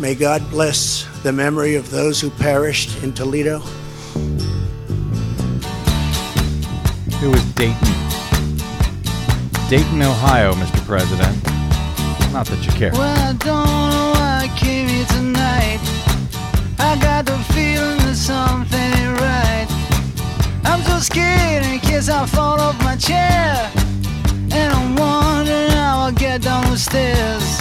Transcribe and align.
May 0.00 0.14
God 0.14 0.48
bless 0.48 1.06
the 1.22 1.30
memory 1.30 1.74
of 1.74 1.90
those 1.90 2.22
who 2.22 2.30
perished 2.30 3.02
in 3.02 3.12
Toledo. 3.12 3.60
It 7.22 7.28
was 7.28 7.44
Dayton. 7.52 7.76
Dayton, 9.68 10.00
Ohio, 10.00 10.54
Mr. 10.54 10.80
President. 10.86 11.36
Not 12.32 12.46
that 12.46 12.64
you 12.64 12.72
care. 12.72 12.92
Well, 12.92 13.02
I 13.02 13.34
don't 13.34 13.90
know 13.90 14.12
why 14.14 14.48
I 14.48 14.58
came 14.58 14.88
here 14.88 15.04
tonight. 15.04 15.80
I 16.78 16.98
got 16.98 17.26
the 17.26 17.36
feeling 17.52 17.98
that 17.98 18.16
something 18.16 18.80
ain't 18.80 19.20
right. 19.20 19.68
I'm 20.64 20.80
so 20.80 20.98
scared 21.00 21.66
in 21.66 21.78
case 21.78 22.08
I 22.08 22.24
fall 22.24 22.58
off 22.58 22.82
my 22.82 22.96
chair. 22.96 23.70
And 24.50 24.72
I'm 24.72 24.96
wondering 24.96 25.72
how 25.72 26.06
I'll 26.06 26.12
get 26.12 26.40
down 26.40 26.70
the 26.70 26.78
stairs. 26.78 27.59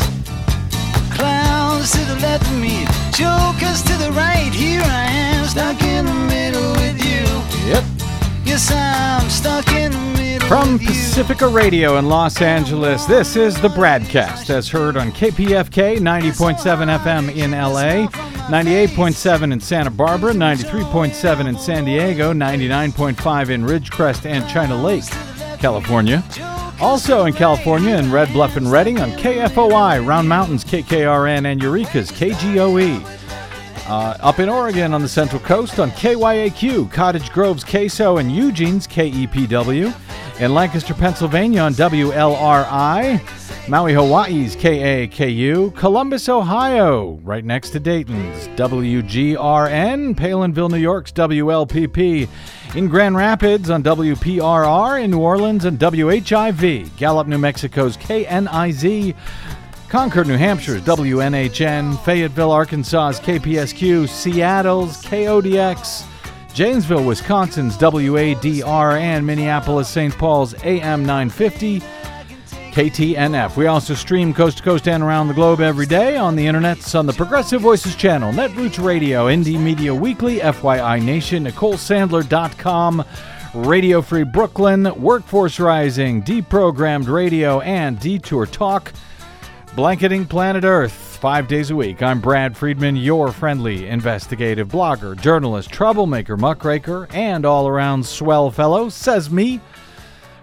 Clowns 1.20 1.92
to 1.92 2.06
the 2.06 2.16
left 2.16 2.46
of 2.50 2.58
me, 2.58 2.86
jokers 3.12 3.84
to 3.84 3.94
the 3.98 4.12
right. 4.14 4.52
Here 4.54 4.82
I 4.82 5.06
am, 5.06 5.46
stuck 5.46 5.82
in 5.84 6.06
the 6.06 6.14
middle 6.14 6.72
with 6.72 6.98
you. 7.06 7.26
Yep. 7.70 7.84
Yes, 8.46 8.72
I'm 8.72 9.30
stuck 9.30 9.68
in 9.74 9.92
the 9.92 9.98
middle 10.18 10.48
From. 10.48 10.80
Pacifica 10.80 11.48
Radio 11.50 11.98
in 11.98 12.08
Los 12.08 12.42
Angeles, 12.42 13.06
this 13.06 13.36
is 13.36 13.60
the 13.62 13.68
BradCast, 13.68 14.50
as 14.50 14.70
heard 14.70 14.96
on 14.96 15.12
KPFK 15.12 15.98
90.7 15.98 16.98
FM 17.00 17.36
in 17.36 17.52
LA, 17.52 18.08
98.7 18.48 19.52
in 19.52 19.60
Santa 19.60 19.92
Barbara, 19.92 20.32
93.7 20.32 21.50
in 21.50 21.58
San 21.58 21.84
Diego, 21.84 22.32
99.5 22.32 23.50
in 23.50 23.66
Ridgecrest 23.66 24.26
and 24.26 24.48
China 24.50 24.82
Lake, 24.82 25.04
California. 25.60 26.24
Also 26.82 27.26
in 27.26 27.34
California 27.34 27.98
in 27.98 28.10
Red 28.10 28.32
Bluff 28.32 28.56
and 28.56 28.72
Redding 28.72 29.00
on 29.00 29.12
KFOI, 29.12 30.06
Round 30.06 30.30
Mountains, 30.30 30.64
KKRN, 30.64 31.46
and 31.46 31.62
Eureka's 31.62 32.10
KGOE. 32.10 33.06
Uh, 33.86 34.16
up 34.22 34.40
in 34.40 34.48
Oregon 34.48 34.94
on 34.94 35.02
the 35.02 35.08
Central 35.08 35.42
Coast 35.42 35.80
on 35.80 35.92
KYAQ, 35.92 36.90
Cottage 36.90 37.32
Grove's 37.32 37.66
KSO, 37.66 38.22
and 38.22 38.32
Eugene's 38.32 38.88
KEPW. 38.88 39.94
In 40.40 40.54
Lancaster, 40.54 40.94
Pennsylvania 40.94 41.60
on 41.60 41.74
WLRI. 41.74 43.68
Maui, 43.68 43.94
Hawaii's 43.94 44.56
KAKU. 44.56 45.76
Columbus, 45.76 46.30
Ohio, 46.30 47.20
right 47.24 47.44
next 47.44 47.72
to 47.72 47.80
Dayton's 47.82 48.48
WGRN. 48.50 50.16
Palenville, 50.16 50.70
New 50.70 50.78
York's 50.78 51.12
WLPP. 51.12 52.30
In 52.74 52.88
Grand 52.88 53.18
Rapids 53.18 53.70
on 53.70 53.84
WPRR. 53.84 55.04
In 55.04 55.12
New 55.12 55.20
Orleans 55.20 55.66
and 55.66 55.78
WHIV. 55.78 56.96
Gallup, 56.96 57.28
New 57.28 57.38
Mexico's 57.38 57.98
KNIZ. 57.98 59.14
Concord, 59.90 60.28
New 60.28 60.38
Hampshire's 60.38 60.84
WNHN, 60.84 62.02
Fayetteville, 62.06 62.52
Arkansas's 62.52 63.20
KPSQ, 63.20 64.08
Seattle's 64.08 65.04
KODX, 65.04 66.06
Janesville, 66.60 67.06
Wisconsin's 67.06 67.78
WADR, 67.78 69.00
and 69.00 69.26
Minneapolis, 69.26 69.88
St. 69.88 70.14
Paul's 70.18 70.54
AM 70.66 71.06
950. 71.06 71.80
KTNF. 72.74 73.56
We 73.56 73.68
also 73.68 73.94
stream 73.94 74.34
coast 74.34 74.58
to 74.58 74.64
coast 74.64 74.86
and 74.90 75.02
around 75.02 75.30
the 75.30 75.34
globe 75.34 75.62
every 75.62 75.86
day 75.86 76.18
on 76.18 76.36
the 76.36 76.46
internets 76.48 77.00
on 77.00 77.06
the 77.06 77.14
Progressive 77.14 77.62
Voices 77.62 77.96
channel, 77.96 78.34
Netroots 78.34 78.84
Radio, 78.84 79.28
Indie 79.28 79.58
Media 79.58 79.96
Weekly, 79.96 80.40
FYI 80.40 81.02
Nation, 81.02 81.46
NicoleSandler.com, 81.46 83.06
Radio 83.54 84.02
Free 84.02 84.24
Brooklyn, 84.24 84.94
Workforce 85.02 85.62
Rising, 85.62 86.22
Deprogrammed 86.24 87.08
Radio, 87.08 87.62
and 87.62 87.98
Detour 88.02 88.46
Talk. 88.46 88.92
Blanketing 89.78 90.26
Planet 90.26 90.66
Earth 90.66 91.09
five 91.20 91.50
days 91.50 91.70
a 91.70 91.76
week. 91.76 92.02
I'm 92.02 92.22
Brad 92.22 92.56
Friedman, 92.56 92.96
your 92.96 93.34
friendly 93.34 93.88
investigative 93.88 94.70
blogger, 94.70 95.20
journalist, 95.20 95.70
troublemaker, 95.70 96.38
muckraker, 96.38 97.08
and 97.12 97.46
all 97.46 97.68
around 97.68 98.06
swell 98.06 98.50
fellow, 98.50 98.88
says 98.88 99.30
me. 99.30 99.60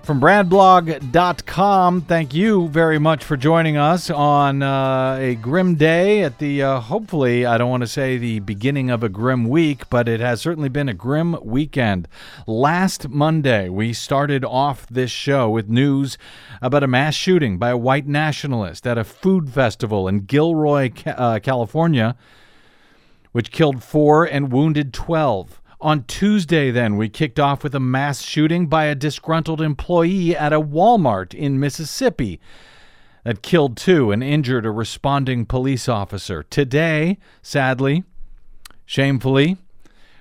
From 0.06 0.21
bradblog.com, 0.21 2.03
thank 2.03 2.33
you 2.33 2.69
very 2.69 2.97
much 3.00 3.25
for 3.25 3.37
joining 3.37 3.77
us 3.77 4.09
on 4.09 4.62
uh, 4.62 5.17
a 5.19 5.34
grim 5.34 5.75
day 5.75 6.22
at 6.22 6.39
the, 6.39 6.62
uh, 6.62 6.78
hopefully, 6.78 7.44
I 7.44 7.59
don't 7.59 7.71
want 7.71 7.81
to 7.81 7.89
say 7.89 8.16
the 8.16 8.39
beginning 8.39 8.89
of 8.89 9.03
a 9.03 9.09
grim 9.09 9.49
week, 9.49 9.91
but 9.91 10.09
it 10.09 10.21
has 10.21 10.41
certainly 10.41 10.69
been 10.69 10.89
a 10.89 10.95
grim 10.95 11.37
weekend. 11.43 12.06
Last 12.47 13.09
Monday, 13.09 13.69
we 13.69 13.93
started 13.93 14.45
off 14.45 14.87
this 14.87 15.11
show 15.11 15.50
with 15.50 15.69
news 15.69 16.19
about 16.62 16.84
a 16.84 16.87
mass 16.87 17.16
shooting 17.16 17.59
by 17.59 17.71
a 17.71 17.77
white 17.77 18.06
nationalist 18.06 18.87
at 18.87 18.99
a 18.99 19.03
food 19.03 19.50
festival 19.50 20.06
in 20.06 20.21
Gilroy, 20.21 20.93
uh, 21.05 21.41
California, 21.41 22.15
which 23.33 23.50
killed 23.50 23.83
four 23.83 24.25
and 24.25 24.53
wounded 24.53 24.93
12. 24.93 25.61
On 25.81 26.04
Tuesday, 26.04 26.70
then, 26.70 26.97
we 26.97 27.10
kicked 27.10 27.38
off 27.38 27.62
with 27.62 27.75
a 27.75 27.81
mass 27.81 28.22
shooting 28.22 28.66
by 28.66 28.84
a 28.84 28.94
disgruntled 28.94 29.60
employee 29.60 30.34
at 30.34 30.53
a 30.53 30.60
Walmart 30.60 31.34
in 31.34 31.60
Mississippi 31.60 32.41
that 33.25 33.42
killed 33.42 33.76
two 33.76 34.10
and 34.10 34.25
injured 34.25 34.65
a 34.65 34.70
responding 34.70 35.44
police 35.44 35.86
officer. 35.86 36.42
Today, 36.44 37.19
sadly, 37.42 38.04
shamefully, 38.86 39.59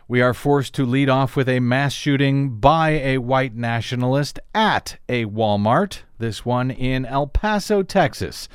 we 0.10 0.22
are 0.22 0.34
forced 0.34 0.74
to 0.76 0.86
lead 0.86 1.10
off 1.10 1.38
with 1.38 1.48
a 1.48 1.62
mass 1.62 1.94
shooting 1.94 2.60
by 2.60 2.90
a 2.90 3.20
white 3.20 3.56
nationalist 3.56 4.40
at 4.54 4.98
a 5.08 5.26
Walmart, 5.26 6.00
this 6.20 6.46
one 6.46 6.70
in 6.70 7.06
El 7.06 7.28
Paso, 7.28 7.82
Texas 7.82 8.50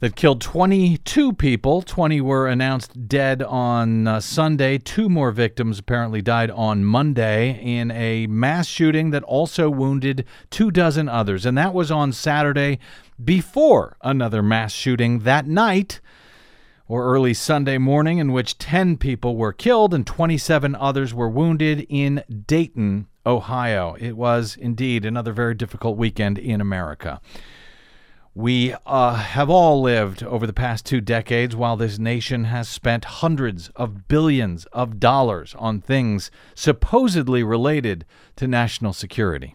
that 0.00 0.14
killed 0.14 0.40
22 0.40 1.32
people. 1.32 1.80
20 1.82 2.20
were 2.20 2.46
announced 2.46 3.08
dead 3.08 3.42
on 3.42 4.06
uh, 4.06 4.20
Sunday. 4.20 4.78
Two 4.78 5.08
more 5.08 5.30
victims 5.30 5.78
apparently 5.78 6.20
died 6.20 6.50
on 6.50 6.84
Monday 6.84 7.58
in 7.62 7.90
a 7.90 8.26
mass 8.26 8.66
shooting 8.66 9.10
that 9.10 9.22
also 9.22 9.70
wounded 9.70 10.24
two 10.50 10.70
dozen 10.70 11.08
others. 11.08 11.46
And 11.46 11.56
that 11.56 11.72
was 11.72 11.90
on 11.90 12.12
Saturday 12.12 12.78
before 13.22 13.96
another 14.02 14.42
mass 14.42 14.72
shooting 14.72 15.20
that 15.20 15.46
night 15.46 16.00
or 16.88 17.04
early 17.04 17.34
Sunday 17.34 17.78
morning 17.78 18.18
in 18.18 18.32
which 18.32 18.58
10 18.58 18.98
people 18.98 19.36
were 19.36 19.52
killed 19.52 19.94
and 19.94 20.06
27 20.06 20.74
others 20.74 21.14
were 21.14 21.28
wounded 21.28 21.86
in 21.88 22.22
Dayton, 22.46 23.06
Ohio. 23.24 23.96
It 23.98 24.16
was 24.16 24.56
indeed 24.56 25.04
another 25.04 25.32
very 25.32 25.54
difficult 25.54 25.96
weekend 25.96 26.38
in 26.38 26.60
America. 26.60 27.20
We 28.36 28.74
uh, 28.84 29.14
have 29.14 29.48
all 29.48 29.80
lived 29.80 30.22
over 30.22 30.46
the 30.46 30.52
past 30.52 30.84
two 30.84 31.00
decades 31.00 31.56
while 31.56 31.78
this 31.78 31.98
nation 31.98 32.44
has 32.44 32.68
spent 32.68 33.06
hundreds 33.06 33.70
of 33.74 34.08
billions 34.08 34.66
of 34.74 35.00
dollars 35.00 35.54
on 35.58 35.80
things 35.80 36.30
supposedly 36.54 37.42
related 37.42 38.04
to 38.36 38.46
national 38.46 38.92
security. 38.92 39.54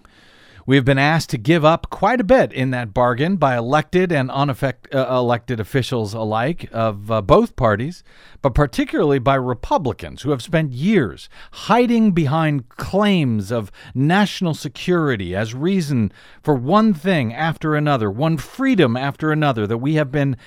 We 0.65 0.75
have 0.75 0.85
been 0.85 0.99
asked 0.99 1.29
to 1.31 1.37
give 1.37 1.65
up 1.65 1.89
quite 1.89 2.21
a 2.21 2.25
bit 2.25 2.53
in 2.53 2.71
that 2.71 2.93
bargain 2.93 3.37
by 3.37 3.57
elected 3.57 4.11
and 4.11 4.29
unelected 4.29 5.59
officials 5.59 6.13
alike 6.13 6.69
of 6.71 7.09
uh, 7.09 7.21
both 7.21 7.55
parties, 7.55 8.03
but 8.41 8.53
particularly 8.53 9.19
by 9.19 9.35
Republicans 9.35 10.21
who 10.21 10.29
have 10.29 10.41
spent 10.41 10.71
years 10.71 11.29
hiding 11.51 12.11
behind 12.11 12.69
claims 12.69 13.51
of 13.51 13.71
national 13.95 14.53
security 14.53 15.35
as 15.35 15.55
reason 15.55 16.11
for 16.43 16.53
one 16.53 16.93
thing 16.93 17.33
after 17.33 17.75
another, 17.75 18.11
one 18.11 18.37
freedom 18.37 18.95
after 18.95 19.31
another 19.31 19.65
that 19.65 19.79
we 19.79 19.95
have 19.95 20.11
been 20.11 20.37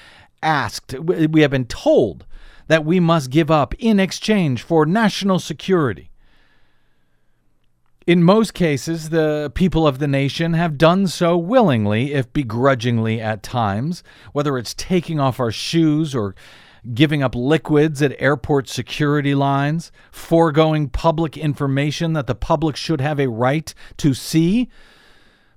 asked, 0.42 0.94
we 1.00 1.40
have 1.40 1.50
been 1.50 1.66
told 1.66 2.24
that 2.68 2.84
we 2.84 3.00
must 3.00 3.30
give 3.30 3.50
up 3.50 3.74
in 3.78 3.98
exchange 3.98 4.62
for 4.62 4.86
national 4.86 5.38
security. 5.38 6.10
In 8.06 8.22
most 8.22 8.52
cases, 8.52 9.08
the 9.08 9.50
people 9.54 9.86
of 9.86 9.98
the 9.98 10.06
nation 10.06 10.52
have 10.52 10.76
done 10.76 11.06
so 11.06 11.38
willingly, 11.38 12.12
if 12.12 12.30
begrudgingly 12.34 13.18
at 13.18 13.42
times, 13.42 14.02
whether 14.32 14.58
it's 14.58 14.74
taking 14.74 15.18
off 15.18 15.40
our 15.40 15.50
shoes 15.50 16.14
or 16.14 16.34
giving 16.92 17.22
up 17.22 17.34
liquids 17.34 18.02
at 18.02 18.14
airport 18.20 18.68
security 18.68 19.34
lines, 19.34 19.90
foregoing 20.12 20.90
public 20.90 21.38
information 21.38 22.12
that 22.12 22.26
the 22.26 22.34
public 22.34 22.76
should 22.76 23.00
have 23.00 23.18
a 23.18 23.30
right 23.30 23.72
to 23.96 24.12
see, 24.12 24.68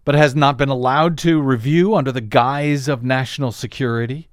but 0.05 0.15
has 0.15 0.33
not 0.33 0.57
been 0.57 0.69
allowed 0.69 1.17
to 1.17 1.41
review 1.41 1.95
under 1.95 2.13
the 2.13 2.21
guise 2.21 2.88
of 2.88 3.03
national 3.03 3.51
security 3.51 4.29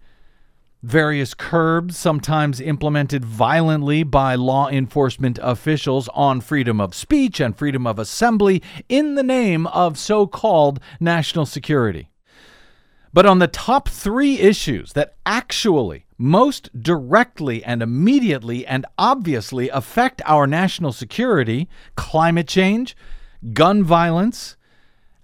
various 0.84 1.32
curbs, 1.32 1.96
sometimes 1.96 2.60
implemented 2.60 3.24
violently 3.24 4.02
by 4.02 4.34
law 4.34 4.68
enforcement 4.68 5.38
officials 5.42 6.08
on 6.12 6.42
freedom 6.42 6.78
of 6.78 6.94
speech 6.94 7.40
and 7.40 7.56
freedom 7.56 7.86
of 7.86 7.98
assembly 7.98 8.62
in 8.88 9.14
the 9.14 9.22
name 9.22 9.66
of 9.68 9.96
so 9.96 10.26
called 10.26 10.78
national 11.00 11.46
security. 11.46 12.10
But 13.14 13.24
on 13.24 13.38
the 13.38 13.48
top 13.48 13.88
three 13.88 14.38
issues 14.38 14.92
that 14.92 15.16
actually 15.24 16.04
most 16.18 16.68
directly 16.78 17.64
and 17.64 17.82
immediately 17.82 18.66
and 18.66 18.84
obviously 18.98 19.70
affect 19.70 20.20
our 20.26 20.46
national 20.46 20.92
security 20.92 21.66
climate 21.96 22.46
change, 22.46 22.94
gun 23.54 23.82
violence, 23.82 24.56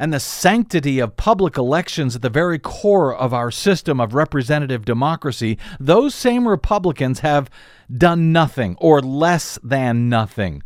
and 0.00 0.14
the 0.14 0.18
sanctity 0.18 0.98
of 0.98 1.18
public 1.18 1.58
elections 1.58 2.16
at 2.16 2.22
the 2.22 2.30
very 2.30 2.58
core 2.58 3.14
of 3.14 3.34
our 3.34 3.50
system 3.50 4.00
of 4.00 4.14
representative 4.14 4.86
democracy, 4.86 5.58
those 5.78 6.14
same 6.14 6.48
Republicans 6.48 7.20
have 7.20 7.50
done 7.94 8.32
nothing 8.32 8.76
or 8.80 9.02
less 9.02 9.58
than 9.62 10.08
nothing. 10.08 10.62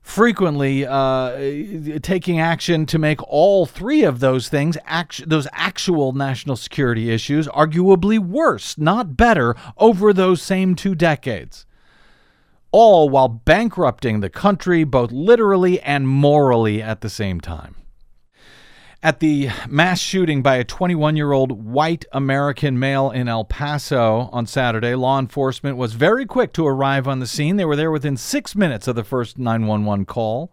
Frequently, 0.00 0.86
uh, 0.86 1.98
taking 2.02 2.38
action 2.38 2.86
to 2.86 3.00
make 3.00 3.20
all 3.24 3.66
three 3.66 4.04
of 4.04 4.20
those 4.20 4.48
things, 4.48 4.78
act- 4.84 5.28
those 5.28 5.48
actual 5.50 6.12
national 6.12 6.54
security 6.54 7.10
issues, 7.10 7.48
arguably 7.48 8.20
worse, 8.20 8.78
not 8.78 9.16
better, 9.16 9.56
over 9.76 10.12
those 10.12 10.40
same 10.40 10.76
two 10.76 10.94
decades 10.94 11.66
all 12.70 13.08
while 13.08 13.28
bankrupting 13.28 14.18
the 14.18 14.28
country 14.28 14.82
both 14.82 15.12
literally 15.12 15.80
and 15.82 16.08
morally 16.08 16.82
at 16.82 17.02
the 17.02 17.08
same 17.08 17.40
time. 17.40 17.76
At 19.04 19.20
the 19.20 19.50
mass 19.68 20.00
shooting 20.00 20.40
by 20.40 20.56
a 20.56 20.64
21 20.64 21.14
year 21.14 21.32
old 21.32 21.52
white 21.52 22.06
American 22.12 22.78
male 22.78 23.10
in 23.10 23.28
El 23.28 23.44
Paso 23.44 24.30
on 24.32 24.46
Saturday, 24.46 24.94
law 24.94 25.18
enforcement 25.18 25.76
was 25.76 25.92
very 25.92 26.24
quick 26.24 26.54
to 26.54 26.66
arrive 26.66 27.06
on 27.06 27.18
the 27.18 27.26
scene. 27.26 27.56
They 27.56 27.66
were 27.66 27.76
there 27.76 27.90
within 27.90 28.16
six 28.16 28.56
minutes 28.56 28.88
of 28.88 28.96
the 28.96 29.04
first 29.04 29.38
911 29.38 30.06
call. 30.06 30.50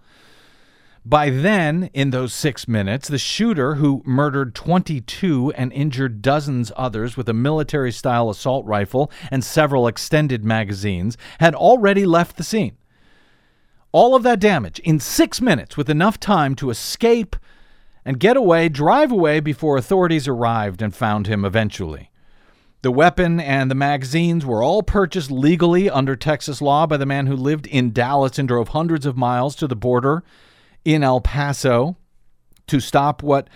By 1.06 1.30
then, 1.30 1.90
in 1.94 2.10
those 2.10 2.34
six 2.34 2.68
minutes, 2.68 3.08
the 3.08 3.18
shooter, 3.18 3.76
who 3.76 4.04
murdered 4.06 4.54
22 4.54 5.54
and 5.56 5.72
injured 5.72 6.22
dozens 6.22 6.74
others 6.76 7.16
with 7.16 7.30
a 7.30 7.34
military 7.34 7.94
style 7.94 8.30
assault 8.30 8.66
rifle 8.66 9.10
and 9.32 9.46
several 9.46 9.88
extended 9.88 10.44
magazines, 10.44 11.18
had 11.40 11.56
already 11.56 12.06
left 12.06 12.36
the 12.36 12.44
scene. 12.44 12.76
All 13.94 14.14
of 14.14 14.24
that 14.24 14.42
damage 14.42 14.80
in 14.80 15.00
six 15.00 15.40
minutes 15.40 15.78
with 15.78 15.90
enough 15.90 16.20
time 16.20 16.54
to 16.56 16.70
escape 16.70 17.38
and 18.06 18.20
get 18.20 18.38
away, 18.38 18.70
drive 18.70 19.12
away 19.12 19.40
before 19.40 19.78
authorities 19.78 20.28
arrived 20.28 20.82
and 20.82 20.96
found 20.96 21.28
him 21.28 21.46
eventually. 21.46 22.10
The 22.82 22.92
weapon 22.92 23.40
and 23.40 23.70
the 23.70 23.76
magazines 23.76 24.44
were 24.44 24.64
all 24.64 24.82
purchased 24.82 25.30
legally 25.30 25.88
under 25.88 26.16
Texas 26.16 26.62
law 26.62 26.88
by 26.88 26.98
the 26.98 27.06
man 27.06 27.28
who 27.28 27.36
lived 27.36 27.68
in 27.68 27.94
Dallas 27.94 28.40
and 28.40 28.48
drove 28.48 28.70
hundreds 28.70 29.06
of 29.06 29.16
miles 29.16 29.56
to 29.58 29.68
the 29.68 29.76
border 29.76 30.24
in 30.84 31.04
El 31.04 31.22
Paso 31.22 31.96
to 32.66 32.80
stop 32.80 33.22
what, 33.22 33.48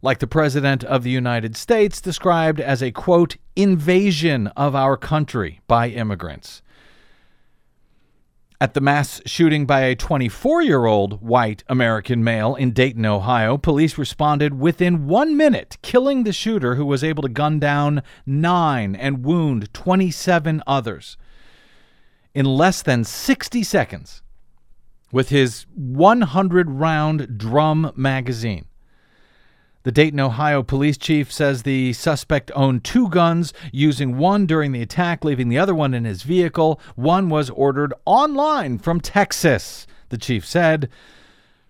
like 0.00 0.20
the 0.20 0.26
President 0.26 0.84
of 0.84 1.02
the 1.02 1.10
United 1.10 1.54
States, 1.54 2.00
described 2.00 2.60
as 2.60 2.82
a 2.82 2.92
quote, 2.92 3.36
invasion 3.56 4.46
of 4.56 4.74
our 4.74 4.96
country 4.96 5.60
by 5.66 5.88
immigrants. 5.88 6.62
At 8.62 8.74
the 8.74 8.80
mass 8.80 9.20
shooting 9.26 9.66
by 9.66 9.80
a 9.80 9.96
24 9.96 10.62
year 10.62 10.84
old 10.84 11.20
white 11.20 11.64
American 11.68 12.22
male 12.22 12.54
in 12.54 12.70
Dayton, 12.70 13.04
Ohio, 13.04 13.58
police 13.58 13.98
responded 13.98 14.60
within 14.60 15.08
one 15.08 15.36
minute, 15.36 15.78
killing 15.82 16.22
the 16.22 16.32
shooter 16.32 16.76
who 16.76 16.86
was 16.86 17.02
able 17.02 17.24
to 17.24 17.28
gun 17.28 17.58
down 17.58 18.04
nine 18.24 18.94
and 18.94 19.24
wound 19.24 19.74
27 19.74 20.62
others. 20.64 21.16
In 22.34 22.44
less 22.44 22.82
than 22.82 23.02
60 23.02 23.64
seconds, 23.64 24.22
with 25.10 25.30
his 25.30 25.66
100 25.74 26.70
round 26.70 27.36
drum 27.36 27.90
magazine. 27.96 28.66
The 29.84 29.92
Dayton, 29.92 30.20
Ohio 30.20 30.62
police 30.62 30.96
chief 30.96 31.32
says 31.32 31.62
the 31.62 31.92
suspect 31.92 32.52
owned 32.54 32.84
two 32.84 33.08
guns, 33.08 33.52
using 33.72 34.16
one 34.16 34.46
during 34.46 34.70
the 34.70 34.82
attack, 34.82 35.24
leaving 35.24 35.48
the 35.48 35.58
other 35.58 35.74
one 35.74 35.92
in 35.92 36.04
his 36.04 36.22
vehicle. 36.22 36.80
One 36.94 37.28
was 37.28 37.50
ordered 37.50 37.92
online 38.04 38.78
from 38.78 39.00
Texas, 39.00 39.88
the 40.10 40.18
chief 40.18 40.46
said. 40.46 40.88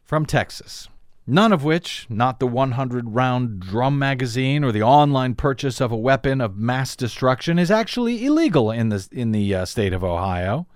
From 0.04 0.26
Texas. 0.26 0.88
None 1.26 1.52
of 1.52 1.64
which, 1.64 2.06
not 2.10 2.38
the 2.38 2.46
100 2.46 3.14
round 3.14 3.60
drum 3.60 3.98
magazine 3.98 4.62
or 4.62 4.72
the 4.72 4.82
online 4.82 5.34
purchase 5.34 5.80
of 5.80 5.90
a 5.90 5.96
weapon 5.96 6.42
of 6.42 6.58
mass 6.58 6.94
destruction, 6.94 7.58
is 7.58 7.70
actually 7.70 8.26
illegal 8.26 8.70
in 8.70 8.90
the, 8.90 9.08
in 9.10 9.32
the 9.32 9.54
uh, 9.54 9.64
state 9.64 9.94
of 9.94 10.04
Ohio. 10.04 10.66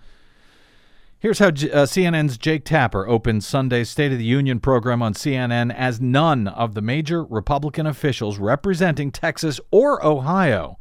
Here's 1.27 1.41
how 1.41 1.49
uh, 1.49 1.87
CNN's 1.87 2.39
Jake 2.39 2.65
Tapper 2.65 3.05
opened 3.09 3.43
Sunday's 3.43 3.91
State 3.91 4.13
of 4.13 4.19
the 4.19 4.25
Union 4.25 4.61
program 4.61 5.03
on 5.03 5.13
CNN 5.13 5.75
as 5.75 6.01
none 6.01 6.47
of 6.47 6.75
the 6.75 6.81
major 6.81 7.25
Republican 7.25 7.85
officials 7.85 8.39
representing 8.39 9.11
Texas 9.11 9.59
or 9.73 10.07
Ohio 10.07 10.79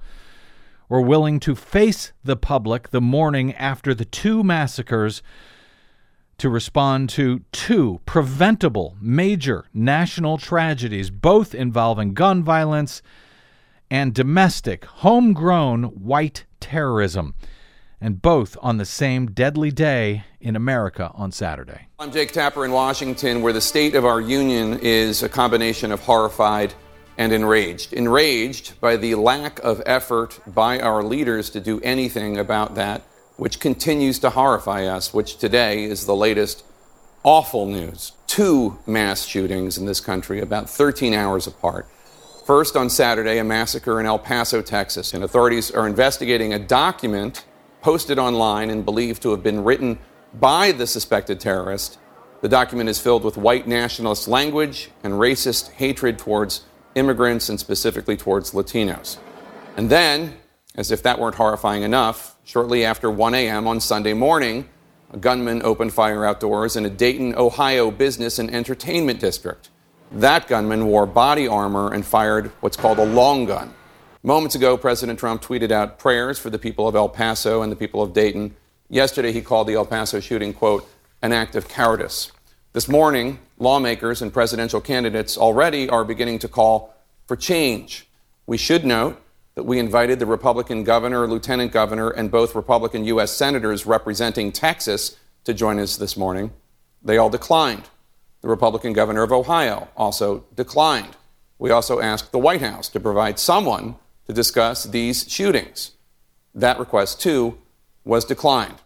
were 0.87 1.01
willing 1.01 1.39
to 1.39 1.55
face 1.55 2.13
the 2.23 2.35
public 2.35 2.91
the 2.91 3.01
morning 3.01 3.55
after 3.55 3.95
the 3.95 4.05
two 4.05 4.43
massacres 4.43 5.23
to 6.37 6.47
respond 6.47 7.09
to 7.09 7.41
two 7.51 7.99
preventable 8.05 8.95
major 9.01 9.65
national 9.73 10.37
tragedies, 10.37 11.09
both 11.09 11.55
involving 11.55 12.13
gun 12.13 12.43
violence 12.43 13.01
and 13.89 14.13
domestic, 14.13 14.85
homegrown 14.85 15.85
white 15.85 16.45
terrorism 16.59 17.33
and 18.01 18.21
both 18.21 18.57
on 18.61 18.77
the 18.77 18.85
same 18.85 19.27
deadly 19.27 19.71
day 19.71 20.23
in 20.39 20.55
America 20.55 21.11
on 21.15 21.31
Saturday. 21.31 21.87
I'm 21.99 22.11
Jake 22.11 22.31
Tapper 22.31 22.65
in 22.65 22.71
Washington, 22.71 23.41
where 23.41 23.53
the 23.53 23.61
state 23.61 23.95
of 23.95 24.05
our 24.05 24.21
union 24.21 24.79
is 24.81 25.23
a 25.23 25.29
combination 25.29 25.91
of 25.91 26.01
horrified 26.01 26.73
and 27.17 27.31
enraged. 27.31 27.93
Enraged 27.93 28.79
by 28.81 28.97
the 28.97 29.15
lack 29.15 29.59
of 29.59 29.81
effort 29.85 30.39
by 30.47 30.79
our 30.79 31.03
leaders 31.03 31.49
to 31.51 31.59
do 31.59 31.79
anything 31.81 32.37
about 32.37 32.75
that, 32.75 33.01
which 33.37 33.59
continues 33.59 34.19
to 34.19 34.29
horrify 34.29 34.85
us, 34.85 35.13
which 35.13 35.37
today 35.37 35.83
is 35.83 36.05
the 36.05 36.15
latest 36.15 36.63
awful 37.23 37.65
news. 37.65 38.11
Two 38.27 38.77
mass 38.85 39.25
shootings 39.25 39.77
in 39.77 39.85
this 39.85 39.99
country, 39.99 40.39
about 40.39 40.69
13 40.69 41.13
hours 41.13 41.47
apart. 41.47 41.87
First, 42.45 42.75
on 42.75 42.91
Saturday, 42.91 43.39
a 43.39 43.43
massacre 43.43 43.99
in 43.99 44.05
El 44.05 44.19
Paso, 44.19 44.61
Texas, 44.61 45.13
and 45.13 45.23
authorities 45.23 45.71
are 45.71 45.87
investigating 45.87 46.53
a 46.53 46.59
document 46.59 47.43
posted 47.85 48.17
online 48.17 48.71
and 48.71 48.83
believed 48.83 49.21
to 49.21 49.29
have 49.29 49.43
been 49.43 49.63
written 49.63 49.99
by 50.39 50.71
the 50.71 50.87
suspected 50.87 51.39
terrorist. 51.39 51.99
The 52.41 52.49
document 52.49 52.89
is 52.89 52.99
filled 52.99 53.23
with 53.23 53.37
white 53.37 53.67
nationalist 53.67 54.27
language 54.27 54.89
and 55.03 55.13
racist 55.13 55.69
hatred 55.73 56.17
towards 56.17 56.63
immigrants 56.95 57.47
and 57.47 57.59
specifically 57.59 58.17
towards 58.17 58.53
Latinos. 58.53 59.19
And 59.77 59.87
then, 59.87 60.35
as 60.73 60.89
if 60.89 61.03
that 61.03 61.19
weren't 61.19 61.35
horrifying 61.35 61.83
enough, 61.83 62.35
shortly 62.43 62.83
after 62.83 63.11
1 63.11 63.35
a.m. 63.35 63.67
on 63.67 63.79
Sunday 63.79 64.13
morning, 64.13 64.67
a 65.11 65.17
gunman 65.17 65.61
opened 65.61 65.93
fire 65.93 66.25
outdoors 66.25 66.75
in 66.75 66.87
a 66.87 66.89
Dayton, 66.89 67.35
Ohio 67.35 67.91
business 67.91 68.39
and 68.39 68.51
entertainment 68.51 69.19
district. 69.19 69.69
That 70.11 70.47
gunman 70.47 70.87
wore 70.87 71.05
body 71.05 71.47
armor 71.47 71.93
and 71.93 72.03
fired 72.03 72.47
what's 72.61 72.77
called 72.77 72.97
a 72.97 73.05
long 73.05 73.45
gun. 73.45 73.74
Moments 74.25 74.55
ago, 74.55 74.75
President 74.75 75.19
Trump 75.19 75.43
tweeted 75.43 75.69
out 75.69 75.99
prayers 75.99 76.39
for 76.39 76.49
the 76.49 76.57
people 76.57 76.87
of 76.87 76.95
El 76.95 77.09
Paso 77.09 77.61
and 77.61 77.71
the 77.71 77.75
people 77.75 78.01
of 78.01 78.11
Dayton. 78.11 78.55
Yesterday, 78.89 79.31
he 79.31 79.39
called 79.39 79.67
the 79.67 79.75
El 79.75 79.85
Paso 79.85 80.19
shooting, 80.19 80.51
quote, 80.51 80.89
an 81.21 81.31
act 81.31 81.55
of 81.55 81.67
cowardice. 81.67 82.31
This 82.73 82.89
morning, 82.89 83.37
lawmakers 83.59 84.23
and 84.23 84.33
presidential 84.33 84.81
candidates 84.81 85.37
already 85.37 85.87
are 85.87 86.03
beginning 86.03 86.39
to 86.39 86.47
call 86.47 86.95
for 87.27 87.35
change. 87.35 88.07
We 88.47 88.57
should 88.57 88.83
note 88.83 89.21
that 89.53 89.61
we 89.61 89.77
invited 89.77 90.17
the 90.17 90.25
Republican 90.25 90.83
governor, 90.83 91.27
lieutenant 91.27 91.71
governor, 91.71 92.09
and 92.09 92.31
both 92.31 92.55
Republican 92.55 93.05
U.S. 93.05 93.31
senators 93.31 93.85
representing 93.85 94.51
Texas 94.51 95.17
to 95.43 95.53
join 95.53 95.77
us 95.77 95.97
this 95.97 96.17
morning. 96.17 96.51
They 97.03 97.19
all 97.19 97.29
declined. 97.29 97.83
The 98.41 98.47
Republican 98.47 98.93
governor 98.93 99.21
of 99.21 99.31
Ohio 99.31 99.87
also 99.95 100.45
declined. 100.55 101.15
We 101.59 101.69
also 101.69 101.99
asked 101.99 102.31
the 102.31 102.39
White 102.39 102.61
House 102.61 102.89
to 102.89 102.99
provide 102.99 103.37
someone 103.37 103.97
to 104.27 104.33
discuss 104.33 104.83
these 104.83 105.29
shootings. 105.29 105.91
That 106.53 106.79
request, 106.79 107.21
too, 107.21 107.57
was 108.03 108.25
declined. 108.25 108.81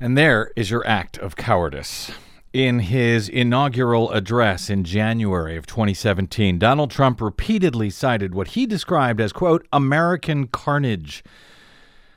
And 0.00 0.16
there 0.16 0.52
is 0.54 0.70
your 0.70 0.86
act 0.86 1.18
of 1.18 1.36
cowardice. 1.36 2.10
In 2.52 2.78
his 2.78 3.28
inaugural 3.28 4.10
address 4.10 4.70
in 4.70 4.84
January 4.84 5.56
of 5.56 5.66
2017, 5.66 6.58
Donald 6.58 6.90
Trump 6.90 7.20
repeatedly 7.20 7.90
cited 7.90 8.34
what 8.34 8.48
he 8.48 8.64
described 8.64 9.20
as, 9.20 9.32
quote, 9.32 9.66
American 9.72 10.46
carnage. 10.46 11.22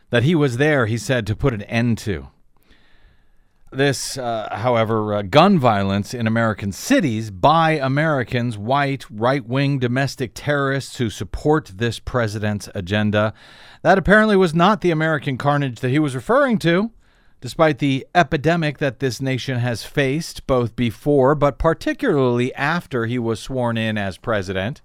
That 0.09 0.23
he 0.23 0.35
was 0.35 0.57
there, 0.57 0.85
he 0.85 0.97
said, 0.97 1.25
to 1.27 1.35
put 1.35 1.53
an 1.53 1.63
end 1.63 1.97
to. 1.99 2.27
This, 3.73 4.17
uh, 4.17 4.49
however, 4.51 5.13
uh, 5.13 5.21
gun 5.21 5.57
violence 5.57 6.13
in 6.13 6.27
American 6.27 6.73
cities 6.73 7.31
by 7.31 7.71
Americans, 7.71 8.57
white, 8.57 9.05
right 9.09 9.47
wing 9.47 9.79
domestic 9.79 10.31
terrorists 10.33 10.97
who 10.97 11.09
support 11.09 11.71
this 11.75 11.97
president's 11.97 12.67
agenda, 12.75 13.33
that 13.81 13.97
apparently 13.97 14.35
was 14.35 14.53
not 14.53 14.81
the 14.81 14.91
American 14.91 15.37
carnage 15.37 15.79
that 15.79 15.89
he 15.89 15.99
was 15.99 16.15
referring 16.15 16.57
to, 16.59 16.91
despite 17.39 17.79
the 17.79 18.05
epidemic 18.13 18.79
that 18.79 18.99
this 18.99 19.21
nation 19.21 19.59
has 19.59 19.85
faced 19.85 20.45
both 20.47 20.75
before 20.75 21.33
but 21.33 21.57
particularly 21.57 22.53
after 22.55 23.05
he 23.05 23.17
was 23.17 23.39
sworn 23.39 23.77
in 23.77 23.97
as 23.97 24.17
president. 24.17 24.81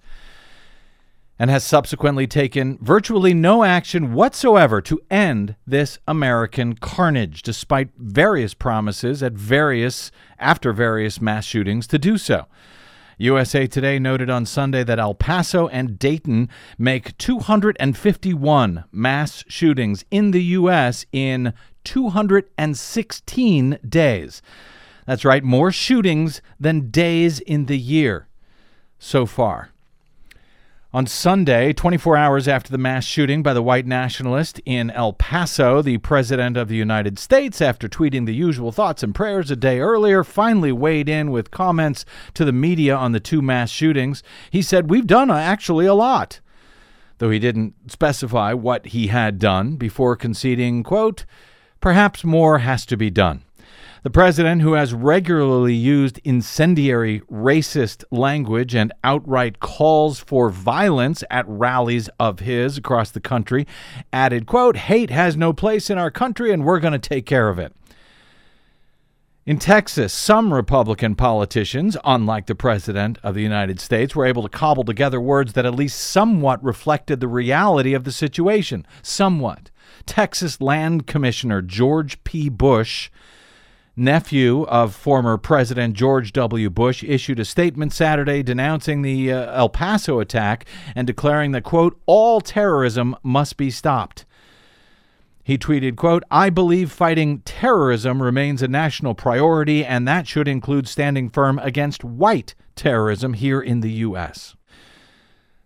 And 1.38 1.50
has 1.50 1.64
subsequently 1.64 2.26
taken 2.26 2.78
virtually 2.80 3.34
no 3.34 3.62
action 3.62 4.14
whatsoever 4.14 4.80
to 4.80 5.00
end 5.10 5.54
this 5.66 5.98
American 6.08 6.74
carnage, 6.74 7.42
despite 7.42 7.90
various 7.96 8.54
promises 8.54 9.22
at 9.22 9.34
various 9.34 10.10
after 10.38 10.72
various 10.72 11.20
mass 11.20 11.44
shootings 11.44 11.86
to 11.86 11.98
do 11.98 12.16
so. 12.16 12.46
USA 13.18 13.66
Today 13.66 13.98
noted 13.98 14.28
on 14.28 14.44
Sunday 14.44 14.84
that 14.84 14.98
El 14.98 15.14
Paso 15.14 15.68
and 15.68 15.98
Dayton 15.98 16.50
make 16.76 17.16
251 17.16 18.84
mass 18.92 19.42
shootings 19.48 20.04
in 20.10 20.32
the 20.32 20.42
U.S. 20.42 21.06
in 21.12 21.54
216 21.84 23.78
days. 23.88 24.42
That's 25.06 25.24
right, 25.24 25.42
more 25.42 25.72
shootings 25.72 26.42
than 26.60 26.90
days 26.90 27.40
in 27.40 27.66
the 27.66 27.78
year 27.78 28.28
so 28.98 29.24
far. 29.24 29.70
On 30.96 31.06
Sunday, 31.06 31.74
24 31.74 32.16
hours 32.16 32.48
after 32.48 32.70
the 32.70 32.78
mass 32.78 33.04
shooting 33.04 33.42
by 33.42 33.52
the 33.52 33.60
white 33.60 33.84
nationalist 33.84 34.62
in 34.64 34.90
El 34.92 35.12
Paso, 35.12 35.82
the 35.82 35.98
President 35.98 36.56
of 36.56 36.68
the 36.68 36.76
United 36.76 37.18
States, 37.18 37.60
after 37.60 37.86
tweeting 37.86 38.24
the 38.24 38.34
usual 38.34 38.72
thoughts 38.72 39.02
and 39.02 39.14
prayers 39.14 39.50
a 39.50 39.56
day 39.56 39.78
earlier, 39.78 40.24
finally 40.24 40.72
weighed 40.72 41.06
in 41.06 41.30
with 41.30 41.50
comments 41.50 42.06
to 42.32 42.46
the 42.46 42.50
media 42.50 42.96
on 42.96 43.12
the 43.12 43.20
two 43.20 43.42
mass 43.42 43.68
shootings. 43.68 44.22
He 44.50 44.62
said, 44.62 44.88
We've 44.88 45.06
done 45.06 45.30
uh, 45.30 45.36
actually 45.36 45.84
a 45.84 45.92
lot. 45.92 46.40
Though 47.18 47.28
he 47.28 47.38
didn't 47.38 47.74
specify 47.88 48.54
what 48.54 48.86
he 48.86 49.08
had 49.08 49.38
done 49.38 49.76
before 49.76 50.16
conceding, 50.16 50.82
quote, 50.82 51.26
perhaps 51.78 52.24
more 52.24 52.60
has 52.60 52.86
to 52.86 52.96
be 52.96 53.10
done. 53.10 53.44
The 54.06 54.10
president, 54.10 54.62
who 54.62 54.74
has 54.74 54.94
regularly 54.94 55.74
used 55.74 56.20
incendiary 56.22 57.22
racist 57.22 58.04
language 58.12 58.72
and 58.72 58.92
outright 59.02 59.58
calls 59.58 60.20
for 60.20 60.48
violence 60.48 61.24
at 61.28 61.44
rallies 61.48 62.08
of 62.20 62.38
his 62.38 62.78
across 62.78 63.10
the 63.10 63.18
country, 63.18 63.66
added, 64.12 64.46
quote, 64.46 64.76
hate 64.76 65.10
has 65.10 65.36
no 65.36 65.52
place 65.52 65.90
in 65.90 65.98
our 65.98 66.12
country 66.12 66.52
and 66.52 66.64
we're 66.64 66.78
going 66.78 66.92
to 66.92 67.00
take 67.00 67.26
care 67.26 67.48
of 67.48 67.58
it. 67.58 67.74
In 69.44 69.58
Texas, 69.58 70.12
some 70.12 70.54
Republican 70.54 71.16
politicians, 71.16 71.96
unlike 72.04 72.46
the 72.46 72.54
President 72.54 73.18
of 73.24 73.34
the 73.34 73.42
United 73.42 73.80
States, 73.80 74.14
were 74.14 74.24
able 74.24 74.44
to 74.44 74.48
cobble 74.48 74.84
together 74.84 75.20
words 75.20 75.54
that 75.54 75.66
at 75.66 75.74
least 75.74 75.98
somewhat 75.98 76.62
reflected 76.62 77.18
the 77.18 77.26
reality 77.26 77.92
of 77.92 78.04
the 78.04 78.12
situation. 78.12 78.86
Somewhat. 79.02 79.72
Texas 80.06 80.60
Land 80.60 81.08
Commissioner 81.08 81.60
George 81.60 82.22
P. 82.22 82.48
Bush 82.48 83.10
nephew 83.96 84.64
of 84.64 84.94
former 84.94 85.38
President 85.38 85.94
George 85.94 86.32
W. 86.32 86.68
Bush, 86.68 87.02
issued 87.02 87.40
a 87.40 87.44
statement 87.44 87.92
Saturday 87.92 88.42
denouncing 88.42 89.02
the 89.02 89.32
uh, 89.32 89.56
El 89.56 89.68
Paso 89.68 90.20
attack 90.20 90.66
and 90.94 91.06
declaring 91.06 91.52
that, 91.52 91.64
quote, 91.64 91.98
all 92.06 92.40
terrorism 92.40 93.16
must 93.22 93.56
be 93.56 93.70
stopped. 93.70 94.26
He 95.42 95.56
tweeted, 95.56 95.94
quote, 95.94 96.24
I 96.28 96.50
believe 96.50 96.90
fighting 96.90 97.38
terrorism 97.44 98.20
remains 98.20 98.62
a 98.62 98.68
national 98.68 99.14
priority, 99.14 99.84
and 99.84 100.06
that 100.08 100.26
should 100.26 100.48
include 100.48 100.88
standing 100.88 101.30
firm 101.30 101.60
against 101.60 102.02
white 102.02 102.56
terrorism 102.74 103.34
here 103.34 103.60
in 103.60 103.80
the 103.80 103.92
U.S. 103.92 104.55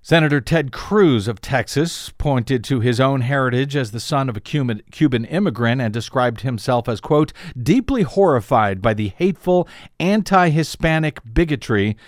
Senator 0.03 0.41
Ted 0.41 0.73
Cruz 0.73 1.29
of 1.29 1.43
Texas 1.43 2.09
pointed 2.17 2.65
to 2.65 2.81
his 2.81 2.99
own 2.99 3.21
heritage 3.21 3.77
as 3.77 3.91
the 3.91 4.01
son 4.01 4.31
of 4.31 4.37
a 4.37 4.41
Cuban, 4.41 5.25
immigrant 5.27 5.83
and 5.83 5.93
described 5.93 6.41
himself 6.41 6.89
as, 6.89 7.03
quote, 7.03 7.35
deeply 7.63 8.03
horrified 8.03 8.81
by 8.81 8.95
the 8.95 9.09
hateful 9.09 9.69
anti 9.99 10.49
Hispanic 10.49 11.21
bigotry 11.35 11.99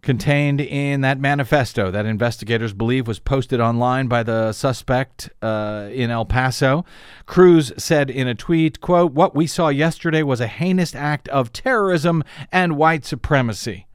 contained 0.00 0.62
in 0.62 1.02
that 1.02 1.20
manifesto 1.20 1.90
that 1.90 2.06
investigators 2.06 2.72
believe 2.72 3.06
was 3.06 3.18
posted 3.18 3.60
online 3.60 4.06
by 4.06 4.22
the 4.22 4.50
suspect 4.54 5.28
uh, 5.42 5.90
in 5.92 6.10
El 6.10 6.24
Paso. 6.24 6.86
Cruz 7.26 7.70
said 7.76 8.08
in 8.08 8.28
a 8.28 8.34
tweet, 8.34 8.80
quote, 8.80 9.12
What 9.12 9.34
we 9.34 9.46
saw 9.46 9.68
yesterday 9.68 10.22
was 10.22 10.40
a 10.40 10.46
heinous 10.46 10.94
act 10.94 11.28
of 11.28 11.52
terrorism 11.52 12.24
and 12.50 12.78
white 12.78 13.04
supremacy. 13.04 13.86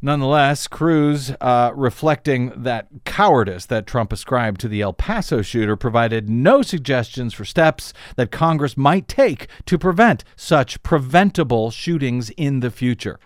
Nonetheless, 0.00 0.68
Cruz, 0.68 1.32
uh, 1.40 1.72
reflecting 1.74 2.52
that 2.54 2.86
cowardice 3.04 3.66
that 3.66 3.84
Trump 3.84 4.12
ascribed 4.12 4.60
to 4.60 4.68
the 4.68 4.80
El 4.80 4.92
Paso 4.92 5.42
shooter, 5.42 5.74
provided 5.74 6.28
no 6.30 6.62
suggestions 6.62 7.34
for 7.34 7.44
steps 7.44 7.92
that 8.14 8.30
Congress 8.30 8.76
might 8.76 9.08
take 9.08 9.48
to 9.66 9.76
prevent 9.76 10.22
such 10.36 10.80
preventable 10.84 11.72
shootings 11.72 12.30
in 12.30 12.60
the 12.60 12.70
future. 12.70 13.18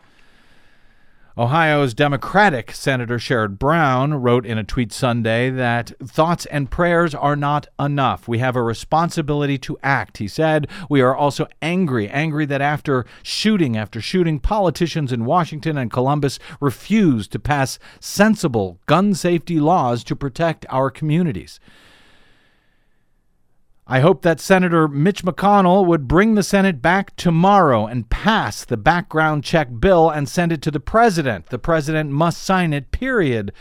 Ohio's 1.37 1.95
Democratic 1.95 2.73
Senator 2.73 3.17
Sherrod 3.17 3.59
Brown 3.59 4.13
wrote 4.13 4.45
in 4.45 4.59
a 4.59 4.65
tweet 4.65 4.93
Sunday 4.93 5.49
that 5.49 5.91
thoughts 6.05 6.45
and 6.47 6.71
prayers 6.71 7.15
are 7.15 7.37
not 7.37 7.69
enough. 7.81 8.29
We 8.29 8.39
have 8.41 8.55
a 8.55 8.63
responsibility 8.63 9.57
to 9.59 9.79
act, 9.83 10.19
he 10.19 10.29
said. 10.29 10.69
We 10.91 11.01
are 11.01 11.17
also 11.17 11.47
angry, 11.63 12.07
angry 12.07 12.45
that 12.47 12.61
after 12.61 13.07
shooting 13.23 13.79
after 13.79 13.99
shooting, 14.03 14.41
politicians 14.41 15.11
in 15.11 15.25
Washington 15.25 15.79
and 15.79 15.91
Columbus 15.91 16.39
refused 16.61 17.33
to 17.33 17.39
pass 17.39 17.79
sensible 17.99 18.79
gun 18.85 19.15
safety 19.15 19.59
laws 19.59 20.05
to 20.05 20.15
protect 20.15 20.67
our 20.69 20.91
communities. 20.91 21.61
I 23.87 24.01
hope 24.01 24.23
that 24.23 24.41
Senator 24.41 24.87
Mitch 24.87 25.25
McConnell 25.25 25.85
would 25.87 26.07
bring 26.07 26.35
the 26.35 26.45
Senate 26.45 26.81
back 26.81 27.17
tomorrow 27.17 27.87
and 27.87 28.09
pass 28.09 28.65
the 28.65 28.77
background 28.77 29.43
check 29.43 29.69
bill 29.81 30.09
and 30.09 30.29
send 30.29 30.53
it 30.53 30.63
to 30.63 30.71
the 30.71 30.81
president. 30.81 31.47
The 31.47 31.59
president 31.59 32.11
must 32.11 32.43
sign 32.43 32.73
it, 32.73 32.93
period. 32.93 33.53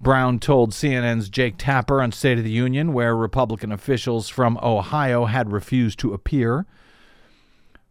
Brown 0.00 0.38
told 0.38 0.70
CNN's 0.70 1.28
Jake 1.28 1.56
Tapper 1.58 2.00
on 2.00 2.12
State 2.12 2.38
of 2.38 2.44
the 2.44 2.50
Union, 2.50 2.94
where 2.94 3.14
Republican 3.14 3.70
officials 3.70 4.28
from 4.28 4.58
Ohio 4.62 5.26
had 5.26 5.52
refused 5.52 5.98
to 5.98 6.14
appear. 6.14 6.64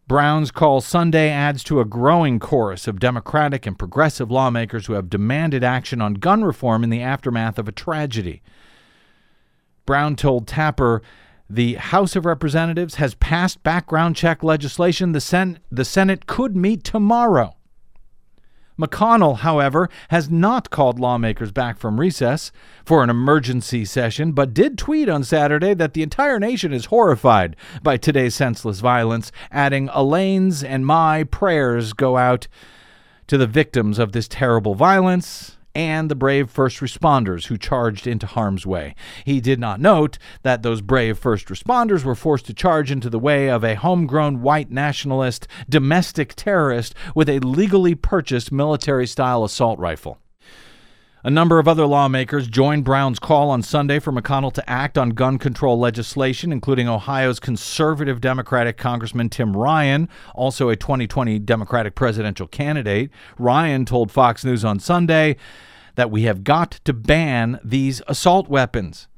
Brown's 0.08 0.50
call 0.50 0.80
Sunday 0.80 1.28
adds 1.28 1.62
to 1.64 1.80
a 1.80 1.84
growing 1.84 2.38
chorus 2.40 2.88
of 2.88 2.98
Democratic 2.98 3.66
and 3.66 3.78
progressive 3.78 4.30
lawmakers 4.30 4.86
who 4.86 4.94
have 4.94 5.10
demanded 5.10 5.62
action 5.62 6.00
on 6.00 6.14
gun 6.14 6.42
reform 6.42 6.82
in 6.82 6.90
the 6.90 7.02
aftermath 7.02 7.58
of 7.58 7.68
a 7.68 7.72
tragedy. 7.72 8.42
Brown 9.84 10.16
told 10.16 10.46
Tapper 10.46 11.02
the 11.50 11.74
House 11.74 12.14
of 12.14 12.26
Representatives 12.26 12.96
has 12.96 13.14
passed 13.14 13.62
background 13.62 14.16
check 14.16 14.42
legislation. 14.42 15.12
The, 15.12 15.20
Sen- 15.20 15.58
the 15.70 15.84
Senate 15.84 16.26
could 16.26 16.54
meet 16.54 16.84
tomorrow. 16.84 17.54
McConnell, 18.78 19.38
however, 19.38 19.88
has 20.10 20.30
not 20.30 20.70
called 20.70 21.00
lawmakers 21.00 21.50
back 21.50 21.78
from 21.78 21.98
recess 21.98 22.52
for 22.84 23.02
an 23.02 23.10
emergency 23.10 23.84
session, 23.84 24.30
but 24.32 24.54
did 24.54 24.78
tweet 24.78 25.08
on 25.08 25.24
Saturday 25.24 25.74
that 25.74 25.94
the 25.94 26.02
entire 26.02 26.38
nation 26.38 26.72
is 26.72 26.84
horrified 26.86 27.56
by 27.82 27.96
today's 27.96 28.36
senseless 28.36 28.78
violence, 28.78 29.32
adding, 29.50 29.88
Elaine's 29.88 30.62
and 30.62 30.86
my 30.86 31.24
prayers 31.24 31.92
go 31.92 32.16
out 32.16 32.46
to 33.26 33.36
the 33.36 33.48
victims 33.48 33.98
of 33.98 34.12
this 34.12 34.28
terrible 34.28 34.76
violence 34.76 35.57
and 35.78 36.10
the 36.10 36.16
brave 36.16 36.50
first 36.50 36.80
responders 36.80 37.46
who 37.46 37.56
charged 37.56 38.08
into 38.08 38.26
harm's 38.26 38.66
way. 38.66 38.96
He 39.24 39.40
did 39.40 39.60
not 39.60 39.80
note 39.80 40.18
that 40.42 40.64
those 40.64 40.80
brave 40.80 41.16
first 41.16 41.46
responders 41.46 42.02
were 42.02 42.16
forced 42.16 42.46
to 42.46 42.52
charge 42.52 42.90
into 42.90 43.08
the 43.08 43.18
way 43.18 43.48
of 43.48 43.62
a 43.62 43.76
homegrown 43.76 44.42
white 44.42 44.72
nationalist 44.72 45.46
domestic 45.68 46.34
terrorist 46.34 46.96
with 47.14 47.28
a 47.28 47.38
legally 47.38 47.94
purchased 47.94 48.50
military 48.50 49.06
style 49.06 49.44
assault 49.44 49.78
rifle. 49.78 50.18
A 51.24 51.30
number 51.30 51.58
of 51.58 51.68
other 51.68 51.84
lawmakers 51.84 52.48
joined 52.48 52.84
Brown's 52.84 53.18
call 53.18 53.50
on 53.50 53.62
Sunday 53.62 53.98
for 53.98 54.12
McConnell 54.12 54.52
to 54.54 54.70
act 54.70 54.96
on 54.96 55.10
gun 55.10 55.36
control 55.36 55.78
legislation, 55.78 56.52
including 56.52 56.88
Ohio's 56.88 57.38
conservative 57.38 58.20
Democratic 58.20 58.76
Congressman 58.76 59.28
Tim 59.28 59.56
Ryan, 59.56 60.08
also 60.34 60.68
a 60.70 60.76
2020 60.76 61.40
Democratic 61.40 61.96
presidential 61.96 62.46
candidate. 62.46 63.10
Ryan 63.36 63.84
told 63.84 64.12
Fox 64.12 64.44
News 64.44 64.64
on 64.64 64.78
Sunday 64.78 65.36
that 65.98 66.12
we 66.12 66.22
have 66.22 66.44
got 66.44 66.70
to 66.84 66.92
ban 66.92 67.58
these 67.64 68.00
assault 68.06 68.48
weapons. 68.48 69.08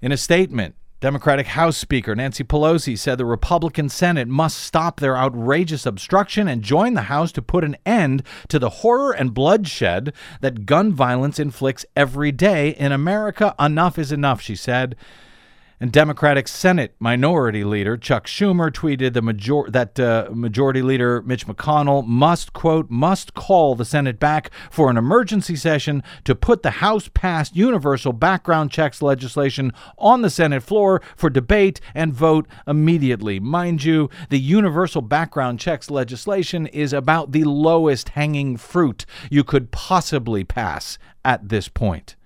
In 0.00 0.10
a 0.10 0.16
statement, 0.16 0.74
Democratic 1.00 1.48
House 1.48 1.76
Speaker 1.76 2.16
Nancy 2.16 2.44
Pelosi 2.44 2.98
said 2.98 3.18
the 3.18 3.26
Republican 3.26 3.90
Senate 3.90 4.26
must 4.26 4.56
stop 4.56 5.00
their 5.00 5.18
outrageous 5.18 5.84
obstruction 5.84 6.48
and 6.48 6.62
join 6.62 6.94
the 6.94 7.02
House 7.02 7.30
to 7.32 7.42
put 7.42 7.62
an 7.62 7.76
end 7.84 8.22
to 8.48 8.58
the 8.58 8.70
horror 8.70 9.12
and 9.12 9.34
bloodshed 9.34 10.14
that 10.40 10.64
gun 10.64 10.94
violence 10.94 11.38
inflicts 11.38 11.84
every 11.94 12.32
day 12.32 12.70
in 12.70 12.90
America. 12.90 13.54
Enough 13.60 13.98
is 13.98 14.10
enough, 14.10 14.40
she 14.40 14.56
said. 14.56 14.96
And 15.78 15.92
Democratic 15.92 16.48
Senate 16.48 16.94
Minority 16.98 17.62
Leader 17.62 17.98
Chuck 17.98 18.26
Schumer 18.26 18.70
tweeted 18.70 19.22
major- 19.22 19.70
that 19.70 20.00
uh, 20.00 20.30
Majority 20.32 20.80
Leader 20.80 21.20
Mitch 21.20 21.46
McConnell 21.46 22.06
must, 22.06 22.54
quote, 22.54 22.88
must 22.88 23.34
call 23.34 23.74
the 23.74 23.84
Senate 23.84 24.18
back 24.18 24.50
for 24.70 24.88
an 24.88 24.96
emergency 24.96 25.54
session 25.54 26.02
to 26.24 26.34
put 26.34 26.62
the 26.62 26.70
House 26.70 27.10
passed 27.12 27.54
universal 27.54 28.14
background 28.14 28.70
checks 28.70 29.02
legislation 29.02 29.70
on 29.98 30.22
the 30.22 30.30
Senate 30.30 30.62
floor 30.62 31.02
for 31.14 31.28
debate 31.28 31.78
and 31.94 32.14
vote 32.14 32.46
immediately. 32.66 33.38
Mind 33.38 33.84
you, 33.84 34.08
the 34.30 34.38
universal 34.38 35.02
background 35.02 35.60
checks 35.60 35.90
legislation 35.90 36.66
is 36.68 36.94
about 36.94 37.32
the 37.32 37.44
lowest 37.44 38.10
hanging 38.10 38.56
fruit 38.56 39.04
you 39.30 39.44
could 39.44 39.70
possibly 39.72 40.42
pass 40.42 40.96
at 41.22 41.50
this 41.50 41.68
point. 41.68 42.16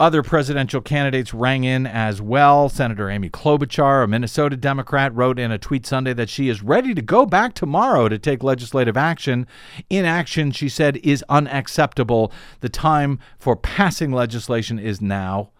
Other 0.00 0.22
presidential 0.24 0.80
candidates 0.80 1.32
rang 1.32 1.62
in 1.62 1.86
as 1.86 2.20
well. 2.20 2.68
Senator 2.68 3.08
Amy 3.08 3.30
Klobuchar, 3.30 4.02
a 4.02 4.08
Minnesota 4.08 4.56
Democrat, 4.56 5.14
wrote 5.14 5.38
in 5.38 5.52
a 5.52 5.58
tweet 5.58 5.86
Sunday 5.86 6.12
that 6.14 6.28
she 6.28 6.48
is 6.48 6.62
ready 6.62 6.94
to 6.94 7.02
go 7.02 7.24
back 7.24 7.54
tomorrow 7.54 8.08
to 8.08 8.18
take 8.18 8.42
legislative 8.42 8.96
action. 8.96 9.46
Inaction, 9.88 10.50
she 10.50 10.68
said, 10.68 10.96
is 10.98 11.24
unacceptable. 11.28 12.32
The 12.60 12.68
time 12.68 13.20
for 13.38 13.54
passing 13.54 14.10
legislation 14.10 14.80
is 14.80 15.00
now. 15.00 15.50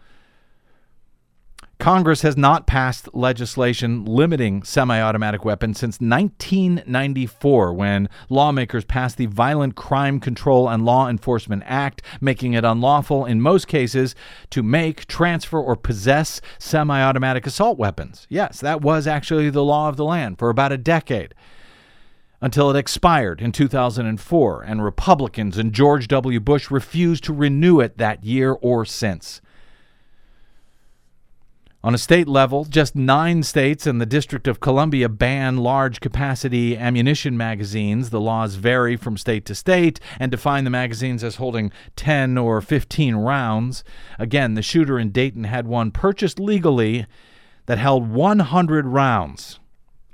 Congress 1.78 2.22
has 2.22 2.36
not 2.36 2.66
passed 2.66 3.08
legislation 3.14 4.04
limiting 4.04 4.62
semi 4.62 5.00
automatic 5.00 5.44
weapons 5.44 5.78
since 5.78 6.00
1994, 6.00 7.74
when 7.74 8.08
lawmakers 8.28 8.84
passed 8.84 9.16
the 9.16 9.26
Violent 9.26 9.74
Crime 9.74 10.20
Control 10.20 10.68
and 10.68 10.84
Law 10.84 11.08
Enforcement 11.08 11.62
Act, 11.66 12.00
making 12.20 12.52
it 12.52 12.64
unlawful 12.64 13.24
in 13.24 13.40
most 13.40 13.66
cases 13.66 14.14
to 14.50 14.62
make, 14.62 15.06
transfer, 15.06 15.60
or 15.60 15.76
possess 15.76 16.40
semi 16.58 17.02
automatic 17.02 17.46
assault 17.46 17.76
weapons. 17.76 18.26
Yes, 18.30 18.60
that 18.60 18.80
was 18.80 19.06
actually 19.06 19.50
the 19.50 19.64
law 19.64 19.88
of 19.88 19.96
the 19.96 20.04
land 20.04 20.38
for 20.38 20.50
about 20.50 20.72
a 20.72 20.78
decade 20.78 21.34
until 22.40 22.70
it 22.70 22.76
expired 22.76 23.40
in 23.40 23.52
2004, 23.52 24.62
and 24.62 24.84
Republicans 24.84 25.56
and 25.56 25.72
George 25.72 26.08
W. 26.08 26.38
Bush 26.40 26.70
refused 26.70 27.24
to 27.24 27.32
renew 27.32 27.80
it 27.80 27.96
that 27.96 28.22
year 28.22 28.52
or 28.52 28.84
since. 28.84 29.40
On 31.84 31.94
a 31.94 31.98
state 31.98 32.26
level, 32.26 32.64
just 32.64 32.96
nine 32.96 33.42
states 33.42 33.86
and 33.86 34.00
the 34.00 34.06
District 34.06 34.48
of 34.48 34.58
Columbia 34.58 35.06
ban 35.06 35.58
large 35.58 36.00
capacity 36.00 36.78
ammunition 36.78 37.36
magazines. 37.36 38.08
The 38.08 38.22
laws 38.22 38.54
vary 38.54 38.96
from 38.96 39.18
state 39.18 39.44
to 39.44 39.54
state 39.54 40.00
and 40.18 40.30
define 40.30 40.64
the 40.64 40.70
magazines 40.70 41.22
as 41.22 41.36
holding 41.36 41.70
10 41.96 42.38
or 42.38 42.62
15 42.62 43.16
rounds. 43.16 43.84
Again, 44.18 44.54
the 44.54 44.62
shooter 44.62 44.98
in 44.98 45.10
Dayton 45.10 45.44
had 45.44 45.66
one 45.66 45.90
purchased 45.90 46.40
legally 46.40 47.04
that 47.66 47.76
held 47.76 48.08
100 48.08 48.86
rounds 48.86 49.60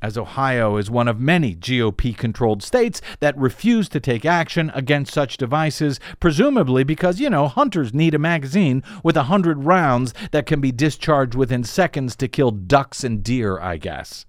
as 0.03 0.17
Ohio 0.17 0.77
is 0.77 0.91
one 0.91 1.09
of 1.09 1.21
many 1.21 1.55
GOP 1.55 2.17
controlled 2.17 2.63
states 2.63 3.01
that 3.21 3.37
refuse 3.37 3.89
to 3.91 4.01
take 4.01 4.25
action 4.25 4.71
against 4.75 5.13
such 5.13 5.37
devices, 5.37 6.01
presumably 6.19 6.85
because, 6.85 7.21
you 7.21 7.31
know, 7.31 7.49
hunters 7.49 7.95
need 7.95 8.15
a 8.15 8.19
magazine 8.19 8.83
with 9.03 9.17
a 9.17 9.31
100 9.31 9.65
rounds 9.65 10.15
that 10.31 10.47
can 10.47 10.61
be 10.61 10.73
discharged 10.73 11.35
within 11.35 11.65
seconds 11.65 12.17
to 12.17 12.29
kill 12.29 12.51
ducks 12.51 13.05
and 13.05 13.23
deer, 13.23 13.59
I 13.59 13.77
guess. 13.77 14.27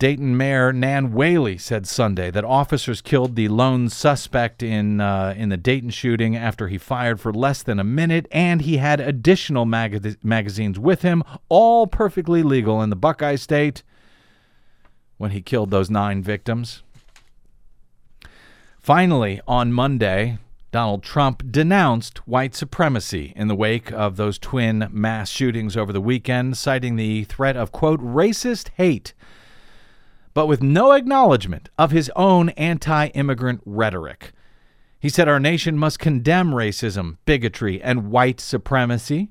Dayton 0.00 0.34
Mayor 0.34 0.72
Nan 0.72 1.12
Whaley 1.12 1.58
said 1.58 1.86
Sunday 1.86 2.30
that 2.30 2.42
officers 2.42 3.02
killed 3.02 3.36
the 3.36 3.48
lone 3.48 3.90
suspect 3.90 4.62
in 4.62 4.98
uh, 4.98 5.34
in 5.36 5.50
the 5.50 5.58
Dayton 5.58 5.90
shooting 5.90 6.34
after 6.34 6.68
he 6.68 6.78
fired 6.78 7.20
for 7.20 7.34
less 7.34 7.62
than 7.62 7.78
a 7.78 7.84
minute, 7.84 8.26
and 8.30 8.62
he 8.62 8.78
had 8.78 8.98
additional 8.98 9.66
mag- 9.66 10.16
magazines 10.24 10.78
with 10.78 11.02
him, 11.02 11.22
all 11.50 11.86
perfectly 11.86 12.42
legal 12.42 12.80
in 12.80 12.88
the 12.88 12.96
Buckeye 12.96 13.36
State. 13.36 13.82
When 15.18 15.32
he 15.32 15.42
killed 15.42 15.70
those 15.70 15.90
nine 15.90 16.22
victims. 16.22 16.82
Finally, 18.78 19.42
on 19.46 19.70
Monday, 19.70 20.38
Donald 20.72 21.02
Trump 21.02 21.42
denounced 21.52 22.26
white 22.26 22.54
supremacy 22.54 23.34
in 23.36 23.48
the 23.48 23.54
wake 23.54 23.92
of 23.92 24.16
those 24.16 24.38
twin 24.38 24.88
mass 24.90 25.28
shootings 25.28 25.76
over 25.76 25.92
the 25.92 26.00
weekend, 26.00 26.56
citing 26.56 26.96
the 26.96 27.24
threat 27.24 27.54
of, 27.54 27.70
quote, 27.70 28.00
racist 28.00 28.70
hate 28.76 29.12
but 30.34 30.46
with 30.46 30.62
no 30.62 30.92
acknowledgement 30.92 31.68
of 31.78 31.90
his 31.90 32.10
own 32.16 32.50
anti 32.50 33.06
immigrant 33.08 33.60
rhetoric. 33.64 34.32
He 34.98 35.08
said 35.08 35.28
our 35.28 35.40
nation 35.40 35.78
must 35.78 35.98
condemn 35.98 36.50
racism, 36.50 37.16
bigotry, 37.24 37.82
and 37.82 38.10
white 38.10 38.38
supremacy. 38.38 39.30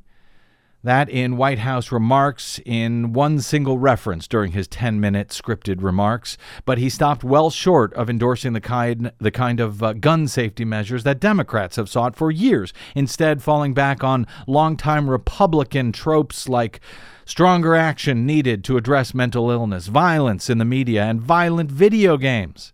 That 0.82 1.10
in 1.10 1.36
White 1.36 1.60
House 1.60 1.92
remarks 1.92 2.60
in 2.66 3.12
one 3.12 3.42
single 3.42 3.78
reference 3.78 4.30
during 4.30 4.54
his 4.54 4.66
10 4.70 4.98
minute 5.02 5.28
scripted 5.28 5.84
remarks, 5.84 6.38
but 6.64 6.78
he 6.78 6.90
stopped 6.90 7.22
well 7.22 7.50
short 7.50 7.94
of 7.96 8.10
endorsing 8.10 8.54
the 8.54 8.62
kind, 8.62 9.12
the 9.20 9.30
kind 9.30 9.60
of 9.60 9.84
uh, 9.84 9.92
gun 9.92 10.30
safety 10.30 10.64
measures 10.64 11.04
that 11.04 11.20
Democrats 11.20 11.76
have 11.76 11.90
sought 11.90 12.16
for 12.16 12.32
years, 12.32 12.72
instead, 12.96 13.44
falling 13.44 13.74
back 13.74 14.06
on 14.06 14.26
longtime 14.48 15.10
Republican 15.10 15.92
tropes 15.92 16.48
like 16.48 16.80
Stronger 17.30 17.76
action 17.76 18.26
needed 18.26 18.64
to 18.64 18.76
address 18.76 19.14
mental 19.14 19.52
illness, 19.52 19.86
violence 19.86 20.50
in 20.50 20.58
the 20.58 20.66
media, 20.66 21.04
and 21.04 21.22
violent 21.22 21.70
video 21.70 22.18
games. 22.18 22.74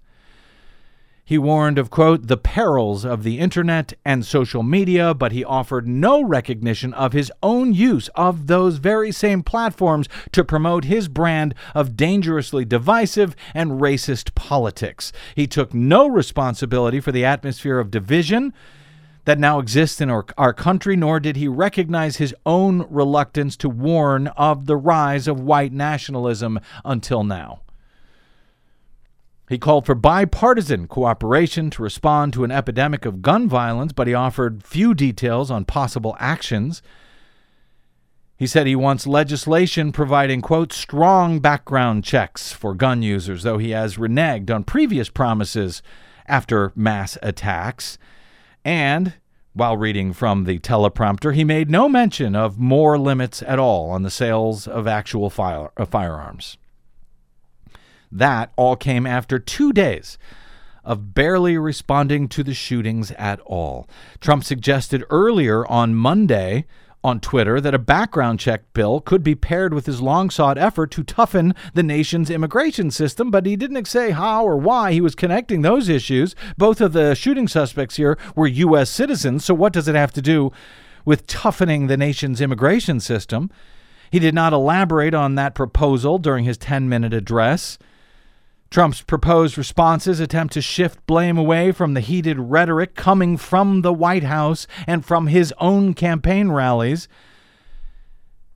He 1.26 1.38
warned 1.38 1.78
of, 1.78 1.90
quote, 1.90 2.28
the 2.28 2.38
perils 2.38 3.04
of 3.04 3.24
the 3.24 3.38
internet 3.38 3.96
and 4.06 4.26
social 4.26 4.64
media, 4.64 5.14
but 5.14 5.34
he 5.34 5.44
offered 5.44 5.90
no 5.90 6.24
recognition 6.24 6.94
of 6.94 7.12
his 7.12 7.34
own 7.44 7.74
use 7.74 8.08
of 8.16 8.48
those 8.48 8.78
very 8.78 9.12
same 9.12 9.44
platforms 9.44 10.08
to 10.32 10.46
promote 10.46 10.86
his 10.86 11.10
brand 11.10 11.54
of 11.74 11.98
dangerously 11.98 12.64
divisive 12.64 13.36
and 13.54 13.82
racist 13.82 14.36
politics. 14.36 15.12
He 15.36 15.48
took 15.48 15.74
no 15.74 16.08
responsibility 16.08 17.02
for 17.02 17.12
the 17.12 17.26
atmosphere 17.26 17.78
of 17.78 17.92
division 17.92 18.54
that 19.26 19.40
now 19.40 19.60
exists 19.60 20.00
in 20.00 20.10
our, 20.10 20.26
our 20.38 20.54
country, 20.54 20.96
nor 20.96 21.20
did 21.20 21.36
he 21.36 21.48
recognize 21.48 22.18
his 22.18 22.34
own 22.46 22.86
reluctance 22.90 23.58
to 23.58 23.70
warn 23.70 24.28
of 24.30 24.68
the 24.68 24.78
rise 24.78 25.28
of 25.28 25.40
white 25.40 25.74
nationalism 25.74 26.60
until 26.84 27.24
now. 27.24 27.62
He 29.50 29.58
called 29.60 29.86
for 29.86 29.94
bipartisan 29.94 30.88
cooperation 30.88 31.70
to 31.72 31.84
respond 31.84 32.34
to 32.34 32.44
an 32.44 32.52
epidemic 32.52 33.06
of 33.06 33.22
gun 33.22 33.48
violence, 33.48 33.94
but 33.94 34.08
he 34.08 34.14
offered 34.14 34.64
few 34.64 34.94
details 34.96 35.52
on 35.52 35.66
possible 35.66 36.16
actions. 36.20 36.82
He 38.38 38.48
said 38.48 38.66
he 38.66 38.76
wants 38.76 39.06
legislation 39.06 39.92
providing, 39.92 40.42
quote, 40.42 40.74
strong 40.74 41.40
background 41.40 42.04
checks 42.04 42.52
for 42.52 42.74
gun 42.74 43.02
users, 43.02 43.44
though 43.44 43.60
he 43.60 43.70
has 43.70 43.98
reneged 43.98 44.50
on 44.50 44.64
previous 44.64 45.10
promises 45.10 45.84
after 46.28 46.74
mass 46.76 47.18
attacks. 47.22 47.98
And 48.66 49.14
while 49.54 49.78
reading 49.78 50.12
from 50.12 50.44
the 50.44 50.60
teleprompter, 50.60 51.34
he 51.34 51.46
made 51.46 51.70
no 51.70 51.88
mention 51.88 52.36
of 52.36 52.60
more 52.60 52.98
limits 52.98 53.42
at 53.44 53.60
all 53.60 53.92
on 53.92 54.02
the 54.02 54.10
sales 54.10 54.68
of 54.68 54.88
actual 54.88 55.30
fire, 55.30 55.70
uh, 55.78 55.86
firearms. 55.86 56.58
That 58.12 58.52
all 58.58 58.76
came 58.76 59.06
after 59.06 59.40
two 59.40 59.72
days 59.72 60.18
of 60.84 61.14
barely 61.14 61.58
responding 61.58 62.28
to 62.30 62.44
the 62.44 62.54
shootings 62.54 63.12
at 63.12 63.40
all. 63.42 63.88
Trump 64.20 64.44
suggested 64.44 65.04
earlier 65.10 65.66
on 65.68 65.96
Monday 65.96 66.66
on 67.06 67.20
Twitter 67.20 67.62
that 67.62 67.76
a 67.76 67.80
background 67.80 68.40
check 68.40 68.74
bill 68.74 69.00
could 69.00 69.24
be 69.24 69.36
paired 69.36 69.76
with 69.76 69.86
his 69.86 70.02
long 70.02 70.32
sought 70.32 70.58
effort 70.58 70.90
to 70.90 71.04
toughen 71.04 71.54
the 71.76 71.84
nation's 71.84 72.32
immigration 72.32 72.90
system, 72.90 73.30
but 73.30 73.46
he 73.46 73.56
didn't 73.56 73.86
say 73.86 74.10
how 74.10 74.44
or 74.44 74.58
why 74.58 74.92
he 74.92 75.00
was 75.00 75.14
connecting 75.14 75.62
those 75.62 75.88
issues. 75.88 76.36
Both 76.58 76.82
of 76.82 76.94
the 76.94 77.14
shooting 77.14 77.48
suspects 77.48 77.98
here 77.98 78.18
were 78.36 78.48
U.S. 78.48 78.90
citizens, 78.90 79.46
so 79.46 79.54
what 79.54 79.72
does 79.72 79.88
it 79.88 79.94
have 79.94 80.14
to 80.14 80.22
do 80.22 80.52
with 81.06 81.28
toughening 81.28 81.86
the 81.86 81.96
nation's 81.96 82.42
immigration 82.42 83.00
system? 83.00 83.52
He 84.10 84.18
did 84.18 84.34
not 84.34 84.52
elaborate 84.52 85.14
on 85.14 85.36
that 85.36 85.54
proposal 85.54 86.18
during 86.18 86.44
his 86.44 86.58
10 86.58 86.90
minute 86.90 87.14
address. 87.14 87.78
Trump's 88.70 89.02
proposed 89.02 89.58
responses 89.58 90.20
attempt 90.20 90.54
to 90.54 90.62
shift 90.62 91.06
blame 91.06 91.38
away 91.38 91.72
from 91.72 91.94
the 91.94 92.02
heated 92.02 92.40
rhetoric 92.40 92.96
coming 92.96 93.38
from 93.38 93.82
the 93.82 93.94
White 93.94 94.24
House 94.24 94.68
and 94.86 95.06
from 95.06 95.28
his 95.28 95.54
own 95.60 95.94
campaign 95.94 96.52
rallies 96.52 97.08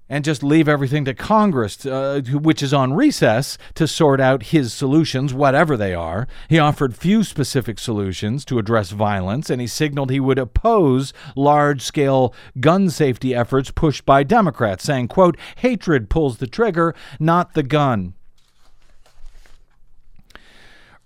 and 0.09 0.25
just 0.25 0.43
leave 0.43 0.67
everything 0.67 1.05
to 1.05 1.13
Congress, 1.13 1.85
uh, 1.85 2.21
which 2.31 2.63
is 2.63 2.73
on 2.73 2.93
recess, 2.93 3.57
to 3.75 3.87
sort 3.87 4.19
out 4.19 4.43
his 4.43 4.73
solutions, 4.73 5.33
whatever 5.33 5.77
they 5.77 5.93
are. 5.93 6.27
He 6.49 6.57
offered 6.57 6.95
few 6.95 7.23
specific 7.23 7.77
solutions 7.77 8.43
to 8.45 8.57
address 8.57 8.89
violence, 8.89 9.49
and 9.49 9.61
he 9.61 9.67
signaled 9.67 10.09
he 10.09 10.19
would 10.19 10.39
oppose 10.39 11.13
large 11.35 11.81
scale 11.83 12.33
gun 12.59 12.89
safety 12.89 13.35
efforts 13.35 13.69
pushed 13.69 14.05
by 14.05 14.23
Democrats, 14.23 14.83
saying, 14.83 15.09
quote, 15.09 15.37
hatred 15.57 16.09
pulls 16.09 16.39
the 16.39 16.47
trigger, 16.47 16.95
not 17.19 17.53
the 17.53 17.63
gun. 17.63 18.15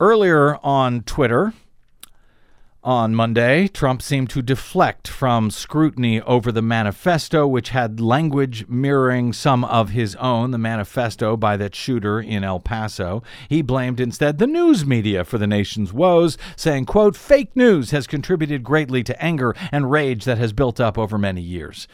Earlier 0.04 0.58
on 0.66 1.04
Twitter, 1.04 1.54
On 2.84 3.16
Monday, 3.16 3.70
Trump 3.70 4.02
seemed 4.02 4.30
to 4.32 4.42
deflect 4.42 5.08
from 5.08 5.50
scrutiny 5.50 6.20
over 6.20 6.52
the 6.52 6.62
manifesto, 6.62 7.48
which 7.48 7.70
had 7.70 8.02
language 8.02 8.68
mirroring 8.68 9.32
some 9.32 9.64
of 9.64 9.92
his 9.92 10.18
own, 10.18 10.52
the 10.52 10.58
manifesto 10.58 11.38
by 11.38 11.56
that 11.56 11.74
shooter 11.74 12.20
in 12.20 12.44
El 12.44 12.60
Paso. 12.60 13.24
He 13.48 13.62
blamed 13.62 14.02
instead 14.02 14.40
the 14.40 14.48
news 14.48 14.86
media 14.86 15.24
for 15.24 15.38
the 15.38 15.48
nation's 15.48 15.94
woes, 15.94 16.38
saying, 16.58 16.84
quote, 16.88 17.16
fake 17.16 17.56
news 17.56 17.92
has 17.92 18.06
contributed 18.06 18.62
greatly 18.62 19.04
to 19.06 19.24
anger 19.24 19.56
and 19.72 19.90
rage 19.90 20.26
that 20.26 20.38
has 20.38 20.52
built 20.52 20.82
up 20.82 20.98
over 20.98 21.18
many 21.18 21.42
years. 21.42 21.88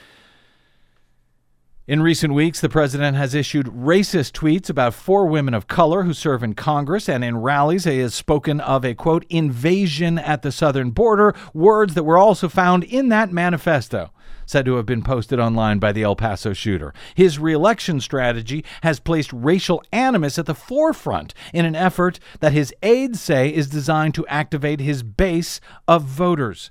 In 1.89 2.03
recent 2.03 2.35
weeks, 2.35 2.61
the 2.61 2.69
president 2.69 3.17
has 3.17 3.33
issued 3.33 3.65
racist 3.65 4.33
tweets 4.33 4.69
about 4.69 4.93
four 4.93 5.25
women 5.25 5.55
of 5.55 5.65
color 5.65 6.03
who 6.03 6.13
serve 6.13 6.43
in 6.43 6.53
Congress, 6.53 7.09
and 7.09 7.23
in 7.23 7.37
rallies, 7.37 7.85
he 7.85 7.97
has 7.97 8.13
spoken 8.13 8.59
of 8.59 8.85
a 8.85 8.93
quote, 8.93 9.25
invasion 9.27 10.19
at 10.19 10.43
the 10.43 10.51
southern 10.51 10.91
border, 10.91 11.33
words 11.51 11.95
that 11.95 12.03
were 12.03 12.19
also 12.19 12.47
found 12.47 12.83
in 12.83 13.09
that 13.09 13.31
manifesto 13.31 14.11
said 14.45 14.65
to 14.65 14.75
have 14.75 14.85
been 14.85 15.01
posted 15.01 15.39
online 15.39 15.79
by 15.79 15.91
the 15.91 16.03
El 16.03 16.15
Paso 16.15 16.53
shooter. 16.53 16.93
His 17.15 17.39
reelection 17.39 17.99
strategy 18.01 18.63
has 18.83 18.99
placed 18.99 19.33
racial 19.33 19.81
animus 19.91 20.37
at 20.37 20.45
the 20.45 20.53
forefront 20.53 21.33
in 21.55 21.65
an 21.65 21.75
effort 21.75 22.19
that 22.39 22.53
his 22.53 22.71
aides 22.83 23.19
say 23.19 23.49
is 23.49 23.67
designed 23.67 24.13
to 24.13 24.27
activate 24.27 24.79
his 24.79 25.01
base 25.01 25.59
of 25.87 26.03
voters. 26.03 26.69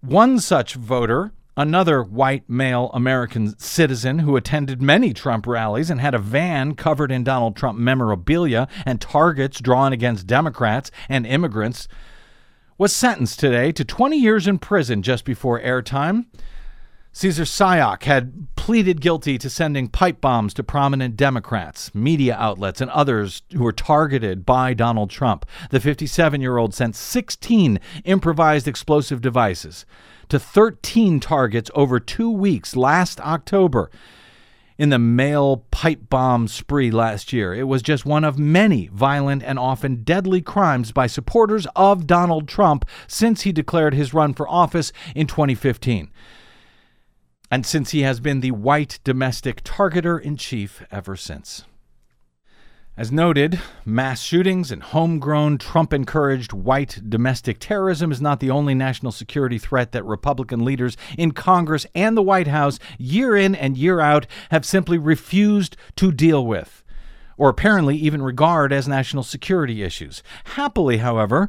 One 0.00 0.38
such 0.38 0.72
voter 0.72 1.32
another 1.56 2.02
white 2.02 2.48
male 2.48 2.90
American 2.94 3.58
citizen 3.58 4.20
who 4.20 4.36
attended 4.36 4.80
many 4.80 5.12
Trump 5.12 5.46
rallies 5.46 5.90
and 5.90 6.00
had 6.00 6.14
a 6.14 6.18
van 6.18 6.74
covered 6.74 7.12
in 7.12 7.24
Donald 7.24 7.56
Trump 7.56 7.78
memorabilia 7.78 8.68
and 8.86 9.00
targets 9.00 9.60
drawn 9.60 9.92
against 9.92 10.26
Democrats 10.26 10.90
and 11.08 11.26
immigrants, 11.26 11.88
was 12.78 12.94
sentenced 12.94 13.38
today 13.38 13.72
to 13.72 13.84
20 13.84 14.16
years 14.16 14.46
in 14.46 14.58
prison 14.58 15.02
just 15.02 15.24
before 15.24 15.60
airtime. 15.60 16.26
Cesar 17.12 17.42
Sayoc 17.42 18.04
had 18.04 18.46
pleaded 18.54 19.00
guilty 19.00 19.36
to 19.36 19.50
sending 19.50 19.88
pipe 19.88 20.20
bombs 20.20 20.54
to 20.54 20.62
prominent 20.62 21.16
Democrats, 21.16 21.92
media 21.92 22.36
outlets, 22.38 22.80
and 22.80 22.88
others 22.92 23.42
who 23.52 23.64
were 23.64 23.72
targeted 23.72 24.46
by 24.46 24.74
Donald 24.74 25.10
Trump. 25.10 25.44
The 25.70 25.80
57 25.80 26.40
year 26.40 26.56
old 26.56 26.72
sent 26.72 26.94
16 26.94 27.80
improvised 28.04 28.68
explosive 28.68 29.20
devices 29.20 29.84
to 30.30 30.38
13 30.38 31.20
targets 31.20 31.70
over 31.74 32.00
two 32.00 32.30
weeks 32.30 32.74
last 32.74 33.20
October 33.20 33.90
in 34.78 34.88
the 34.88 34.98
mail 34.98 35.66
pipe 35.70 36.08
bomb 36.08 36.48
spree 36.48 36.90
last 36.90 37.34
year. 37.34 37.52
It 37.52 37.64
was 37.64 37.82
just 37.82 38.06
one 38.06 38.24
of 38.24 38.38
many 38.38 38.86
violent 38.86 39.42
and 39.42 39.58
often 39.58 40.04
deadly 40.04 40.40
crimes 40.40 40.90
by 40.90 41.06
supporters 41.06 41.66
of 41.76 42.06
Donald 42.06 42.48
Trump 42.48 42.86
since 43.06 43.42
he 43.42 43.52
declared 43.52 43.92
his 43.92 44.14
run 44.14 44.32
for 44.32 44.48
office 44.48 44.90
in 45.14 45.26
2015. 45.26 46.10
And 47.50 47.66
since 47.66 47.90
he 47.90 48.02
has 48.02 48.20
been 48.20 48.40
the 48.40 48.52
white 48.52 49.00
domestic 49.04 49.62
targeter 49.64 50.18
in 50.18 50.38
chief 50.38 50.82
ever 50.90 51.14
since. 51.14 51.64
As 53.00 53.10
noted, 53.10 53.58
mass 53.86 54.20
shootings 54.20 54.70
and 54.70 54.82
homegrown 54.82 55.56
Trump 55.56 55.94
encouraged 55.94 56.52
white 56.52 57.00
domestic 57.08 57.58
terrorism 57.58 58.12
is 58.12 58.20
not 58.20 58.40
the 58.40 58.50
only 58.50 58.74
national 58.74 59.10
security 59.10 59.56
threat 59.56 59.92
that 59.92 60.04
Republican 60.04 60.66
leaders 60.66 60.98
in 61.16 61.32
Congress 61.32 61.86
and 61.94 62.14
the 62.14 62.22
White 62.22 62.48
House, 62.48 62.78
year 62.98 63.34
in 63.34 63.54
and 63.54 63.78
year 63.78 64.00
out, 64.00 64.26
have 64.50 64.66
simply 64.66 64.98
refused 64.98 65.78
to 65.96 66.12
deal 66.12 66.44
with, 66.44 66.84
or 67.38 67.48
apparently 67.48 67.96
even 67.96 68.20
regard 68.20 68.70
as 68.70 68.86
national 68.86 69.22
security 69.22 69.82
issues. 69.82 70.22
Happily, 70.44 70.98
however, 70.98 71.48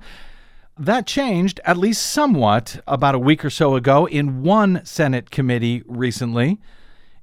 that 0.80 1.06
changed 1.06 1.60
at 1.66 1.76
least 1.76 2.02
somewhat 2.10 2.82
about 2.88 3.14
a 3.14 3.20
week 3.20 3.44
or 3.44 3.50
so 3.50 3.76
ago 3.76 4.06
in 4.06 4.42
one 4.42 4.80
Senate 4.86 5.32
committee 5.32 5.84
recently 5.86 6.62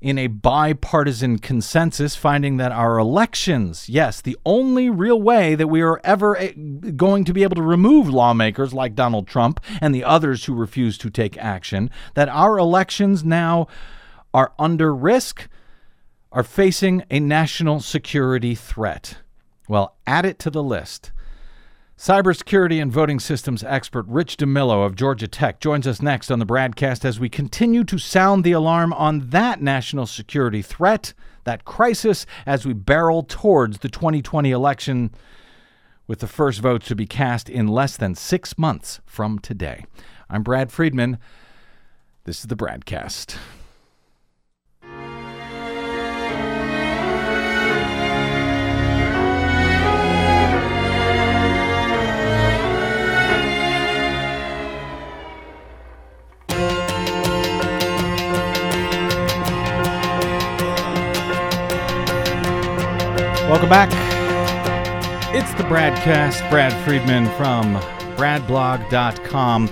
in 0.01 0.17
a 0.17 0.29
bipartisan 0.29 1.39
consensus, 1.39 2.15
finding 2.15 2.57
that 2.57 2.71
our 2.71 2.99
elections, 2.99 3.89
yes, 3.89 4.21
the 4.21 4.39
only 4.47 4.89
real 4.89 5.21
way 5.21 5.55
that 5.55 5.67
we 5.67 5.83
are 5.83 6.01
ever 6.05 6.37
eh, 6.37 6.53
going 6.95 7.25
to 7.25 7.33
be 7.33 7.43
able 7.43 7.57
to 7.57 7.63
remove 7.63 8.09
lawmakers 8.09 8.73
like 8.73 8.95
Donald 8.95 9.27
Trump 9.27 9.61
and 9.81 9.95
the 9.95 10.05
others 10.05 10.45
who 10.45 10.55
refuse 10.55 10.97
to 10.99 11.11
take 11.11 11.37
action, 11.39 11.91
that 12.15 12.29
our 12.29 12.59
elections 12.59 13.25
now 13.25 13.67
are 14.33 14.53
under 14.59 14.95
risk, 14.95 15.49
are 16.31 16.45
facing 16.45 17.03
a 17.11 17.19
national 17.19 17.81
security 17.81 18.55
threat. 18.55 19.19
Well, 19.69 19.97
add 20.07 20.25
it 20.25 20.39
to 20.41 20.51
the 20.51 20.63
list. 20.63 21.11
Cybersecurity 21.99 22.81
and 22.81 22.93
voting 22.93 23.19
systems 23.19 23.65
expert 23.65 24.07
Rich 24.07 24.37
DeMillo 24.37 24.87
of 24.87 24.95
Georgia 24.95 25.27
Tech 25.27 25.59
joins 25.59 25.85
us 25.85 26.01
next 26.01 26.31
on 26.31 26.39
the 26.39 26.45
broadcast 26.45 27.05
as 27.05 27.19
we 27.19 27.29
continue 27.29 27.83
to 27.83 27.99
sound 27.99 28.45
the 28.45 28.53
alarm 28.53 28.93
on 28.93 29.31
that 29.31 29.61
national 29.61 30.07
security 30.07 30.63
threat, 30.63 31.13
that 31.43 31.65
crisis, 31.65 32.25
as 32.47 32.65
we 32.65 32.73
barrel 32.73 33.25
towards 33.25 33.79
the 33.79 33.89
2020 33.89 34.53
election, 34.53 35.11
with 36.07 36.21
the 36.21 36.29
first 36.29 36.61
votes 36.61 36.87
to 36.87 36.95
be 36.95 37.05
cast 37.05 37.51
in 37.51 37.67
less 37.67 37.97
than 37.97 38.15
six 38.15 38.57
months 38.57 39.01
from 39.05 39.41
today. 39.41 39.85
I'm 40.31 40.45
Brad 40.45 40.71
Friedman. 40.71 41.19
This 42.23 42.39
is 42.39 42.47
the 42.47 42.57
BradCast. 42.57 43.37
Welcome 63.49 63.71
back. 63.71 63.89
It's 65.35 65.55
the 65.55 65.63
Bradcast. 65.63 66.51
Brad 66.51 66.71
Friedman 66.85 67.25
from 67.39 67.77
bradblog.com. 68.19 69.71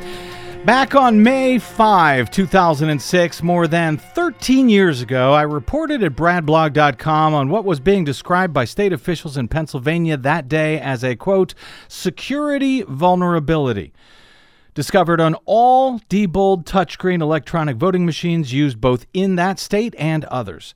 Back 0.64 0.94
on 0.94 1.22
May 1.22 1.58
5, 1.58 2.30
2006, 2.30 3.42
more 3.42 3.66
than 3.68 3.98
13 3.98 4.70
years 4.70 5.02
ago, 5.02 5.34
I 5.34 5.42
reported 5.42 6.02
at 6.02 6.16
bradblog.com 6.16 7.34
on 7.34 7.50
what 7.50 7.66
was 7.66 7.78
being 7.78 8.04
described 8.04 8.54
by 8.54 8.64
state 8.64 8.94
officials 8.94 9.36
in 9.36 9.46
Pennsylvania 9.46 10.16
that 10.16 10.48
day 10.48 10.80
as 10.80 11.04
a 11.04 11.14
quote, 11.14 11.52
security 11.86 12.80
vulnerability. 12.80 13.92
Discovered 14.72 15.20
on 15.20 15.34
all 15.44 15.98
Diebold 16.08 16.64
touchscreen 16.64 17.20
electronic 17.20 17.76
voting 17.76 18.06
machines 18.06 18.54
used 18.54 18.80
both 18.80 19.04
in 19.12 19.36
that 19.36 19.58
state 19.58 19.94
and 19.98 20.24
others. 20.24 20.74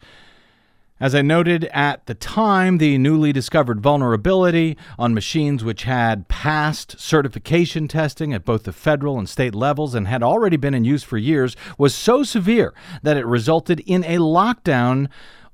As 1.00 1.14
I 1.14 1.22
noted 1.22 1.64
at 1.72 2.04
the 2.04 2.14
time, 2.14 2.76
the 2.76 2.98
newly 2.98 3.32
discovered 3.32 3.80
vulnerability 3.80 4.76
on 4.98 5.14
machines 5.14 5.64
which 5.64 5.84
had 5.84 6.28
passed 6.28 7.00
certification 7.00 7.88
testing 7.88 8.34
at 8.34 8.44
both 8.44 8.64
the 8.64 8.72
federal 8.72 9.18
and 9.18 9.26
state 9.26 9.54
levels 9.54 9.94
and 9.94 10.06
had 10.06 10.22
already 10.22 10.58
been 10.58 10.74
in 10.74 10.84
use 10.84 11.02
for 11.02 11.16
years 11.16 11.56
was 11.78 11.94
so 11.94 12.22
severe 12.22 12.74
that 13.02 13.16
it 13.16 13.24
resulted 13.24 13.80
in 13.86 14.04
a 14.04 14.18
lockdown 14.18 15.08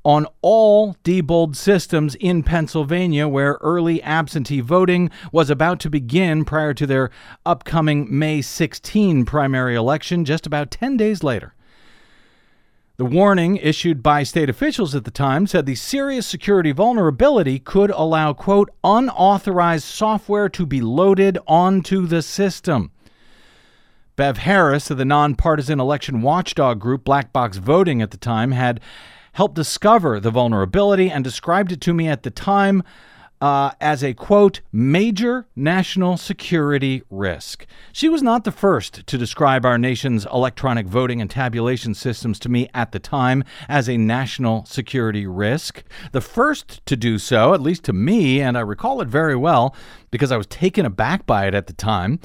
on 0.05 0.27
all 0.43 0.95
Diebold 1.05 1.55
systems 1.55 2.17
in 2.17 2.43
Pennsylvania, 2.43 3.29
where 3.29 3.59
early 3.61 4.03
absentee 4.03 4.61
voting 4.61 5.11
was 5.31 5.49
about 5.49 5.79
to 5.81 5.91
begin 5.91 6.45
prior 6.45 6.75
to 6.75 6.89
their 6.89 7.11
upcoming 7.45 8.07
May 8.11 8.43
16 8.43 9.25
primary 9.25 9.77
election 9.77 10.25
just 10.25 10.45
about 10.45 10.73
10 10.73 10.97
days 10.97 11.23
later. 11.23 11.55
The 12.99 13.05
warning 13.05 13.59
issued 13.59 14.03
by 14.03 14.23
state 14.23 14.49
officials 14.49 14.95
at 14.95 15.05
the 15.05 15.11
time 15.11 15.47
said 15.47 15.67
the 15.67 15.75
serious 15.75 16.27
security 16.27 16.73
vulnerability 16.73 17.59
could 17.59 17.91
allow, 17.91 18.33
quote, 18.33 18.71
unauthorized 18.83 19.85
software 19.85 20.49
to 20.49 20.65
be 20.65 20.81
loaded 20.81 21.37
onto 21.47 22.07
the 22.07 22.23
system. 22.23 22.91
Bev 24.17 24.39
Harris 24.39 24.91
of 24.91 24.97
the 24.97 25.05
nonpartisan 25.05 25.79
election 25.79 26.23
watchdog 26.23 26.81
group 26.81 27.05
Black 27.05 27.35
Box 27.35 27.59
Voting 27.59 28.01
at 28.01 28.13
the 28.13 28.17
time 28.17 28.53
had 28.53 28.81
helped 29.33 29.57
discover 29.57 30.19
the 30.19 30.31
vulnerability 30.31 31.11
and 31.11 31.23
described 31.23 31.73
it 31.73 31.83
to 31.83 31.93
me 31.93 32.09
at 32.09 32.23
the 32.23 32.31
time 32.31 32.83
uh, 33.41 33.73
as 33.81 34.03
a 34.03 34.15
quote, 34.15 34.61
major 34.73 35.47
national 35.55 36.17
security 36.17 37.03
risk. 37.11 37.67
She 37.93 38.09
was 38.09 38.23
not 38.23 38.45
the 38.45 38.53
first 38.53 39.07
to 39.07 39.19
describe 39.19 39.65
our 39.65 39.79
nation's 39.79 40.27
electronic 40.27 40.87
voting 40.87 41.21
and 41.21 41.31
tabulation 41.31 41.95
systems 41.95 42.39
to 42.41 42.49
me 42.49 42.69
at 42.73 42.93
the 42.93 42.99
time 42.99 43.45
as 43.69 43.89
a 43.89 43.97
national 43.97 44.65
security 44.65 45.27
risk. 45.27 45.83
The 46.13 46.21
first 46.21 46.85
to 46.87 46.97
do 46.97 47.19
so, 47.19 47.55
at 47.55 47.61
least 47.61 47.85
to 47.85 47.93
me, 47.93 48.41
and 48.41 48.57
I 48.57 48.61
recall 48.61 49.01
it 49.01 49.09
very 49.09 49.37
well 49.37 49.75
because 50.11 50.33
I 50.33 50.37
was 50.37 50.47
taken 50.47 50.87
aback 50.87 51.27
by 51.27 51.47
it 51.47 51.55
at 51.55 51.67
the 51.67 51.73
time 51.73 52.21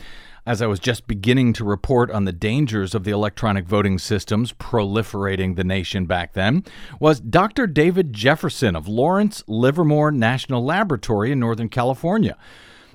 as 0.45 0.62
I 0.62 0.67
was 0.67 0.80
just 0.80 1.06
beginning 1.06 1.54
to 1.54 1.63
report 1.63 2.10
on 2.10 2.25
the 2.25 2.32
dangers 2.32 2.95
of 2.95 3.04
the 3.04 3.12
electronic 3.12 3.65
voting 3.65 3.99
systems 3.99 4.54
proliferating 4.54 5.56
the 5.56 5.63
nation 5.63 6.06
back 6.06 6.34
then, 6.34 6.63
was 6.99 7.19
Dr. 7.19 7.67
David 7.67 8.12
Jefferson 8.12 8.75
of 8.75 8.88
Lawrence 8.88 9.43
Livermore 9.47 10.12
National 10.12 10.63
Laboratory 10.65 11.32
in 11.32 11.39
Northern 11.39 11.69
California. 11.69 12.38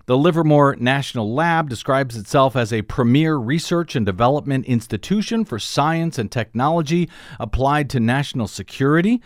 The 0.06 0.18
Livermore 0.18 0.76
National 0.76 1.32
Lab 1.34 1.68
describes 1.68 2.16
itself 2.16 2.56
as 2.56 2.72
a 2.72 2.82
premier 2.82 3.36
research 3.36 3.96
and 3.96 4.06
development 4.06 4.66
institution 4.66 5.44
for 5.44 5.58
science 5.58 6.18
and 6.18 6.30
technology 6.30 7.08
applied 7.38 7.90
to 7.90 8.00
national 8.00 8.48
security. 8.48 9.20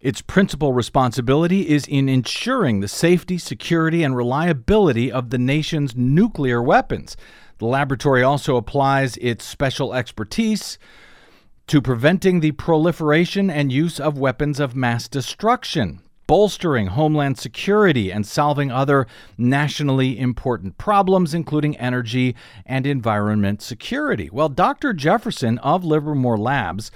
Its 0.00 0.20
principal 0.20 0.72
responsibility 0.72 1.68
is 1.68 1.86
in 1.86 2.08
ensuring 2.08 2.80
the 2.80 2.88
safety, 2.88 3.38
security, 3.38 4.02
and 4.02 4.16
reliability 4.16 5.10
of 5.10 5.30
the 5.30 5.38
nation's 5.38 5.96
nuclear 5.96 6.62
weapons. 6.62 7.16
The 7.58 7.66
laboratory 7.66 8.22
also 8.22 8.56
applies 8.56 9.16
its 9.18 9.44
special 9.44 9.94
expertise 9.94 10.78
to 11.66 11.80
preventing 11.80 12.40
the 12.40 12.52
proliferation 12.52 13.48
and 13.50 13.72
use 13.72 13.98
of 13.98 14.18
weapons 14.18 14.60
of 14.60 14.76
mass 14.76 15.08
destruction 15.08 16.00
bolstering 16.26 16.88
homeland 16.88 17.38
security 17.38 18.10
and 18.10 18.26
solving 18.26 18.70
other 18.70 19.06
nationally 19.36 20.18
important 20.18 20.78
problems, 20.78 21.34
including 21.34 21.76
energy 21.76 22.34
and 22.64 22.86
environment 22.86 23.60
security. 23.62 24.30
Well, 24.32 24.48
Dr. 24.48 24.92
Jefferson 24.92 25.58
of 25.58 25.84
Livermore 25.84 26.38
Labs 26.38 26.90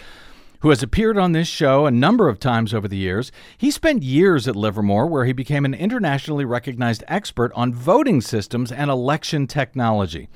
who 0.61 0.71
has 0.71 0.83
appeared 0.83 1.17
on 1.17 1.33
this 1.33 1.49
show 1.49 1.87
a 1.87 1.91
number 1.91 2.29
of 2.29 2.41
times 2.41 2.75
over 2.75 2.89
the 2.89 2.97
years. 2.97 3.31
He 3.57 3.71
spent 3.71 4.03
years 4.03 4.49
at 4.49 4.57
Livermore, 4.57 5.07
where 5.07 5.25
he 5.25 5.33
became 5.33 5.65
an 5.65 5.75
internationally 5.75 6.45
recognized 6.45 7.05
expert 7.07 7.53
on 7.55 7.73
voting 7.73 8.21
systems 8.21 8.73
and 8.73 8.91
election 8.91 9.47
technology. 9.47 10.29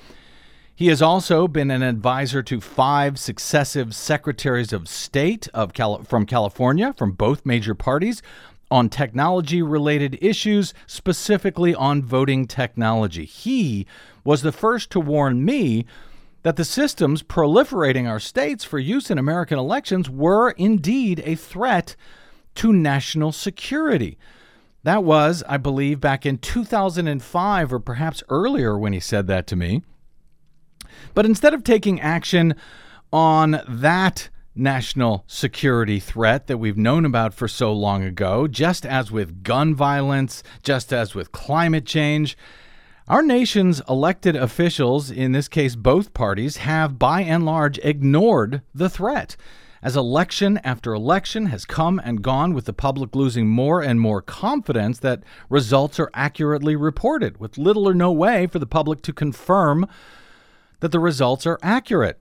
He 0.75 0.89
has 0.89 1.03
also 1.03 1.47
been 1.49 1.71
an 1.71 1.83
advisor 1.83 2.43
to 2.45 2.61
five 2.61 3.19
successive 3.19 3.95
secretaries 3.95 4.73
of 4.73 4.89
state 4.89 5.49
of 5.53 5.73
Cali- 5.73 6.05
from 6.05 6.27
California 6.27 6.95
from 6.97 7.13
both 7.13 7.47
major 7.47 7.75
parties 7.75 8.23
on 8.71 8.89
technology 8.89 9.61
related 9.61 10.19
issues, 10.23 10.73
specifically 10.87 11.75
on 11.75 12.03
voting 12.03 12.47
technology. 12.47 13.27
He 13.27 13.87
was 14.25 14.41
the 14.43 14.51
first 14.51 14.91
to 14.93 15.01
warn 15.01 15.45
me 15.45 15.85
that 16.43 16.57
the 16.57 16.65
systems 16.65 17.23
proliferating 17.23 18.09
our 18.09 18.21
states 18.21 18.65
for 18.65 18.79
use 18.79 19.11
in 19.11 19.19
American 19.19 19.59
elections 19.59 20.11
were 20.11 20.51
indeed 20.53 21.23
a 21.25 21.35
threat 21.35 21.97
to 22.57 22.73
national 22.73 23.33
security. 23.33 24.19
That 24.83 25.05
was, 25.05 25.45
I 25.49 25.57
believe, 25.57 26.01
back 26.01 26.27
in 26.27 26.39
2005 26.39 27.73
or 27.73 27.79
perhaps 27.79 28.23
earlier 28.29 28.77
when 28.77 28.93
he 28.93 29.01
said 29.01 29.29
that 29.29 29.47
to 29.49 29.57
me. 29.57 29.83
But 31.15 31.27
instead 31.27 31.55
of 31.55 31.63
taking 31.63 32.01
action 32.01 32.55
on 33.13 33.61
that 33.69 34.29
national 34.55 35.25
security 35.27 35.99
threat 35.99 36.47
that 36.47 36.59
we've 36.59 36.77
known 36.77 37.05
about 37.05 37.33
for 37.33 37.49
so 37.49 37.73
long 37.73 38.03
ago, 38.03 38.47
just 38.47 38.85
as 38.85 39.11
with 39.11 39.43
gun 39.43 39.75
violence, 39.75 40.43
just 40.63 40.93
as 40.93 41.15
with 41.15 41.33
climate 41.33 41.87
change. 41.87 42.37
Our 43.09 43.23
nation's 43.23 43.83
elected 43.89 44.37
officials, 44.37 45.11
in 45.11 45.33
this 45.33 45.49
case 45.49 45.75
both 45.75 46.15
parties, 46.15 46.59
have 46.59 47.01
by 47.01 47.23
and 47.23 47.45
large 47.45 47.79
ignored 47.79 48.63
the 48.73 48.89
threat. 48.89 49.37
As 49.83 49.97
election 49.97 50.61
after 50.63 50.95
election 50.95 51.47
has 51.47 51.65
come 51.65 52.01
and 52.05 52.23
gone, 52.23 52.55
with 52.55 52.67
the 52.67 52.73
public 52.73 53.17
losing 53.17 53.49
more 53.49 53.83
and 53.83 54.01
more 54.01 54.23
confidence 54.23 55.01
that 55.01 55.25
results 55.51 55.99
are 55.99 56.13
accurately 56.15 56.77
reported, 56.77 57.39
with 57.39 57.59
little 57.59 57.89
or 57.89 57.95
no 57.95 58.13
way 58.13 58.47
for 58.47 58.61
the 58.61 58.67
public 58.67 59.03
to 59.03 59.13
confirm 59.13 59.85
that 60.79 60.93
the 60.93 61.01
results 61.01 61.45
are 61.45 61.59
accurate. 61.61 62.21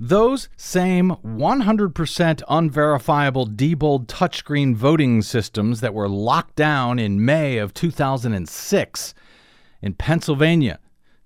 Those 0.00 0.48
same 0.56 1.10
100% 1.24 2.42
unverifiable 2.48 3.46
Diebold 3.46 4.06
touchscreen 4.08 4.74
voting 4.74 5.22
systems 5.22 5.80
that 5.82 5.94
were 5.94 6.08
locked 6.08 6.56
down 6.56 6.98
in 6.98 7.24
May 7.24 7.58
of 7.58 7.72
2006 7.72 9.14
in 9.82 9.94
Pennsylvania 9.94 10.78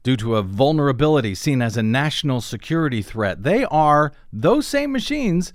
due 0.03 0.17
to 0.17 0.37
a 0.37 0.43
vulnerability 0.43 1.35
seen 1.35 1.61
as 1.61 1.77
a 1.77 1.83
national 1.83 2.41
security 2.41 3.03
threat, 3.03 3.43
they 3.43 3.65
are, 3.65 4.13
those 4.33 4.67
same 4.67 4.93
machines 4.93 5.53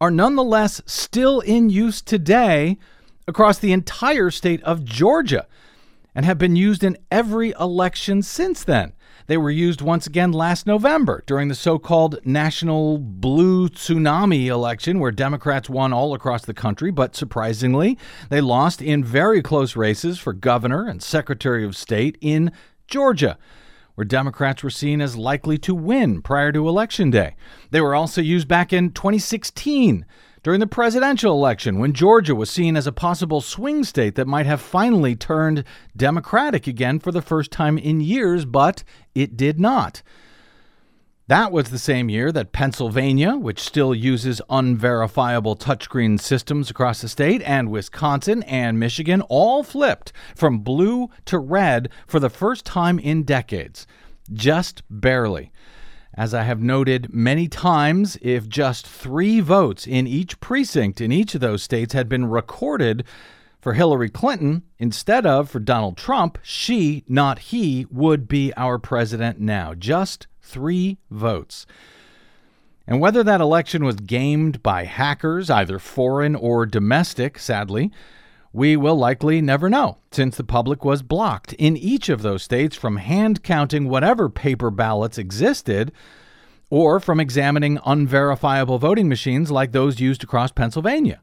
are 0.00 0.10
nonetheless 0.10 0.80
still 0.86 1.40
in 1.40 1.70
use 1.70 2.02
today 2.02 2.78
across 3.26 3.58
the 3.58 3.72
entire 3.72 4.30
state 4.30 4.62
of 4.62 4.84
Georgia 4.84 5.46
and 6.14 6.24
have 6.24 6.38
been 6.38 6.56
used 6.56 6.84
in 6.84 6.96
every 7.10 7.52
election 7.58 8.22
since 8.22 8.62
then. 8.62 8.92
They 9.26 9.36
were 9.38 9.50
used 9.50 9.80
once 9.80 10.06
again 10.06 10.32
last 10.32 10.66
November 10.66 11.22
during 11.26 11.48
the 11.48 11.54
so 11.54 11.78
called 11.78 12.18
National 12.26 12.98
Blue 12.98 13.70
Tsunami 13.70 14.46
election, 14.46 14.98
where 14.98 15.10
Democrats 15.10 15.70
won 15.70 15.94
all 15.94 16.12
across 16.12 16.44
the 16.44 16.52
country, 16.52 16.90
but 16.90 17.16
surprisingly, 17.16 17.96
they 18.28 18.42
lost 18.42 18.82
in 18.82 19.02
very 19.02 19.40
close 19.40 19.76
races 19.76 20.18
for 20.18 20.34
governor 20.34 20.86
and 20.86 21.02
secretary 21.02 21.64
of 21.64 21.76
state 21.76 22.18
in 22.20 22.52
Georgia 22.86 23.38
where 23.94 24.04
Democrats 24.04 24.62
were 24.62 24.70
seen 24.70 25.00
as 25.00 25.16
likely 25.16 25.56
to 25.58 25.74
win 25.74 26.20
prior 26.20 26.50
to 26.52 26.68
Election 26.68 27.10
Day. 27.10 27.36
They 27.70 27.80
were 27.80 27.94
also 27.94 28.20
used 28.20 28.48
back 28.48 28.72
in 28.72 28.90
2016 28.90 30.04
during 30.44 30.60
the 30.60 30.66
presidential 30.66 31.32
election 31.32 31.78
when 31.78 31.94
Georgia 31.94 32.34
was 32.34 32.50
seen 32.50 32.76
as 32.76 32.86
a 32.86 32.92
possible 32.92 33.40
swing 33.40 33.82
state 33.82 34.14
that 34.14 34.28
might 34.28 34.44
have 34.44 34.60
finally 34.60 35.16
turned 35.16 35.64
Democratic 35.96 36.66
again 36.66 37.00
for 37.00 37.10
the 37.10 37.22
first 37.22 37.50
time 37.50 37.78
in 37.78 38.00
years, 38.00 38.44
but 38.44 38.84
it 39.14 39.38
did 39.38 39.58
not. 39.58 40.02
That 41.28 41.50
was 41.50 41.70
the 41.70 41.78
same 41.78 42.10
year 42.10 42.30
that 42.32 42.52
Pennsylvania, 42.52 43.34
which 43.34 43.58
still 43.58 43.94
uses 43.94 44.42
unverifiable 44.50 45.56
touchscreen 45.56 46.20
systems 46.20 46.68
across 46.68 47.00
the 47.00 47.08
state, 47.08 47.40
and 47.46 47.70
Wisconsin 47.70 48.42
and 48.42 48.78
Michigan 48.78 49.22
all 49.22 49.62
flipped 49.62 50.12
from 50.36 50.58
blue 50.58 51.08
to 51.24 51.38
red 51.38 51.88
for 52.06 52.20
the 52.20 52.28
first 52.28 52.66
time 52.66 52.98
in 52.98 53.22
decades. 53.22 53.86
Just 54.30 54.82
barely. 54.90 55.50
As 56.16 56.32
I 56.32 56.42
have 56.42 56.60
noted 56.62 57.12
many 57.12 57.48
times, 57.48 58.16
if 58.22 58.48
just 58.48 58.86
three 58.86 59.40
votes 59.40 59.86
in 59.86 60.06
each 60.06 60.38
precinct 60.38 61.00
in 61.00 61.10
each 61.10 61.34
of 61.34 61.40
those 61.40 61.62
states 61.62 61.92
had 61.92 62.08
been 62.08 62.26
recorded 62.26 63.04
for 63.60 63.72
Hillary 63.72 64.10
Clinton 64.10 64.62
instead 64.78 65.26
of 65.26 65.50
for 65.50 65.58
Donald 65.58 65.96
Trump, 65.96 66.38
she, 66.42 67.02
not 67.08 67.38
he, 67.40 67.86
would 67.90 68.28
be 68.28 68.52
our 68.56 68.78
president 68.78 69.40
now. 69.40 69.74
Just 69.74 70.28
three 70.40 70.98
votes. 71.10 71.66
And 72.86 73.00
whether 73.00 73.24
that 73.24 73.40
election 73.40 73.84
was 73.84 73.96
gamed 73.96 74.62
by 74.62 74.84
hackers, 74.84 75.50
either 75.50 75.80
foreign 75.80 76.36
or 76.36 76.64
domestic, 76.64 77.38
sadly, 77.38 77.90
we 78.54 78.76
will 78.76 78.94
likely 78.94 79.40
never 79.40 79.68
know, 79.68 79.98
since 80.12 80.36
the 80.36 80.44
public 80.44 80.84
was 80.84 81.02
blocked 81.02 81.52
in 81.54 81.76
each 81.76 82.08
of 82.08 82.22
those 82.22 82.44
states 82.44 82.76
from 82.76 82.98
hand 82.98 83.42
counting 83.42 83.88
whatever 83.88 84.28
paper 84.28 84.70
ballots 84.70 85.18
existed 85.18 85.90
or 86.70 87.00
from 87.00 87.18
examining 87.18 87.80
unverifiable 87.84 88.78
voting 88.78 89.08
machines 89.08 89.50
like 89.50 89.72
those 89.72 89.98
used 89.98 90.22
across 90.22 90.52
Pennsylvania. 90.52 91.20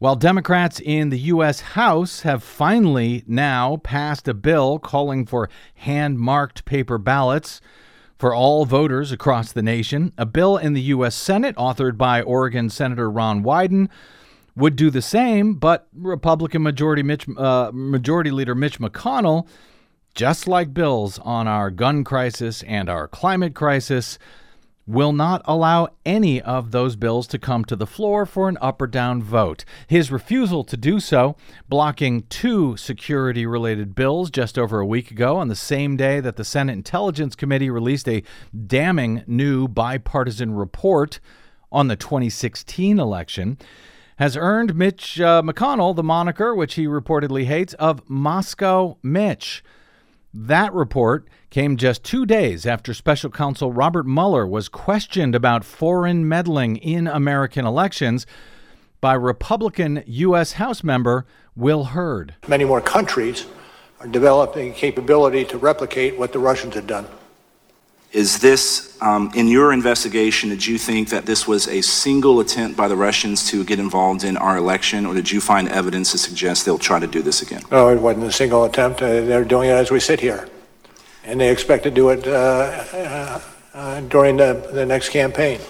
While 0.00 0.16
Democrats 0.16 0.80
in 0.80 1.08
the 1.08 1.18
U.S. 1.18 1.60
House 1.60 2.20
have 2.22 2.42
finally 2.42 3.24
now 3.26 3.78
passed 3.78 4.28
a 4.28 4.34
bill 4.34 4.78
calling 4.78 5.24
for 5.24 5.48
hand 5.76 6.18
marked 6.18 6.66
paper 6.66 6.98
ballots 6.98 7.62
for 8.18 8.34
all 8.34 8.66
voters 8.66 9.12
across 9.12 9.50
the 9.50 9.62
nation, 9.62 10.12
a 10.18 10.26
bill 10.26 10.58
in 10.58 10.74
the 10.74 10.82
U.S. 10.82 11.14
Senate 11.14 11.56
authored 11.56 11.96
by 11.96 12.20
Oregon 12.20 12.68
Senator 12.68 13.10
Ron 13.10 13.42
Wyden 13.42 13.88
would 14.56 14.76
do 14.76 14.90
the 14.90 15.02
same, 15.02 15.54
but 15.54 15.88
Republican 15.92 16.62
Majority 16.62 17.02
Mitch, 17.02 17.26
uh, 17.36 17.70
Majority 17.72 18.30
Leader 18.30 18.54
Mitch 18.54 18.78
McConnell, 18.78 19.46
just 20.14 20.48
like 20.48 20.74
bills 20.74 21.18
on 21.20 21.46
our 21.46 21.70
gun 21.70 22.04
crisis 22.04 22.62
and 22.64 22.88
our 22.88 23.06
climate 23.06 23.54
crisis, 23.54 24.18
will 24.90 25.12
not 25.12 25.40
allow 25.44 25.88
any 26.04 26.40
of 26.42 26.72
those 26.72 26.96
bills 26.96 27.28
to 27.28 27.38
come 27.38 27.64
to 27.64 27.76
the 27.76 27.86
floor 27.86 28.26
for 28.26 28.48
an 28.48 28.58
up 28.60 28.82
or 28.82 28.88
down 28.88 29.22
vote. 29.22 29.64
His 29.86 30.10
refusal 30.10 30.64
to 30.64 30.76
do 30.76 30.98
so, 30.98 31.36
blocking 31.68 32.22
two 32.22 32.76
security 32.76 33.46
related 33.46 33.94
bills 33.94 34.30
just 34.30 34.58
over 34.58 34.80
a 34.80 34.86
week 34.86 35.12
ago 35.12 35.36
on 35.36 35.46
the 35.46 35.54
same 35.54 35.96
day 35.96 36.18
that 36.20 36.36
the 36.36 36.44
Senate 36.44 36.72
Intelligence 36.72 37.36
Committee 37.36 37.70
released 37.70 38.08
a 38.08 38.24
damning 38.66 39.22
new 39.28 39.68
bipartisan 39.68 40.54
report 40.54 41.20
on 41.70 41.86
the 41.86 41.96
2016 41.96 42.98
election 42.98 43.58
has 44.20 44.36
earned 44.36 44.74
Mitch 44.74 45.18
uh, 45.18 45.40
McConnell 45.40 45.96
the 45.96 46.02
moniker, 46.02 46.54
which 46.54 46.74
he 46.74 46.86
reportedly 46.86 47.46
hates, 47.46 47.72
of 47.74 48.08
Moscow 48.08 48.98
Mitch. 49.02 49.64
That 50.34 50.74
report 50.74 51.26
came 51.48 51.78
just 51.78 52.04
two 52.04 52.26
days 52.26 52.66
after 52.66 52.92
special 52.92 53.30
counsel 53.30 53.72
Robert 53.72 54.06
Mueller 54.06 54.46
was 54.46 54.68
questioned 54.68 55.34
about 55.34 55.64
foreign 55.64 56.28
meddling 56.28 56.76
in 56.76 57.06
American 57.06 57.64
elections 57.64 58.26
by 59.00 59.14
Republican 59.14 60.04
U.S. 60.06 60.52
House 60.52 60.84
member 60.84 61.24
Will 61.56 61.84
Hurd. 61.84 62.34
Many 62.46 62.66
more 62.66 62.82
countries 62.82 63.46
are 64.00 64.06
developing 64.06 64.74
capability 64.74 65.46
to 65.46 65.56
replicate 65.56 66.18
what 66.18 66.34
the 66.34 66.38
Russians 66.38 66.74
had 66.74 66.86
done. 66.86 67.06
Is 68.12 68.40
this, 68.40 68.96
um, 69.00 69.30
in 69.36 69.46
your 69.46 69.72
investigation, 69.72 70.50
did 70.50 70.66
you 70.66 70.78
think 70.78 71.10
that 71.10 71.26
this 71.26 71.46
was 71.46 71.68
a 71.68 71.80
single 71.80 72.40
attempt 72.40 72.76
by 72.76 72.88
the 72.88 72.96
Russians 72.96 73.48
to 73.50 73.64
get 73.64 73.78
involved 73.78 74.24
in 74.24 74.36
our 74.36 74.56
election, 74.56 75.06
or 75.06 75.14
did 75.14 75.30
you 75.30 75.40
find 75.40 75.68
evidence 75.68 76.10
to 76.10 76.18
suggest 76.18 76.64
they'll 76.64 76.76
try 76.76 76.98
to 76.98 77.06
do 77.06 77.22
this 77.22 77.40
again? 77.40 77.62
No, 77.70 77.88
it 77.88 78.00
wasn't 78.00 78.24
a 78.24 78.32
single 78.32 78.64
attempt. 78.64 79.00
Uh, 79.00 79.20
they're 79.22 79.44
doing 79.44 79.70
it 79.70 79.74
as 79.74 79.92
we 79.92 80.00
sit 80.00 80.18
here. 80.18 80.48
And 81.24 81.40
they 81.40 81.50
expect 81.50 81.84
to 81.84 81.90
do 81.90 82.08
it 82.08 82.26
uh, 82.26 82.84
uh, 82.92 83.40
uh 83.74 84.00
during 84.00 84.38
the, 84.38 84.68
the 84.72 84.84
next 84.84 85.10
campaign. 85.10 85.60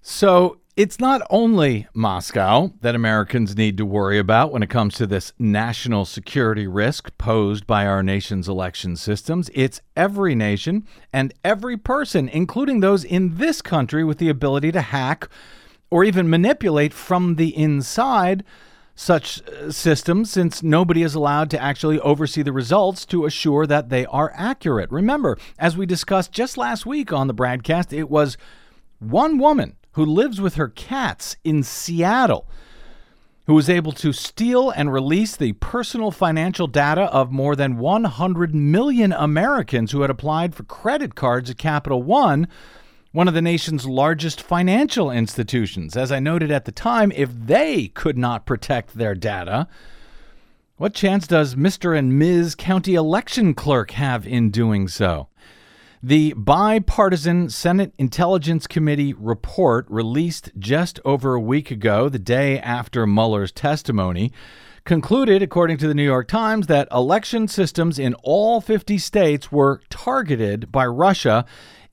So 0.00 0.58
it's 0.74 0.98
not 0.98 1.20
only 1.28 1.86
Moscow 1.92 2.72
that 2.80 2.94
Americans 2.94 3.56
need 3.56 3.76
to 3.76 3.84
worry 3.84 4.18
about 4.18 4.52
when 4.52 4.62
it 4.62 4.70
comes 4.70 4.94
to 4.94 5.06
this 5.06 5.34
national 5.38 6.06
security 6.06 6.66
risk 6.66 7.16
posed 7.18 7.66
by 7.66 7.86
our 7.86 8.02
nation's 8.02 8.48
election 8.48 8.96
systems. 8.96 9.50
It's 9.52 9.82
every 9.96 10.34
nation 10.34 10.86
and 11.12 11.34
every 11.44 11.76
person, 11.76 12.26
including 12.26 12.80
those 12.80 13.04
in 13.04 13.36
this 13.36 13.60
country 13.60 14.02
with 14.02 14.16
the 14.16 14.30
ability 14.30 14.72
to 14.72 14.80
hack 14.80 15.28
or 15.90 16.04
even 16.04 16.30
manipulate 16.30 16.94
from 16.94 17.34
the 17.34 17.54
inside 17.54 18.42
such 18.94 19.46
uh, 19.48 19.70
systems 19.70 20.30
since 20.30 20.62
nobody 20.62 21.02
is 21.02 21.14
allowed 21.14 21.50
to 21.50 21.60
actually 21.60 22.00
oversee 22.00 22.42
the 22.42 22.52
results 22.52 23.04
to 23.04 23.26
assure 23.26 23.66
that 23.66 23.90
they 23.90 24.06
are 24.06 24.32
accurate. 24.34 24.90
Remember, 24.90 25.36
as 25.58 25.76
we 25.76 25.84
discussed 25.84 26.32
just 26.32 26.56
last 26.56 26.86
week 26.86 27.12
on 27.12 27.26
the 27.26 27.34
BradCast, 27.34 27.92
it 27.92 28.08
was 28.08 28.38
one 29.00 29.36
woman 29.36 29.76
who 29.92 30.04
lives 30.04 30.40
with 30.40 30.54
her 30.54 30.68
cats 30.68 31.36
in 31.44 31.62
Seattle, 31.62 32.48
who 33.46 33.54
was 33.54 33.68
able 33.68 33.92
to 33.92 34.12
steal 34.12 34.70
and 34.70 34.92
release 34.92 35.36
the 35.36 35.52
personal 35.54 36.10
financial 36.10 36.66
data 36.66 37.02
of 37.02 37.32
more 37.32 37.56
than 37.56 37.78
100 37.78 38.54
million 38.54 39.12
Americans 39.12 39.92
who 39.92 40.02
had 40.02 40.10
applied 40.10 40.54
for 40.54 40.62
credit 40.64 41.14
cards 41.14 41.50
at 41.50 41.58
Capital 41.58 42.02
One, 42.02 42.46
one 43.10 43.28
of 43.28 43.34
the 43.34 43.42
nation's 43.42 43.84
largest 43.84 44.40
financial 44.40 45.10
institutions. 45.10 45.96
As 45.96 46.10
I 46.10 46.18
noted 46.18 46.50
at 46.50 46.64
the 46.64 46.72
time, 46.72 47.12
if 47.14 47.30
they 47.32 47.88
could 47.88 48.16
not 48.16 48.46
protect 48.46 48.94
their 48.94 49.14
data, 49.14 49.68
what 50.76 50.94
chance 50.94 51.26
does 51.26 51.54
Mr. 51.54 51.96
and 51.96 52.18
Ms. 52.18 52.54
County 52.54 52.94
Election 52.94 53.54
Clerk 53.54 53.90
have 53.92 54.26
in 54.26 54.50
doing 54.50 54.88
so? 54.88 55.28
The 56.04 56.34
bipartisan 56.36 57.48
Senate 57.48 57.94
Intelligence 57.96 58.66
Committee 58.66 59.12
report, 59.12 59.86
released 59.88 60.50
just 60.58 60.98
over 61.04 61.34
a 61.34 61.40
week 61.40 61.70
ago, 61.70 62.08
the 62.08 62.18
day 62.18 62.58
after 62.58 63.06
Mueller's 63.06 63.52
testimony, 63.52 64.32
concluded, 64.84 65.42
according 65.42 65.76
to 65.76 65.86
the 65.86 65.94
New 65.94 66.02
York 66.02 66.26
Times, 66.26 66.66
that 66.66 66.88
election 66.90 67.46
systems 67.46 68.00
in 68.00 68.14
all 68.24 68.60
50 68.60 68.98
states 68.98 69.52
were 69.52 69.80
targeted 69.90 70.72
by 70.72 70.86
Russia 70.86 71.44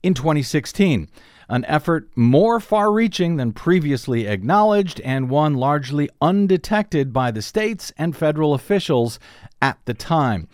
in 0.02 0.14
2016. 0.14 1.08
An 1.48 1.64
effort 1.66 2.10
more 2.16 2.58
far 2.58 2.90
reaching 2.90 3.36
than 3.36 3.52
previously 3.52 4.26
acknowledged 4.26 5.00
and 5.02 5.30
one 5.30 5.54
largely 5.54 6.10
undetected 6.20 7.12
by 7.12 7.30
the 7.30 7.42
states 7.42 7.92
and 7.96 8.16
federal 8.16 8.54
officials 8.54 9.20
at 9.62 9.78
the 9.84 9.94
time. 9.94 10.48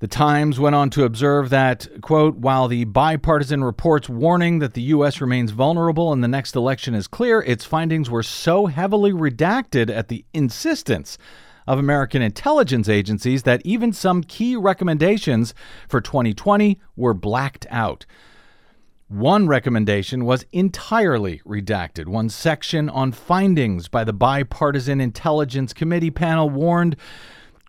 The 0.00 0.08
Times 0.08 0.58
went 0.58 0.74
on 0.74 0.88
to 0.90 1.04
observe 1.04 1.50
that, 1.50 1.86
quote, 2.00 2.36
while 2.36 2.68
the 2.68 2.84
bipartisan 2.84 3.62
report's 3.62 4.08
warning 4.08 4.58
that 4.60 4.72
the 4.72 4.80
U.S. 4.82 5.20
remains 5.20 5.50
vulnerable 5.50 6.10
and 6.10 6.24
the 6.24 6.28
next 6.28 6.56
election 6.56 6.94
is 6.94 7.06
clear, 7.06 7.42
its 7.42 7.66
findings 7.66 8.08
were 8.08 8.22
so 8.22 8.64
heavily 8.64 9.12
redacted 9.12 9.90
at 9.94 10.08
the 10.08 10.24
insistence 10.32 11.18
of 11.66 11.78
American 11.78 12.22
intelligence 12.22 12.88
agencies 12.88 13.42
that 13.42 13.60
even 13.62 13.92
some 13.92 14.22
key 14.22 14.56
recommendations 14.56 15.52
for 15.86 16.00
2020 16.00 16.80
were 16.96 17.12
blacked 17.12 17.66
out. 17.68 18.06
One 19.08 19.48
recommendation 19.48 20.24
was 20.24 20.46
entirely 20.50 21.42
redacted. 21.44 22.06
One 22.06 22.30
section 22.30 22.88
on 22.88 23.12
findings 23.12 23.88
by 23.88 24.04
the 24.04 24.14
Bipartisan 24.14 24.98
Intelligence 24.98 25.74
Committee 25.74 26.10
panel 26.10 26.48
warned 26.48 26.96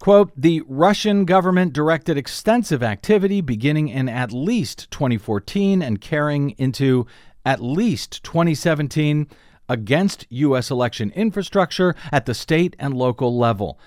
Quote, 0.01 0.31
the 0.35 0.63
Russian 0.67 1.25
government 1.25 1.73
directed 1.73 2.17
extensive 2.17 2.81
activity 2.81 3.39
beginning 3.39 3.87
in 3.87 4.09
at 4.09 4.31
least 4.33 4.89
2014 4.89 5.83
and 5.83 6.01
carrying 6.01 6.55
into 6.57 7.05
at 7.45 7.61
least 7.61 8.23
2017 8.23 9.27
against 9.69 10.25
U.S. 10.31 10.71
election 10.71 11.11
infrastructure 11.11 11.95
at 12.11 12.25
the 12.25 12.33
state 12.33 12.75
and 12.79 12.95
local 12.95 13.37
level. 13.37 13.79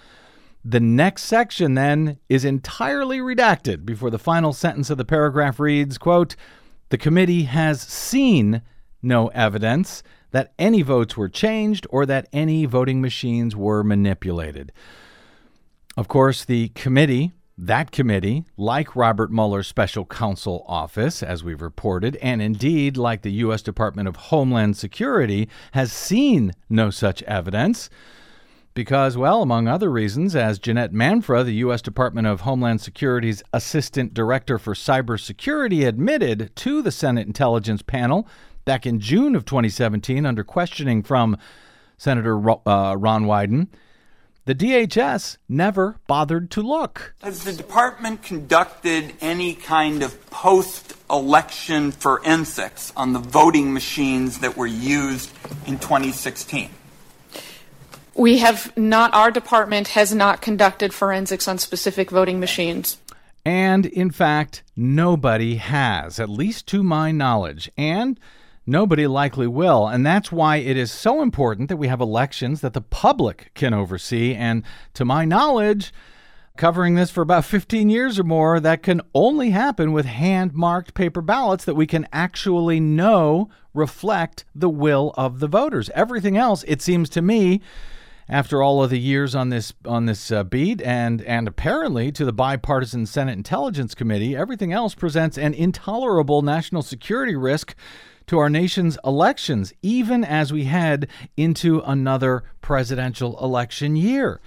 The 0.65 0.79
next 0.79 1.25
section 1.25 1.75
then 1.75 2.21
is 2.29 2.45
entirely 2.45 3.19
redacted 3.19 3.85
before 3.85 4.11
the 4.11 4.17
final 4.17 4.53
sentence 4.53 4.91
of 4.91 4.99
the 4.99 5.05
paragraph 5.05 5.59
reads, 5.59 5.99
quote, 5.99 6.37
the 6.91 6.97
committee 6.97 7.43
has 7.43 7.83
seen 7.83 8.63
no 9.03 9.27
evidence 9.35 10.05
that 10.31 10.53
any 10.61 10.83
votes 10.83 11.17
were 11.17 11.29
changed 11.29 11.89
or 11.91 12.07
that 12.07 12.29
any 12.33 12.67
voting 12.67 13.01
machines 13.01 13.57
were 13.57 13.83
manipulated. 13.83 14.71
Of 15.97 16.09
course, 16.09 16.45
the 16.45 16.69
committee, 16.71 17.33
that 17.57 17.93
committee, 17.93 18.45
like 18.57 18.97
Robert 18.97 19.31
Mueller's 19.31 19.69
special 19.69 20.05
counsel 20.05 20.65
office, 20.67 21.23
as 21.23 21.45
we've 21.45 21.63
reported, 21.63 22.17
and 22.17 22.43
indeed 22.43 22.97
like 22.97 23.23
the 23.23 23.31
U.S. 23.33 23.63
Department 23.63 24.09
of 24.09 24.17
Homeland 24.17 24.77
Security, 24.77 25.49
has 25.71 25.93
seen 25.93 26.53
no 26.69 26.91
such 26.91 27.23
evidence. 27.23 27.91
Because, 28.75 29.17
well, 29.17 29.41
among 29.41 29.69
other 29.69 29.89
reasons, 29.89 30.35
as 30.35 30.59
Jeanette 30.59 30.93
Manfra, 30.93 31.45
the 31.45 31.55
U.S. 31.55 31.81
Department 31.81 32.27
of 32.27 32.41
Homeland 32.41 32.81
Security's 32.81 33.41
Assistant 33.53 34.13
Director 34.13 34.59
for 34.59 34.75
Cybersecurity, 34.75 35.87
admitted 35.87 36.51
to 36.57 36.83
the 36.83 36.91
Senate 36.91 37.29
Intelligence 37.29 37.83
Panel 37.83 38.27
back 38.65 38.85
in 38.85 38.99
June 38.99 39.37
of 39.37 39.45
2017 39.45 40.27
under 40.27 40.43
questioning 40.43 41.05
from 41.05 41.37
Senator 41.97 42.37
uh, 42.37 42.97
Ron 42.97 43.27
Wyden, 43.27 43.69
the 44.47 44.55
DHS 44.55 45.39
never 45.49 45.99
bothered 46.07 46.51
to 46.53 46.63
look. 46.63 47.15
Has 47.23 47.45
the 47.45 47.53
department 47.53 48.23
conducted 48.23 49.15
any 49.21 49.55
kind 49.55 50.03
of 50.03 50.31
post 50.31 50.95
election 51.11 51.93
forensics 51.93 52.93
on 52.97 53.13
the 53.13 53.19
voting 53.19 53.73
machines 53.73 54.39
that 54.41 54.57
were 54.57 54.67
used 54.67 55.31
in 55.67 55.79
2016? 55.79 56.71
We 58.15 58.39
have 58.39 58.77
not, 58.77 59.13
our 59.15 59.31
department 59.31 59.89
has 59.89 60.15
not 60.15 60.41
conducted 60.41 60.93
forensics 60.93 61.49
on 61.49 61.59
specific 61.59 62.11
voting 62.11 62.39
machines. 62.39 62.99
And 63.45 63.87
in 63.87 64.11
fact, 64.11 64.63
nobody 64.77 65.57
has, 65.57 66.21
at 66.21 66.29
least 66.29 66.67
to 66.69 66.83
my 66.83 67.13
knowledge. 67.13 67.71
And 67.77 68.19
Nobody 68.67 69.07
likely 69.07 69.47
will. 69.47 69.87
And 69.87 70.07
that's 70.07 70.33
why 70.33 70.57
it 70.57 70.77
is 70.77 70.91
so 70.91 71.21
important 71.23 71.69
that 71.69 71.77
we 71.77 71.89
have 71.89 72.01
elections 72.01 72.61
that 72.63 72.73
the 72.73 72.81
public 72.81 73.51
can 73.55 73.75
oversee. 73.75 74.35
And 74.35 74.63
to 74.95 75.05
my 75.05 75.25
knowledge, 75.25 75.93
covering 76.57 76.95
this 76.95 77.11
for 77.11 77.21
about 77.21 77.45
15 77.45 77.91
years 77.91 78.19
or 78.19 78.25
more, 78.25 78.61
that 78.61 78.83
can 78.83 79.03
only 79.15 79.51
happen 79.51 79.93
with 79.93 80.07
hand 80.07 80.55
marked 80.55 80.95
paper 80.95 81.21
ballots 81.21 81.65
that 81.65 81.75
we 81.75 81.87
can 81.87 82.07
actually 82.13 82.81
know 82.81 83.51
reflect 83.75 84.45
the 84.55 84.71
will 84.71 85.13
of 85.17 85.41
the 85.41 85.49
voters. 85.49 85.91
Everything 85.95 86.37
else, 86.37 86.65
it 86.67 86.81
seems 86.81 87.11
to 87.11 87.21
me, 87.21 87.61
after 88.29 88.63
all 88.63 88.83
of 88.83 88.89
the 88.89 88.99
years 88.99 89.35
on 89.35 89.51
this 89.51 89.75
on 89.85 90.07
this 90.07 90.31
uh, 90.31 90.43
beat 90.43 90.81
and 90.81 91.21
and 91.23 91.47
apparently 91.47 92.11
to 92.11 92.25
the 92.25 92.33
bipartisan 92.33 93.05
Senate 93.05 93.37
Intelligence 93.37 93.95
Committee, 93.95 94.35
everything 94.35 94.73
else 94.73 94.95
presents 94.95 95.37
an 95.37 95.53
intolerable 95.53 96.41
national 96.41 96.83
security 96.83 97.37
risk 97.37 97.75
to 98.27 98.39
our 98.39 98.51
nation's 98.51 98.99
elections, 99.05 99.73
even 99.83 100.25
as 100.25 100.53
we 100.53 100.65
head 100.65 101.09
into 101.37 101.81
another 101.81 102.45
presidential 102.61 103.39
election 103.43 103.97
year. 103.97 104.41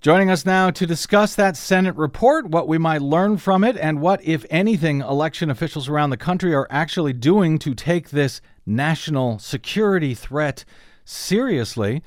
Joining 0.00 0.30
us 0.30 0.46
now 0.46 0.70
to 0.70 0.86
discuss 0.86 1.34
that 1.34 1.56
Senate 1.56 1.96
report, 1.96 2.48
what 2.48 2.68
we 2.68 2.78
might 2.78 3.02
learn 3.02 3.36
from 3.36 3.64
it, 3.64 3.76
and 3.76 4.00
what, 4.00 4.22
if 4.22 4.46
anything, 4.48 5.00
election 5.00 5.50
officials 5.50 5.88
around 5.88 6.10
the 6.10 6.16
country 6.16 6.54
are 6.54 6.68
actually 6.70 7.12
doing 7.12 7.58
to 7.58 7.74
take 7.74 8.10
this 8.10 8.40
national 8.64 9.40
security 9.40 10.14
threat 10.14 10.64
seriously 11.04 12.02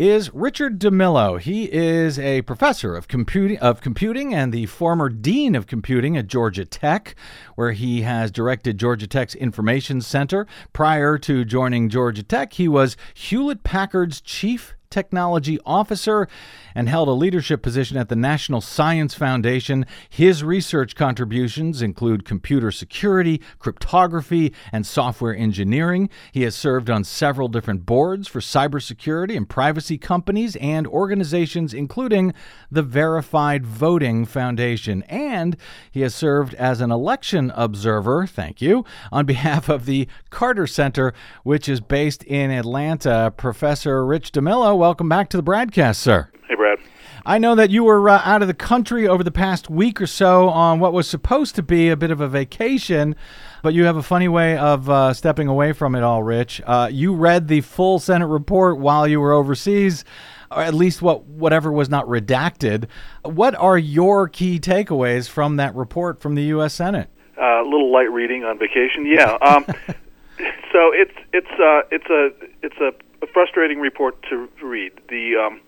is 0.00 0.32
Richard 0.32 0.78
DeMillo. 0.78 1.38
He 1.38 1.70
is 1.70 2.18
a 2.18 2.40
professor 2.42 2.96
of 2.96 3.06
computing 3.06 3.58
of 3.58 3.82
computing 3.82 4.32
and 4.34 4.50
the 4.50 4.64
former 4.64 5.10
dean 5.10 5.54
of 5.54 5.66
computing 5.66 6.16
at 6.16 6.26
Georgia 6.26 6.64
Tech, 6.64 7.14
where 7.54 7.72
he 7.72 8.00
has 8.00 8.30
directed 8.30 8.78
Georgia 8.78 9.06
Tech's 9.06 9.34
Information 9.34 10.00
Center. 10.00 10.46
Prior 10.72 11.18
to 11.18 11.44
joining 11.44 11.90
Georgia 11.90 12.22
Tech, 12.22 12.54
he 12.54 12.66
was 12.66 12.96
Hewlett 13.12 13.62
Packard's 13.62 14.22
chief 14.22 14.74
Technology 14.90 15.58
Officer 15.64 16.26
and 16.74 16.88
held 16.88 17.08
a 17.08 17.12
leadership 17.12 17.62
position 17.62 17.96
at 17.96 18.08
the 18.08 18.16
National 18.16 18.60
Science 18.60 19.14
Foundation. 19.14 19.86
His 20.08 20.42
research 20.42 20.96
contributions 20.96 21.80
include 21.80 22.24
computer 22.24 22.72
security, 22.72 23.40
cryptography, 23.60 24.52
and 24.72 24.84
software 24.84 25.34
engineering. 25.34 26.10
He 26.32 26.42
has 26.42 26.56
served 26.56 26.90
on 26.90 27.04
several 27.04 27.46
different 27.46 27.86
boards 27.86 28.26
for 28.26 28.40
cybersecurity 28.40 29.36
and 29.36 29.48
privacy 29.48 29.96
companies 29.96 30.56
and 30.56 30.86
organizations, 30.88 31.72
including 31.72 32.34
the 32.70 32.82
Verified 32.82 33.64
Voting 33.64 34.24
Foundation. 34.24 35.04
And 35.04 35.56
he 35.90 36.00
has 36.00 36.14
served 36.14 36.54
as 36.54 36.80
an 36.80 36.90
election 36.90 37.52
observer, 37.54 38.26
thank 38.26 38.60
you, 38.60 38.84
on 39.12 39.24
behalf 39.24 39.68
of 39.68 39.86
the 39.86 40.08
Carter 40.30 40.66
Center, 40.66 41.14
which 41.44 41.68
is 41.68 41.80
based 41.80 42.24
in 42.24 42.50
Atlanta. 42.50 43.32
Professor 43.36 44.04
Rich 44.04 44.32
DeMillo, 44.32 44.79
welcome 44.80 45.10
back 45.10 45.28
to 45.28 45.36
the 45.36 45.42
BradCast, 45.42 45.96
sir. 45.96 46.30
Hey, 46.48 46.54
Brad. 46.54 46.78
I 47.26 47.36
know 47.36 47.54
that 47.54 47.68
you 47.68 47.84
were 47.84 48.08
uh, 48.08 48.22
out 48.24 48.40
of 48.40 48.48
the 48.48 48.54
country 48.54 49.06
over 49.06 49.22
the 49.22 49.30
past 49.30 49.68
week 49.68 50.00
or 50.00 50.06
so 50.06 50.48
on 50.48 50.80
what 50.80 50.94
was 50.94 51.06
supposed 51.06 51.54
to 51.56 51.62
be 51.62 51.90
a 51.90 51.98
bit 51.98 52.10
of 52.10 52.22
a 52.22 52.28
vacation, 52.28 53.14
but 53.62 53.74
you 53.74 53.84
have 53.84 53.96
a 53.96 54.02
funny 54.02 54.26
way 54.26 54.56
of 54.56 54.88
uh, 54.88 55.12
stepping 55.12 55.48
away 55.48 55.74
from 55.74 55.94
it 55.94 56.02
all, 56.02 56.22
Rich. 56.22 56.62
Uh, 56.64 56.88
you 56.90 57.12
read 57.12 57.48
the 57.48 57.60
full 57.60 57.98
Senate 57.98 58.28
report 58.28 58.78
while 58.78 59.06
you 59.06 59.20
were 59.20 59.34
overseas, 59.34 60.02
or 60.50 60.62
at 60.62 60.72
least 60.72 61.02
what 61.02 61.26
whatever 61.26 61.70
was 61.70 61.90
not 61.90 62.06
redacted. 62.06 62.86
What 63.22 63.54
are 63.56 63.76
your 63.76 64.28
key 64.28 64.58
takeaways 64.58 65.28
from 65.28 65.56
that 65.56 65.74
report 65.74 66.22
from 66.22 66.36
the 66.36 66.44
U.S. 66.44 66.72
Senate? 66.72 67.10
Uh, 67.38 67.60
a 67.60 67.64
little 67.64 67.92
light 67.92 68.10
reading 68.10 68.44
on 68.44 68.58
vacation, 68.58 69.04
yeah. 69.04 69.36
Um, 69.42 69.66
so 70.72 70.90
it's 70.94 71.14
it's 71.34 71.60
uh, 71.60 71.82
it's 71.90 72.08
a 72.08 72.30
it's 72.62 72.76
a, 72.80 72.88
a 72.88 73.09
frustrating 73.32 73.78
report 73.80 74.20
to 74.30 74.48
read. 74.62 74.92
The 75.08 75.36
um, 75.36 75.60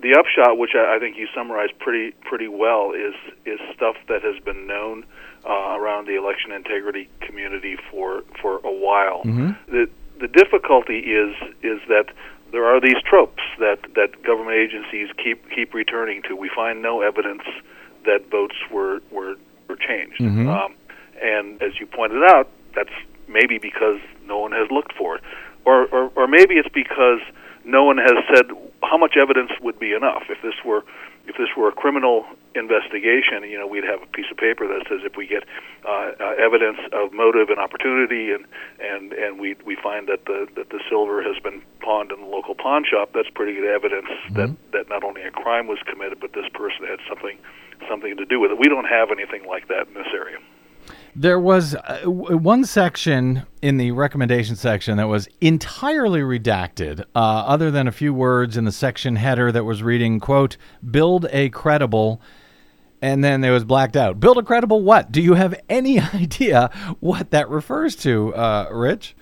the 0.00 0.14
upshot, 0.18 0.58
which 0.58 0.72
I, 0.74 0.96
I 0.96 0.98
think 0.98 1.16
you 1.16 1.26
summarized 1.34 1.78
pretty 1.78 2.12
pretty 2.22 2.48
well, 2.48 2.92
is 2.92 3.14
is 3.44 3.58
stuff 3.74 3.96
that 4.08 4.22
has 4.22 4.42
been 4.44 4.66
known 4.66 5.04
uh, 5.48 5.76
around 5.78 6.06
the 6.06 6.16
election 6.16 6.52
integrity 6.52 7.08
community 7.20 7.76
for 7.90 8.22
for 8.40 8.58
a 8.64 8.72
while. 8.72 9.22
Mm-hmm. 9.24 9.52
The 9.70 9.88
the 10.20 10.28
difficulty 10.28 10.98
is 10.98 11.34
is 11.62 11.80
that 11.88 12.06
there 12.52 12.64
are 12.66 12.80
these 12.80 13.00
tropes 13.04 13.42
that 13.58 13.80
that 13.94 14.22
government 14.22 14.56
agencies 14.56 15.08
keep 15.22 15.48
keep 15.50 15.74
returning 15.74 16.22
to. 16.22 16.36
We 16.36 16.50
find 16.54 16.82
no 16.82 17.00
evidence 17.00 17.42
that 18.04 18.30
votes 18.30 18.56
were 18.70 19.00
were 19.10 19.36
were 19.68 19.76
changed, 19.76 20.20
Mhm. 20.20 20.46
um, 20.48 20.74
and 21.22 21.62
as 21.62 21.80
you 21.80 21.86
pointed 21.86 22.22
out, 22.24 22.50
that's 22.74 22.92
maybe 23.26 23.56
because 23.58 23.98
no 24.26 24.38
one 24.38 24.52
has 24.52 24.70
looked 24.70 24.92
for 24.92 25.16
it, 25.16 25.22
or 25.64 25.86
or, 25.86 26.10
or 26.16 26.26
maybe 26.26 26.54
it's 26.54 26.72
because 26.72 27.20
no 27.64 27.84
one 27.84 27.98
has 27.98 28.16
said 28.34 28.46
how 28.82 28.98
much 28.98 29.16
evidence 29.16 29.50
would 29.62 29.78
be 29.78 29.92
enough 29.92 30.24
if 30.28 30.40
this 30.42 30.54
were 30.64 30.84
if 31.26 31.36
this 31.36 31.48
were 31.56 31.68
a 31.68 31.72
criminal 31.72 32.26
investigation, 32.54 33.42
you 33.48 33.58
know, 33.58 33.66
we'd 33.66 33.84
have 33.84 34.02
a 34.02 34.06
piece 34.06 34.26
of 34.30 34.36
paper 34.36 34.68
that 34.68 34.84
says 34.88 35.00
if 35.04 35.16
we 35.16 35.26
get 35.26 35.44
uh, 35.88 36.12
uh, 36.20 36.34
evidence 36.38 36.78
of 36.92 37.12
motive 37.12 37.48
and 37.48 37.58
opportunity, 37.58 38.30
and 38.30 38.44
and 38.78 39.12
and 39.12 39.40
we 39.40 39.56
we 39.64 39.76
find 39.76 40.06
that 40.08 40.26
the 40.26 40.46
that 40.56 40.70
the 40.70 40.80
silver 40.88 41.22
has 41.22 41.40
been 41.42 41.62
pawned 41.80 42.12
in 42.12 42.20
the 42.20 42.26
local 42.26 42.54
pawn 42.54 42.84
shop, 42.84 43.10
that's 43.14 43.30
pretty 43.30 43.54
good 43.54 43.64
evidence 43.64 44.08
that 44.32 44.54
that 44.72 44.88
not 44.88 45.02
only 45.02 45.22
a 45.22 45.30
crime 45.30 45.66
was 45.66 45.78
committed, 45.86 46.20
but 46.20 46.32
this 46.32 46.48
person 46.52 46.86
had 46.86 47.00
something 47.08 47.38
something 47.88 48.16
to 48.16 48.24
do 48.24 48.38
with 48.38 48.50
it. 48.50 48.58
We 48.58 48.68
don't 48.68 48.88
have 48.88 49.10
anything 49.10 49.46
like 49.46 49.68
that 49.68 49.88
in 49.88 49.94
this 49.94 50.08
area. 50.12 50.38
There 51.16 51.38
was 51.38 51.76
uh, 51.76 52.00
w- 52.02 52.36
one 52.36 52.64
section 52.64 53.46
in 53.62 53.76
the 53.76 53.92
recommendation 53.92 54.56
section 54.56 54.96
that 54.96 55.06
was 55.06 55.28
entirely 55.40 56.20
redacted, 56.20 57.02
uh, 57.14 57.18
other 57.18 57.70
than 57.70 57.86
a 57.86 57.92
few 57.92 58.12
words 58.12 58.56
in 58.56 58.64
the 58.64 58.72
section 58.72 59.14
header 59.16 59.52
that 59.52 59.64
was 59.64 59.82
reading, 59.82 60.18
quote, 60.18 60.56
build 60.90 61.26
a 61.30 61.50
credible, 61.50 62.20
and 63.00 63.22
then 63.22 63.44
it 63.44 63.50
was 63.50 63.64
blacked 63.64 63.96
out. 63.96 64.18
Build 64.18 64.38
a 64.38 64.42
credible 64.42 64.82
what? 64.82 65.12
Do 65.12 65.22
you 65.22 65.34
have 65.34 65.54
any 65.68 66.00
idea 66.14 66.70
what 66.98 67.30
that 67.30 67.48
refers 67.48 67.94
to, 67.96 68.34
uh, 68.34 68.68
Rich? 68.72 69.14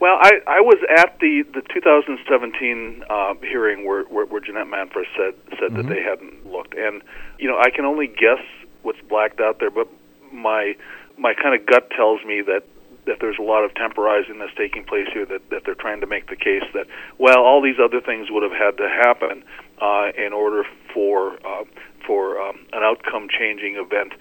Well, 0.00 0.16
I, 0.20 0.32
I 0.46 0.60
was 0.60 0.78
at 0.96 1.18
the, 1.18 1.44
the 1.54 1.62
2017 1.72 3.04
uh, 3.08 3.34
hearing 3.40 3.86
where, 3.86 4.04
where, 4.04 4.26
where 4.26 4.40
Jeanette 4.40 4.68
Manfra 4.68 5.04
said 5.16 5.34
said 5.58 5.74
that 5.74 5.88
they 5.88 6.00
hadn't 6.02 6.46
looked, 6.46 6.74
and 6.74 7.02
you 7.38 7.48
know 7.48 7.58
I 7.58 7.70
can 7.70 7.84
only 7.84 8.06
guess 8.06 8.38
what's 8.82 9.00
blacked 9.08 9.40
out 9.40 9.58
there, 9.58 9.70
but 9.70 9.88
my 10.30 10.76
my 11.18 11.34
kind 11.34 11.58
of 11.58 11.66
gut 11.66 11.90
tells 11.90 12.24
me 12.24 12.42
that 12.42 12.64
that 13.06 13.16
there's 13.20 13.38
a 13.38 13.42
lot 13.42 13.64
of 13.64 13.74
temporizing 13.74 14.38
that's 14.38 14.54
taking 14.56 14.84
place 14.84 15.08
here. 15.12 15.24
That 15.26 15.48
that 15.50 15.62
they're 15.64 15.74
trying 15.74 16.00
to 16.00 16.06
make 16.06 16.28
the 16.28 16.36
case 16.36 16.64
that 16.74 16.86
well, 17.18 17.38
all 17.38 17.62
these 17.62 17.80
other 17.82 18.00
things 18.00 18.28
would 18.30 18.42
have 18.42 18.52
had 18.52 18.76
to 18.78 18.88
happen 18.88 19.44
uh, 19.80 20.12
in 20.16 20.32
order 20.32 20.64
for 20.92 21.38
uh, 21.46 21.64
for 22.06 22.40
um, 22.40 22.60
an 22.72 22.82
outcome 22.82 23.28
changing 23.28 23.76
event 23.76 24.12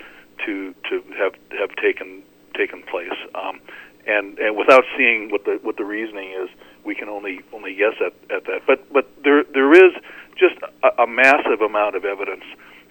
to 0.45 0.74
to 0.89 1.04
have 1.18 1.34
have 1.60 1.76
taken 1.76 2.24
taken 2.56 2.82
place. 2.84 3.16
Um, 3.36 3.60
and 4.08 4.39
and 4.39 4.56
without 4.58 4.84
seeing 4.95 5.30
what 5.30 5.43
the 5.45 5.60
what 5.62 5.78
the 5.78 5.86
reasoning 5.86 6.32
is, 6.32 6.50
we 6.86 6.95
can 6.95 7.10
only 7.10 7.41
only 7.54 7.76
guess 7.76 7.95
at, 8.00 8.14
at 8.32 8.45
that. 8.45 8.62
But 8.66 8.91
but 8.91 9.08
there 9.24 9.43
there 9.43 9.72
is 9.74 9.93
just 10.39 10.56
a, 10.84 11.04
a 11.04 11.08
massive 11.08 11.62
amount 11.62 11.95
of 11.95 12.06
evidence 12.06 12.43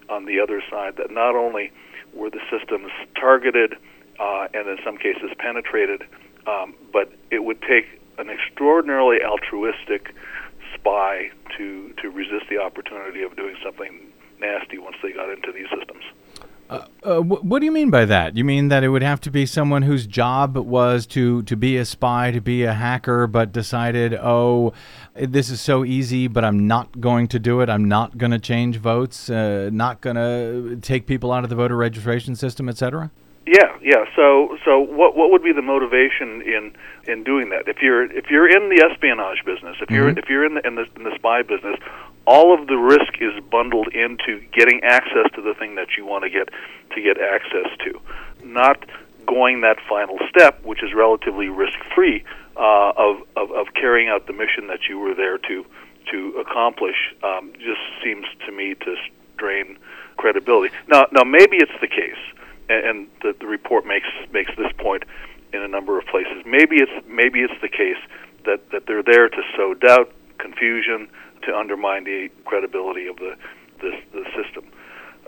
on 0.09 0.27
the 0.27 0.41
other 0.41 0.63
side 0.71 0.97
that 0.99 1.11
not 1.11 1.35
only 1.35 1.73
were 2.13 2.31
the 2.31 2.41
systems 2.51 2.91
targeted 3.19 3.75
uh, 4.19 4.49
and 4.55 4.69
in 4.69 4.79
some 4.85 4.97
cases 4.97 5.31
penetrated, 5.39 6.03
um, 6.47 6.75
but 6.93 7.13
it 7.31 7.45
would 7.45 7.61
take 7.63 8.01
an 8.19 8.31
extraordinarily 8.31 9.19
altruistic 9.23 10.15
spy 10.75 11.31
to 11.57 11.93
to 12.03 12.11
resist 12.11 12.47
the 12.49 12.59
opportunity 12.59 13.23
of 13.23 13.37
doing 13.37 13.57
something 13.65 14.01
nasty 14.41 14.79
once 14.79 14.97
they 15.03 15.13
got 15.13 15.31
into 15.31 15.53
these 15.53 15.69
systems. 15.77 16.05
Uh, 16.69 17.21
wh- 17.21 17.45
what 17.45 17.61
do 17.61 17.65
you 17.65 17.71
mean 17.71 17.91
by 17.91 18.05
that? 18.05 18.37
You 18.37 18.45
mean 18.45 18.69
that 18.69 18.83
it 18.83 18.89
would 18.89 19.03
have 19.03 19.21
to 19.23 19.31
be 19.31 19.47
someone 19.47 19.83
whose 19.83 20.07
job 20.07 20.57
was 20.57 21.07
to, 21.09 21.43
to 21.45 21.57
be 21.57 21.77
a 21.77 21.85
spy, 21.85 22.33
to 22.33 22.41
be 22.41 22.65
a 22.65 22.73
hacker, 22.73 23.29
but 23.29 23.53
decided, 23.53 24.15
oh, 24.15 24.73
this 25.15 25.49
is 25.49 25.61
so 25.61 25.85
easy, 25.85 26.27
but 26.27 26.45
I'm 26.45 26.67
not 26.67 27.01
going 27.01 27.29
to 27.29 27.39
do 27.39 27.61
it. 27.61 27.71
I'm 27.71 27.87
not 27.87 28.19
going 28.19 28.33
to 28.33 28.41
change 28.41 28.79
votes, 28.79 29.31
uh, 29.31 29.71
not 29.73 30.01
going 30.01 30.17
to 30.17 30.77
take 30.83 31.07
people 31.07 31.31
out 31.31 31.45
of 31.45 31.51
the 31.51 31.57
voter 31.57 31.77
registration 31.77 32.35
system, 32.35 32.69
etc.? 32.69 33.13
Yeah, 33.47 33.77
yeah. 33.81 34.05
So, 34.17 34.59
so 34.65 34.81
what 34.81 35.17
what 35.17 35.31
would 35.31 35.43
be 35.43 35.53
the 35.53 35.63
motivation 35.63 36.43
in 36.43 36.73
in 37.07 37.23
doing 37.23 37.51
that? 37.51 37.69
If 37.69 37.81
you're 37.81 38.03
if 38.11 38.29
you're 38.29 38.49
in 38.49 38.69
the 38.71 38.85
espionage 38.85 39.45
business, 39.45 39.77
if 39.81 39.89
you're 39.89 40.13
Mhm. 40.13 40.19
if 40.19 40.29
you're 40.29 40.45
in 40.45 40.55
the, 40.55 40.67
in 40.67 40.75
the 40.75 40.87
in 40.97 41.05
the 41.05 41.15
spy 41.15 41.43
business, 41.43 41.79
all 42.27 42.53
of 42.53 42.67
the 42.67 42.77
risk 42.77 43.21
is 43.21 43.39
bundled 43.49 43.89
into 43.95 44.41
getting 44.53 44.83
access 44.83 45.31
to 45.35 45.43
the 45.43 45.55
thing 45.55 45.77
that 45.77 45.97
you 45.97 46.05
want 46.05 46.25
to 46.25 46.31
get 46.31 46.49
to 46.95 47.01
get 47.01 47.19
access 47.21 47.69
to, 47.85 48.01
not 48.45 48.85
going 49.27 49.61
that 49.61 49.79
final 49.89 50.19
step, 50.29 50.65
which 50.65 50.83
is 50.83 50.93
relatively 50.93 51.49
risk 51.49 51.79
free, 51.95 52.25
uh, 52.57 52.93
of, 52.97 53.23
of 53.37 53.53
of 53.53 53.75
carrying 53.75 54.09
out 54.09 54.27
the 54.27 54.33
mission 54.33 54.67
that 54.67 54.89
you 54.89 54.99
were 54.99 55.15
there 55.15 55.39
to 55.39 55.65
to 56.11 56.35
accomplish. 56.45 57.15
Um, 57.23 57.53
just 57.61 57.81
seems 58.03 58.27
to 58.45 58.51
me 58.51 58.75
to 58.75 58.97
strain 59.35 59.79
credibility. 60.17 60.75
Now, 60.89 61.07
now 61.13 61.23
maybe 61.23 61.59
it's 61.59 61.79
the 61.81 61.87
case 61.89 62.19
and, 62.69 63.09
the, 63.23 63.35
the 63.39 63.47
report 63.47 63.87
makes 63.87 64.09
makes 64.33 64.51
this 64.57 64.73
point 64.79 65.05
in 65.53 65.63
a 65.63 65.69
number 65.69 65.99
of 65.99 66.07
places. 66.07 66.43
Maybe 66.45 66.77
it's 66.77 67.07
maybe 67.09 67.41
it's 67.41 67.61
the 67.63 67.69
case 67.69 68.01
that, 68.45 68.71
that 68.71 68.87
they're 68.87 69.03
there 69.03 69.29
to 69.29 69.43
sow 69.57 69.75
doubt, 69.75 70.13
confusion, 70.39 71.09
to 71.43 71.57
undermine 71.57 72.05
the 72.05 72.29
credibility 72.45 73.07
of 73.07 73.17
the 73.17 73.37
the, 73.81 73.93
the 74.13 74.25
system. 74.37 74.71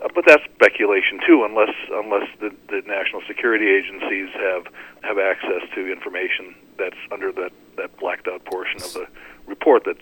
Uh, 0.03 0.07
but 0.15 0.23
that's 0.25 0.43
speculation 0.55 1.19
too, 1.27 1.43
unless 1.43 1.73
unless 1.91 2.27
the, 2.39 2.49
the 2.69 2.81
national 2.87 3.21
security 3.27 3.67
agencies 3.67 4.29
have 4.33 4.67
have 5.03 5.17
access 5.17 5.63
to 5.75 5.91
information 5.91 6.55
that's 6.77 6.99
under 7.11 7.31
that, 7.31 7.51
that 7.77 7.95
blacked 7.97 8.27
out 8.27 8.43
portion 8.45 8.81
of 8.81 8.93
the 8.93 9.05
report 9.49 9.83
that 9.85 9.97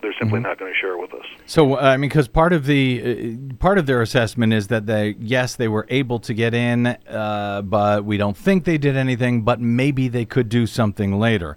they're 0.00 0.14
simply 0.18 0.40
not 0.40 0.58
going 0.58 0.72
to 0.72 0.78
share 0.78 0.96
with 0.96 1.12
us. 1.12 1.24
So, 1.46 1.74
uh, 1.74 1.80
I 1.80 1.96
mean, 1.96 2.08
because 2.08 2.28
part 2.28 2.52
of 2.52 2.66
the 2.66 3.36
uh, 3.50 3.54
part 3.56 3.78
of 3.78 3.86
their 3.86 4.00
assessment 4.00 4.52
is 4.52 4.68
that 4.68 4.86
they, 4.86 5.16
yes, 5.18 5.56
they 5.56 5.68
were 5.68 5.86
able 5.90 6.18
to 6.20 6.32
get 6.32 6.54
in, 6.54 6.86
uh, 6.86 7.62
but 7.62 8.04
we 8.04 8.16
don't 8.16 8.36
think 8.36 8.64
they 8.64 8.78
did 8.78 8.96
anything. 8.96 9.42
But 9.42 9.60
maybe 9.60 10.08
they 10.08 10.24
could 10.24 10.48
do 10.48 10.66
something 10.66 11.18
later. 11.18 11.56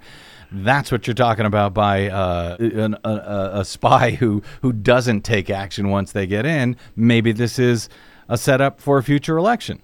That's 0.51 0.91
what 0.91 1.07
you're 1.07 1.13
talking 1.13 1.45
about 1.45 1.73
by 1.73 2.09
uh, 2.09 2.57
an, 2.59 2.95
a, 3.03 3.49
a, 3.53 3.65
spy 3.65 4.11
who 4.11 4.41
who 4.61 4.73
doesn't 4.73 5.21
take 5.21 5.49
action 5.49 5.89
once 5.89 6.11
they 6.11 6.27
get 6.27 6.45
in. 6.45 6.77
Maybe 6.95 7.31
this 7.31 7.59
is 7.59 7.89
a 8.29 8.37
setup 8.37 8.79
for 8.79 8.97
a 8.97 9.03
future 9.03 9.37
election. 9.37 9.81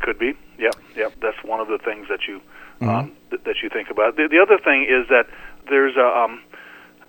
Could 0.00 0.18
be. 0.18 0.34
Yep. 0.58 0.74
Yep. 0.96 1.12
That's 1.20 1.42
one 1.44 1.60
of 1.60 1.68
the 1.68 1.78
things 1.78 2.06
that 2.08 2.20
you 2.28 2.40
um, 2.80 3.12
th- 3.30 3.42
that 3.44 3.56
you 3.62 3.68
think 3.68 3.90
about. 3.90 4.16
The, 4.16 4.28
the 4.30 4.38
other 4.38 4.58
thing 4.62 4.84
is 4.84 5.08
that 5.08 5.26
there's 5.68 5.96
a 5.96 6.06
um, 6.06 6.42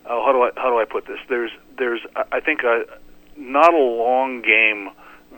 oh, 0.10 0.24
how 0.26 0.32
do 0.32 0.42
I 0.44 0.52
how 0.62 0.70
do 0.70 0.78
I 0.80 0.86
put 0.86 1.08
this? 1.08 1.20
There's 1.30 1.52
there's 1.78 2.02
I- 2.32 2.40
think 2.40 2.62
a 2.64 2.86
not 3.38 3.74
a 3.74 3.78
long 3.78 4.42
game 4.42 4.90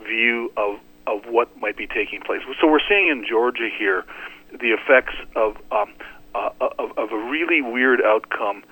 view 0.04 0.52
of 0.56 0.78
of 1.06 1.24
what 1.26 1.48
might 1.60 1.76
be 1.76 1.86
taking 1.86 2.20
place. 2.20 2.42
So 2.60 2.66
we're 2.68 2.80
seeing 2.88 3.08
in 3.08 3.24
Georgia 3.28 3.68
here 3.76 4.04
the 4.52 4.70
effects 4.72 5.14
of 5.36 5.56
um, 5.72 5.92
uh, 6.34 6.50
of, 6.60 6.96
of 6.98 7.12
a 7.12 7.16
really 7.16 7.60
weird 7.62 8.00
outcome 8.02 8.62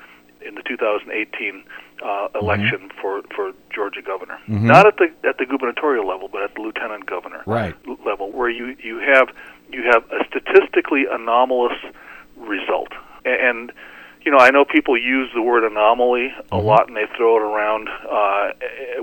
in 0.47 0.55
the 0.55 0.62
2018 0.62 1.64
uh, 2.05 2.28
election 2.40 2.90
for 3.01 3.22
for 3.34 3.53
Georgia 3.74 4.03
governor, 4.03 4.38
Mhm. 4.49 4.62
not 4.62 4.86
at 4.86 4.97
the 4.99 5.11
at 5.28 5.38
the 5.38 5.47
gubernatorial 5.47 6.07
level, 6.07 6.28
but 6.28 6.42
at 6.42 6.55
the 6.55 6.61
lieutenant 6.61 7.07
governor 7.07 7.42
Right. 7.47 7.74
level, 8.05 8.30
where 8.30 8.51
you 8.51 8.76
you 8.82 8.99
have 8.99 9.30
you 9.72 9.82
have 9.90 10.05
a 10.12 10.24
statistically 10.26 11.07
anomalous 11.11 11.76
result, 12.36 12.92
and 13.24 13.72
you 14.27 14.33
know 14.33 14.39
I 14.39 14.51
know 14.51 14.64
people 14.64 14.99
use 14.99 15.31
the 15.35 15.41
word 15.43 15.64
anomaly 15.64 16.35
a 16.53 16.59
lot 16.59 16.89
and 16.89 16.97
they 16.97 17.07
throw 17.16 17.37
it 17.37 17.43
around 17.43 17.89
uh, 17.89 18.51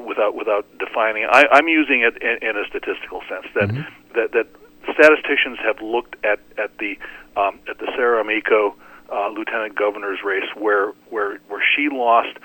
without 0.06 0.36
without 0.36 0.66
defining. 0.78 1.24
it. 1.24 1.30
I, 1.32 1.46
I'm 1.52 1.68
using 1.68 2.02
it 2.02 2.22
in, 2.22 2.50
in 2.50 2.58
a 2.58 2.66
statistical 2.68 3.22
sense 3.30 3.48
that 3.56 3.70
that 4.16 4.32
that 4.34 4.48
statisticians 4.94 5.58
have 5.64 5.82
looked 5.82 6.16
at 6.26 6.40
at 6.58 6.78
the 6.78 6.98
um, 7.38 7.60
at 7.70 7.80
the 7.80 7.88
Sarah 7.96 8.22
Amico 8.22 8.76
uh, 9.12 9.30
lieutenant 9.30 9.76
governor's 9.76 10.20
race 10.24 10.50
where 10.56 10.92
where 11.10 11.40
where 11.48 11.64
she 11.76 11.90
lost 11.90 12.38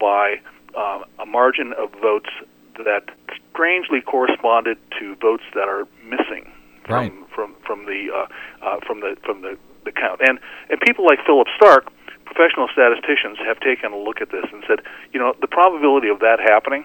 by 0.00 0.40
um, 0.76 1.04
a 1.18 1.26
margin 1.26 1.72
of 1.76 1.90
votes 2.00 2.30
that 2.78 3.04
strangely 3.52 4.00
corresponded 4.00 4.78
to 4.98 5.14
votes 5.16 5.44
that 5.54 5.68
are 5.68 5.86
missing 6.04 6.50
from 6.84 6.94
Right. 6.94 7.12
from 7.34 7.54
from 7.66 7.86
the 7.86 8.08
uh, 8.14 8.26
uh, 8.66 8.80
from 8.86 9.00
the 9.00 9.16
from 9.24 9.42
the, 9.42 9.56
the 9.84 9.92
count. 9.92 10.20
And 10.26 10.38
and 10.70 10.80
people 10.80 11.04
like 11.06 11.18
Philip 11.26 11.48
Stark, 11.56 11.86
professional 12.24 12.68
statisticians, 12.72 13.38
have 13.38 13.60
taken 13.60 13.92
a 13.92 13.98
look 13.98 14.20
at 14.20 14.30
this 14.30 14.44
and 14.52 14.64
said, 14.66 14.80
you 15.12 15.20
know, 15.20 15.34
the 15.40 15.46
probability 15.46 16.08
of 16.08 16.20
that 16.20 16.40
happening 16.40 16.84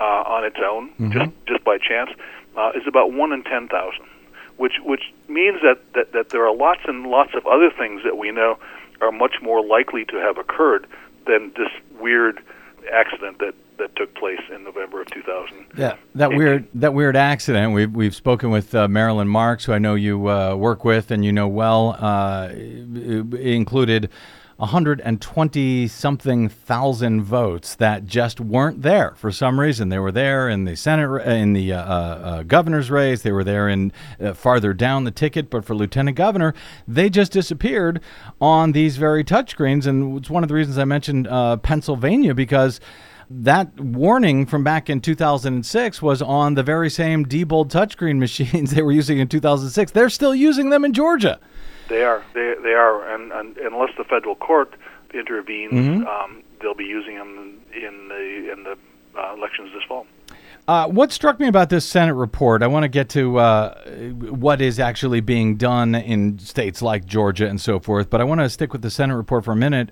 uh, 0.00 0.22
on 0.26 0.44
its 0.44 0.58
own, 0.62 0.90
just 1.10 1.30
just 1.46 1.64
by 1.64 1.78
chance, 1.78 2.10
uh, 2.56 2.70
is 2.74 2.86
about 2.86 3.12
one 3.12 3.32
in 3.32 3.42
ten 3.44 3.68
thousand. 3.68 4.06
Which 4.56 4.74
which 4.84 5.12
means 5.28 5.60
that, 5.62 5.78
that 5.94 6.12
that 6.12 6.30
there 6.30 6.46
are 6.46 6.54
lots 6.54 6.80
and 6.86 7.06
lots 7.06 7.34
of 7.34 7.46
other 7.46 7.70
things 7.70 8.02
that 8.04 8.16
we 8.16 8.32
know 8.32 8.58
are 9.00 9.12
much 9.12 9.36
more 9.40 9.64
likely 9.64 10.04
to 10.06 10.16
have 10.16 10.38
occurred 10.38 10.86
than 11.26 11.52
this 11.56 11.70
weird 12.00 12.42
accident 12.92 13.38
that 13.38 13.54
that 13.78 13.94
took 13.96 14.14
place 14.14 14.40
in 14.52 14.64
November 14.64 15.00
of 15.00 15.06
2000. 15.10 15.66
Yeah, 15.76 15.96
that 16.16 16.30
weird 16.30 16.68
that 16.74 16.94
weird 16.94 17.16
accident. 17.16 17.72
We've 17.72 17.92
we've 17.92 18.14
spoken 18.14 18.50
with 18.50 18.74
uh, 18.74 18.88
Marilyn 18.88 19.28
Marks, 19.28 19.64
who 19.64 19.72
I 19.72 19.78
know 19.78 19.94
you 19.94 20.28
uh, 20.28 20.54
work 20.56 20.84
with 20.84 21.10
and 21.10 21.24
you 21.24 21.32
know 21.32 21.48
well. 21.48 21.96
Uh, 21.98 22.48
included 22.52 24.10
120 24.58 25.86
something 25.86 26.48
thousand 26.48 27.22
votes 27.22 27.76
that 27.76 28.06
just 28.06 28.40
weren't 28.40 28.82
there 28.82 29.14
for 29.16 29.30
some 29.30 29.60
reason. 29.60 29.88
They 29.88 30.00
were 30.00 30.10
there 30.10 30.48
in 30.48 30.64
the 30.64 30.74
Senate, 30.74 31.22
in 31.28 31.52
the 31.52 31.74
uh, 31.74 31.80
uh, 31.80 32.42
governor's 32.42 32.90
race. 32.90 33.22
They 33.22 33.30
were 33.30 33.44
there 33.44 33.68
in 33.68 33.92
uh, 34.20 34.34
farther 34.34 34.74
down 34.74 35.04
the 35.04 35.12
ticket, 35.12 35.48
but 35.48 35.64
for 35.64 35.76
lieutenant 35.76 36.16
governor, 36.16 36.54
they 36.88 37.08
just 37.08 37.30
disappeared 37.30 38.00
on 38.40 38.72
these 38.72 38.96
very 38.96 39.22
touchscreens. 39.22 39.86
And 39.86 40.18
it's 40.18 40.28
one 40.28 40.42
of 40.42 40.48
the 40.48 40.56
reasons 40.56 40.76
I 40.76 40.84
mentioned 40.84 41.28
uh, 41.28 41.58
Pennsylvania 41.58 42.34
because 42.34 42.80
that 43.30 43.78
warning 43.78 44.44
from 44.44 44.64
back 44.64 44.90
in 44.90 45.00
2006 45.00 46.02
was 46.02 46.20
on 46.20 46.54
the 46.54 46.64
very 46.64 46.90
same 46.90 47.24
Diebold 47.24 47.70
touchscreen 47.70 48.18
machines 48.18 48.72
they 48.72 48.82
were 48.82 48.90
using 48.90 49.20
in 49.20 49.28
2006. 49.28 49.92
They're 49.92 50.10
still 50.10 50.34
using 50.34 50.70
them 50.70 50.84
in 50.84 50.92
Georgia. 50.92 51.38
They 51.88 52.04
are. 52.04 52.22
They 52.34 52.54
they 52.62 52.74
are, 52.74 53.14
and, 53.14 53.32
and 53.32 53.56
unless 53.58 53.90
the 53.96 54.04
federal 54.04 54.34
court 54.34 54.74
intervenes, 55.14 55.72
Mhm. 55.72 56.06
um, 56.06 56.42
they'll 56.60 56.74
be 56.74 56.84
using 56.84 57.16
them 57.16 57.54
in 57.74 58.08
the 58.08 58.52
in 58.52 58.62
the 58.64 58.76
uh, 59.18 59.34
elections 59.34 59.70
this 59.74 59.82
fall. 59.88 60.06
Uh, 60.66 60.86
what 60.86 61.10
struck 61.12 61.40
me 61.40 61.48
about 61.48 61.70
this 61.70 61.86
Senate 61.86 62.12
report, 62.12 62.62
I 62.62 62.66
want 62.66 62.84
to 62.84 62.88
get 62.88 63.08
to 63.10 63.38
uh, 63.38 63.74
what 64.18 64.60
is 64.60 64.78
actually 64.78 65.20
being 65.22 65.56
done 65.56 65.94
in 65.94 66.38
states 66.38 66.82
like 66.82 67.06
Georgia 67.06 67.48
and 67.48 67.58
so 67.58 67.80
forth, 67.80 68.10
but 68.10 68.20
I 68.20 68.24
want 68.24 68.42
to 68.42 68.50
stick 68.50 68.72
with 68.74 68.82
the 68.82 68.90
Senate 68.90 69.16
report 69.16 69.46
for 69.46 69.52
a 69.52 69.56
minute. 69.56 69.88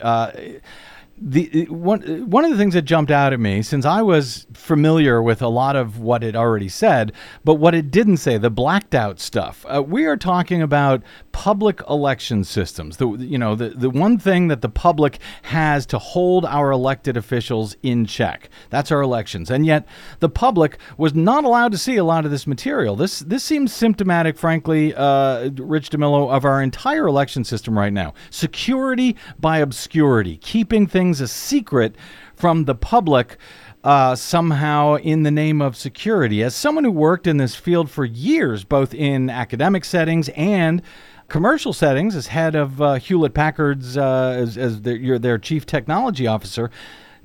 The 1.19 1.65
one 1.71 2.29
one 2.29 2.45
of 2.45 2.51
the 2.51 2.59
things 2.59 2.75
that 2.75 2.83
jumped 2.83 3.11
out 3.11 3.33
at 3.33 3.41
me 3.41 3.63
since 3.63 3.87
I 3.87 4.03
was 4.03 4.47
familiar 4.53 5.23
with 5.23 5.41
a 5.41 5.49
lot 5.49 5.75
of 5.75 5.99
what 5.99 6.23
it 6.23 6.37
already 6.37 6.69
said, 6.69 7.11
but 7.43 7.55
what 7.55 7.75
it 7.75 7.91
didn't 7.91 8.19
say, 8.19 8.37
the 8.37 8.51
blacked 8.51 8.95
out 8.95 9.19
stuff. 9.19 9.65
Uh, 9.67 9.83
we 9.83 10.05
are 10.05 10.19
talking 10.19 10.61
about 10.61 11.03
public 11.33 11.81
election 11.89 12.45
systems. 12.45 12.99
The 12.99 13.09
you 13.09 13.39
know 13.39 13.55
the 13.55 13.71
the 13.71 13.89
one 13.89 14.19
thing 14.19 14.49
that 14.49 14.61
the 14.61 14.69
public 14.69 15.19
has 15.45 15.87
to 15.87 15.99
hold 15.99 16.45
our 16.45 16.71
elected 16.71 17.17
officials 17.17 17.77
in 17.83 18.05
check. 18.05 18.51
That's 18.69 18.93
our 18.93 19.01
elections, 19.01 19.51
and 19.51 19.65
yet 19.65 19.87
the 20.21 20.29
public 20.29 20.77
was 20.99 21.15
not 21.15 21.45
allowed 21.45 21.73
to 21.73 21.79
see 21.79 21.97
a 21.97 22.05
lot 22.05 22.27
of 22.27 22.31
this 22.31 22.47
material. 22.47 22.95
This 22.95 23.21
this 23.21 23.43
seems 23.43 23.73
symptomatic, 23.73 24.37
frankly, 24.37 24.95
uh, 24.95 25.49
Rich 25.57 25.91
DeMillo, 25.91 26.31
of 26.31 26.45
our 26.45 26.61
entire 26.61 27.07
election 27.07 27.43
system 27.43 27.79
right 27.79 27.93
now. 27.93 28.13
Security 28.29 29.17
by 29.41 29.59
obscurity, 29.59 30.37
keeping 30.37 30.87
things 30.87 31.06
a 31.21 31.29
secret 31.29 31.97
from 32.35 32.65
the 32.65 32.75
public. 32.75 33.39
Uh, 33.85 34.17
somehow, 34.17 34.97
in 34.97 35.23
the 35.23 35.31
name 35.31 35.63
of 35.63 35.77
security. 35.77 36.43
As 36.43 36.57
someone 36.57 36.83
who 36.83 36.91
worked 36.91 37.29
in 37.29 37.37
this 37.37 37.55
field 37.55 37.89
for 37.89 38.05
years, 38.05 38.65
both 38.65 38.93
in 38.93 39.31
academic 39.31 39.85
settings 39.85 40.29
and 40.31 40.83
commercial 41.29 41.73
settings, 41.73 42.17
as 42.17 42.27
head 42.27 42.57
of 42.57 42.83
uh, 42.83 42.95
Hewlett 42.95 43.33
Packard's, 43.33 43.97
uh, 43.97 44.35
as, 44.37 44.59
as 44.59 44.83
their, 44.83 44.97
your, 44.97 45.19
their 45.21 45.39
chief 45.39 45.67
technology 45.67 46.27
officer, 46.27 46.69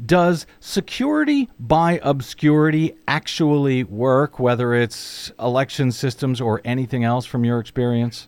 does 0.06 0.46
security 0.60 1.50
by 1.60 2.00
obscurity 2.04 2.96
actually 3.08 3.84
work, 3.84 4.40
whether 4.40 4.74
it's 4.74 5.32
election 5.40 5.92
systems 5.92 6.42
or 6.42 6.62
anything 6.66 7.04
else 7.04 7.26
from 7.26 7.46
your 7.46 7.60
experience? 7.60 8.28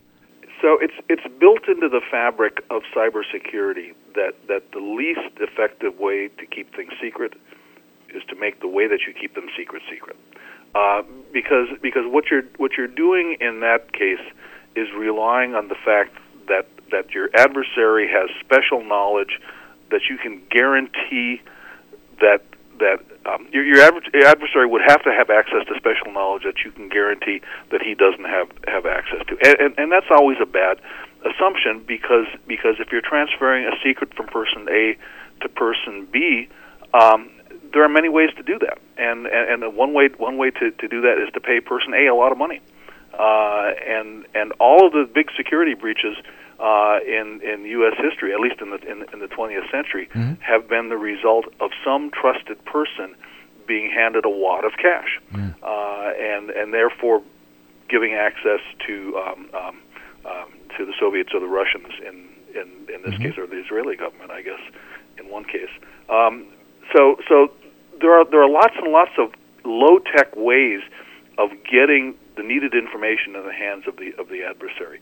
So 0.62 0.78
it's 0.80 0.94
it's 1.08 1.24
built 1.38 1.68
into 1.68 1.88
the 1.88 2.00
fabric 2.10 2.64
of 2.70 2.82
cybersecurity 2.96 3.92
that 4.14 4.34
that 4.48 4.72
the 4.72 4.80
least 4.80 5.34
effective 5.40 5.98
way 5.98 6.28
to 6.28 6.46
keep 6.46 6.74
things 6.74 6.92
secret 7.00 7.34
is 8.14 8.22
to 8.28 8.36
make 8.36 8.60
the 8.60 8.68
way 8.68 8.86
that 8.86 9.00
you 9.06 9.12
keep 9.12 9.34
them 9.34 9.48
secret 9.56 9.82
secret. 9.90 10.16
Uh, 10.74 11.02
because 11.32 11.68
because 11.82 12.04
what 12.06 12.30
you're 12.30 12.44
what 12.56 12.72
you're 12.76 12.86
doing 12.86 13.36
in 13.40 13.60
that 13.60 13.92
case 13.92 14.24
is 14.74 14.88
relying 14.96 15.54
on 15.54 15.68
the 15.68 15.76
fact 15.84 16.16
that 16.48 16.66
that 16.90 17.10
your 17.12 17.28
adversary 17.34 18.08
has 18.08 18.28
special 18.44 18.84
knowledge 18.84 19.40
that 19.90 20.02
you 20.08 20.16
can 20.18 20.42
guarantee 20.50 21.40
that 22.20 22.42
that 22.78 23.00
um, 23.26 23.46
your, 23.52 23.64
your, 23.64 23.80
adversary 23.80 24.66
would 24.66 24.82
have 24.86 25.02
to 25.04 25.12
have 25.12 25.30
access 25.30 25.64
to 25.68 25.74
special 25.76 26.12
knowledge 26.12 26.42
that 26.42 26.64
you 26.64 26.72
can 26.72 26.88
guarantee 26.88 27.40
that 27.70 27.80
he 27.80 27.94
doesn't 27.94 28.24
have 28.24 28.48
have 28.66 28.84
access 28.84 29.24
to, 29.28 29.38
and, 29.44 29.60
and, 29.60 29.78
and 29.78 29.92
that's 29.92 30.10
always 30.10 30.38
a 30.42 30.46
bad 30.46 30.80
assumption 31.24 31.82
because 31.86 32.26
because 32.46 32.76
if 32.78 32.92
you're 32.92 33.02
transferring 33.02 33.66
a 33.66 33.76
secret 33.82 34.14
from 34.14 34.26
person 34.26 34.66
A 34.70 34.96
to 35.42 35.48
person 35.48 36.06
B, 36.10 36.48
um, 36.92 37.30
there 37.72 37.84
are 37.84 37.88
many 37.88 38.08
ways 38.08 38.30
to 38.36 38.42
do 38.42 38.58
that, 38.60 38.78
and 38.96 39.26
and, 39.26 39.62
and 39.62 39.76
one 39.76 39.92
way 39.92 40.08
one 40.16 40.36
way 40.36 40.50
to, 40.50 40.70
to 40.70 40.88
do 40.88 41.00
that 41.02 41.18
is 41.18 41.32
to 41.34 41.40
pay 41.40 41.60
person 41.60 41.94
A 41.94 42.06
a 42.06 42.14
lot 42.14 42.32
of 42.32 42.38
money, 42.38 42.60
uh, 43.18 43.72
and 43.86 44.26
and 44.34 44.52
all 44.60 44.86
of 44.86 44.92
the 44.92 45.08
big 45.12 45.30
security 45.36 45.74
breaches 45.74 46.16
uh, 46.60 46.98
in 47.06 47.40
in 47.42 47.64
U.S. 47.64 47.94
history, 47.98 48.32
at 48.32 48.40
least 48.40 48.60
in 48.60 48.70
the 48.70 48.78
in, 48.90 49.04
in 49.12 49.18
the 49.18 49.28
20th 49.28 49.70
century, 49.70 50.08
have 50.40 50.68
been 50.68 50.88
the 50.88 50.96
result 50.96 51.46
of 51.60 51.70
some 51.84 52.10
trusted 52.10 52.64
person 52.64 53.14
being 53.66 53.90
handed 53.90 54.24
a 54.24 54.30
wad 54.30 54.64
of 54.64 54.72
cash, 54.76 55.20
uh, 55.62 56.12
and 56.18 56.50
and 56.50 56.72
therefore 56.72 57.22
giving 57.88 58.14
access 58.14 58.60
to 58.86 59.16
um, 59.18 59.50
um, 59.54 59.78
um, 60.26 60.52
to 60.76 60.84
the 60.84 60.94
Soviets 60.98 61.30
or 61.34 61.40
the 61.40 61.46
Russians 61.46 61.88
in 62.06 62.28
in, 62.54 62.70
in 62.94 63.02
this 63.02 63.18
case, 63.18 63.36
or 63.36 63.46
the 63.48 63.60
Israeli 63.60 63.96
government, 63.96 64.30
I 64.30 64.40
guess, 64.42 64.60
in 65.18 65.28
one 65.28 65.44
case. 65.44 65.70
Um, 66.08 66.46
so 66.94 67.16
so 67.28 67.50
there 68.00 68.12
are 68.12 68.24
there 68.24 68.42
are 68.42 68.48
lots 68.48 68.74
and 68.76 68.92
lots 68.92 69.12
of 69.18 69.32
low 69.64 69.98
tech 69.98 70.34
ways 70.36 70.80
of 71.38 71.50
getting 71.70 72.14
the 72.36 72.42
needed 72.42 72.74
information 72.74 73.34
in 73.34 73.44
the 73.44 73.52
hands 73.52 73.84
of 73.86 73.96
the 73.96 74.14
of 74.18 74.28
the 74.28 74.42
adversary. 74.44 75.00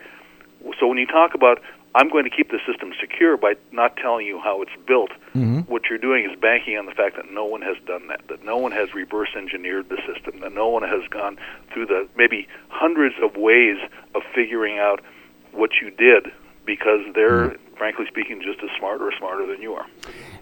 So 0.78 0.86
when 0.86 0.98
you 0.98 1.06
talk 1.06 1.34
about 1.34 1.60
I'm 1.94 2.08
going 2.08 2.24
to 2.24 2.30
keep 2.30 2.50
the 2.50 2.58
system 2.66 2.92
secure 2.98 3.36
by 3.36 3.54
not 3.70 3.96
telling 3.96 4.26
you 4.26 4.40
how 4.40 4.62
it's 4.62 4.72
built, 4.86 5.10
mm-hmm. 5.34 5.60
what 5.60 5.82
you're 5.90 5.98
doing 5.98 6.24
is 6.24 6.38
banking 6.40 6.78
on 6.78 6.86
the 6.86 6.92
fact 6.92 7.16
that 7.16 7.30
no 7.30 7.44
one 7.44 7.60
has 7.62 7.76
done 7.86 8.08
that, 8.08 8.22
that 8.28 8.44
no 8.44 8.56
one 8.56 8.72
has 8.72 8.94
reverse 8.94 9.30
engineered 9.36 9.88
the 9.90 9.98
system, 10.06 10.40
that 10.40 10.52
no 10.52 10.68
one 10.68 10.82
has 10.82 11.06
gone 11.10 11.36
through 11.72 11.86
the 11.86 12.08
maybe 12.16 12.48
hundreds 12.68 13.14
of 13.22 13.36
ways 13.36 13.76
of 14.14 14.22
figuring 14.34 14.78
out 14.78 15.00
what 15.52 15.70
you 15.82 15.90
did 15.90 16.32
because 16.64 17.00
they're 17.14 17.50
mm-hmm. 17.50 17.71
Frankly 17.82 18.06
speaking 18.06 18.40
just 18.40 18.62
as 18.62 18.70
smart 18.78 19.02
or 19.02 19.10
smarter 19.18 19.44
than 19.44 19.60
you 19.60 19.74
are. 19.74 19.84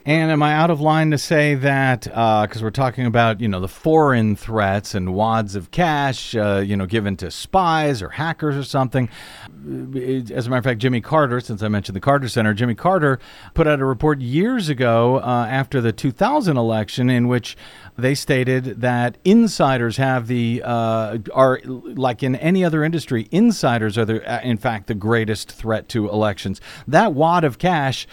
And 0.05 0.31
am 0.31 0.43
I 0.43 0.53
out 0.53 0.69
of 0.69 0.79
line 0.79 1.11
to 1.11 1.17
say 1.17 1.55
that 1.55 2.03
because 2.03 2.63
we're 2.63 2.71
talking 2.71 3.07
about 3.07 3.41
you 3.41 3.49
know 3.49 3.61
the 3.61 3.69
foreign 3.69 4.37
threats 4.37 4.95
and 4.95 5.15
wads 5.15 5.55
of 5.55 5.71
cash, 5.71 6.35
uh, 6.35 6.63
you 6.65 6.77
know, 6.77 6.85
given 6.85 7.17
to 7.17 7.31
spies 7.31 8.03
or 8.03 8.11
hackers 8.11 8.57
or 8.57 8.63
something? 8.63 9.09
Uh, 9.49 10.35
As 10.35 10.47
a 10.47 10.51
matter 10.51 10.59
of 10.59 10.65
fact, 10.65 10.81
Jimmy 10.81 11.01
Carter, 11.01 11.41
since 11.41 11.63
I 11.63 11.69
mentioned 11.69 11.97
the 11.97 12.01
Carter 12.01 12.29
Center, 12.29 12.53
Jimmy 12.53 12.75
Carter 12.75 13.19
put 13.55 13.67
out 13.67 13.81
a 13.81 13.87
report 13.87 14.21
years 14.21 14.69
ago 14.69 15.21
uh, 15.21 15.47
after 15.49 15.81
the 15.81 15.93
2000 15.93 16.59
election 16.59 17.09
in 17.09 17.27
which 17.27 17.57
they 17.97 18.15
stated 18.15 18.83
that 18.83 19.17
insiders 19.25 19.97
have 19.97 20.27
the 20.27 20.63
uh, 20.63 21.19
are 21.33 21.61
like 21.65 22.23
in 22.23 22.37
any 22.37 22.65
other 22.65 22.85
industry, 22.85 23.29
insiders 23.31 23.97
are 23.97 24.05
the, 24.05 24.31
uh, 24.31 24.41
in 24.43 24.59
fact 24.59 24.89
the 24.89 24.95
greatest 24.95 25.51
threat 25.51 25.89
to 25.89 26.09
elections. 26.09 26.61
That 26.87 27.15
wad 27.15 27.30
of 27.45 27.59
cash 27.59 28.07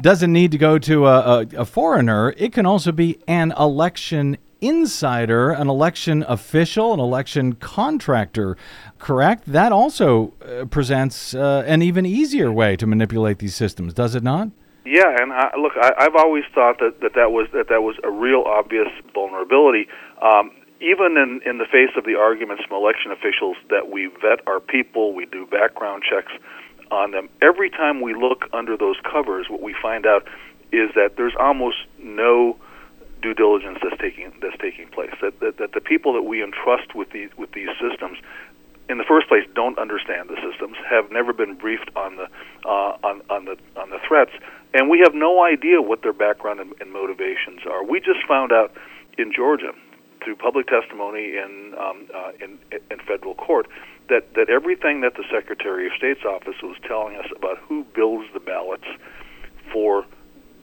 doesn't 0.00 0.32
need 0.32 0.50
to 0.52 0.58
go 0.58 0.78
to 0.78 1.06
a, 1.06 1.40
a, 1.40 1.46
a 1.58 1.64
foreigner. 1.64 2.34
It 2.36 2.52
can 2.52 2.66
also 2.66 2.92
be 2.92 3.18
an 3.28 3.52
election 3.58 4.38
insider, 4.60 5.50
an 5.50 5.68
election 5.68 6.24
official, 6.28 6.94
an 6.94 7.00
election 7.00 7.54
contractor, 7.54 8.56
correct? 8.98 9.44
That 9.46 9.72
also 9.72 10.32
uh, 10.40 10.64
presents 10.66 11.34
uh, 11.34 11.64
an 11.66 11.82
even 11.82 12.06
easier 12.06 12.50
way 12.50 12.76
to 12.76 12.86
manipulate 12.86 13.38
these 13.40 13.56
systems, 13.56 13.92
does 13.92 14.14
it 14.14 14.22
not? 14.22 14.48
Yeah, 14.84 15.16
and 15.20 15.32
I, 15.32 15.50
look, 15.60 15.72
I, 15.80 15.92
I've 15.98 16.16
always 16.16 16.44
thought 16.54 16.78
that, 16.78 17.00
that 17.02 17.14
that 17.14 17.30
was 17.30 17.48
that 17.52 17.68
that 17.68 17.82
was 17.82 17.96
a 18.02 18.10
real 18.10 18.42
obvious 18.46 18.88
vulnerability. 19.14 19.86
Um, 20.20 20.50
even 20.80 21.14
in, 21.16 21.40
in 21.46 21.58
the 21.58 21.66
face 21.70 21.94
of 21.96 22.04
the 22.04 22.16
arguments 22.18 22.64
from 22.66 22.82
election 22.82 23.12
officials 23.12 23.56
that 23.70 23.90
we 23.90 24.10
vet 24.20 24.42
our 24.48 24.58
people, 24.58 25.14
we 25.14 25.26
do 25.26 25.46
background 25.46 26.02
checks 26.02 26.32
on 26.92 27.10
them. 27.10 27.28
Every 27.40 27.70
time 27.70 28.00
we 28.00 28.14
look 28.14 28.48
under 28.52 28.76
those 28.76 28.96
covers, 29.10 29.46
what 29.48 29.62
we 29.62 29.74
find 29.80 30.06
out 30.06 30.28
is 30.70 30.90
that 30.94 31.16
there's 31.16 31.34
almost 31.40 31.78
no 31.98 32.56
due 33.22 33.34
diligence 33.34 33.78
that's 33.82 34.00
taking 34.00 34.32
that's 34.42 34.56
taking 34.60 34.88
place. 34.88 35.14
That, 35.22 35.40
that, 35.40 35.56
that 35.58 35.72
the 35.72 35.80
people 35.80 36.12
that 36.12 36.22
we 36.22 36.42
entrust 36.42 36.94
with 36.94 37.10
these 37.10 37.30
with 37.36 37.52
these 37.52 37.70
systems, 37.80 38.18
in 38.88 38.98
the 38.98 39.04
first 39.08 39.26
place, 39.28 39.44
don't 39.54 39.78
understand 39.78 40.28
the 40.28 40.36
systems, 40.36 40.76
have 40.88 41.10
never 41.10 41.32
been 41.32 41.56
briefed 41.56 41.90
on 41.96 42.16
the 42.16 42.28
uh, 42.68 42.96
on 43.02 43.22
on 43.30 43.46
the 43.46 43.56
on 43.80 43.90
the 43.90 43.98
threats, 44.06 44.32
and 44.74 44.90
we 44.90 45.00
have 45.00 45.14
no 45.14 45.42
idea 45.42 45.80
what 45.80 46.02
their 46.02 46.12
background 46.12 46.60
and, 46.60 46.74
and 46.80 46.92
motivations 46.92 47.60
are. 47.66 47.82
We 47.84 48.00
just 48.00 48.20
found 48.28 48.52
out 48.52 48.72
in 49.16 49.32
Georgia 49.32 49.72
through 50.22 50.36
public 50.36 50.66
testimony 50.66 51.36
in 51.36 51.74
um, 51.78 52.08
uh, 52.14 52.32
in 52.40 52.58
in 52.90 52.98
federal 53.06 53.34
court 53.34 53.66
that 54.08 54.34
that 54.34 54.48
everything 54.48 55.00
that 55.02 55.14
the 55.14 55.24
Secretary 55.30 55.86
of 55.86 55.92
State's 55.96 56.24
office 56.24 56.56
was 56.62 56.76
telling 56.86 57.16
us 57.16 57.26
about 57.36 57.58
who 57.58 57.84
builds 57.94 58.26
the 58.32 58.40
ballots 58.40 58.86
for 59.72 60.04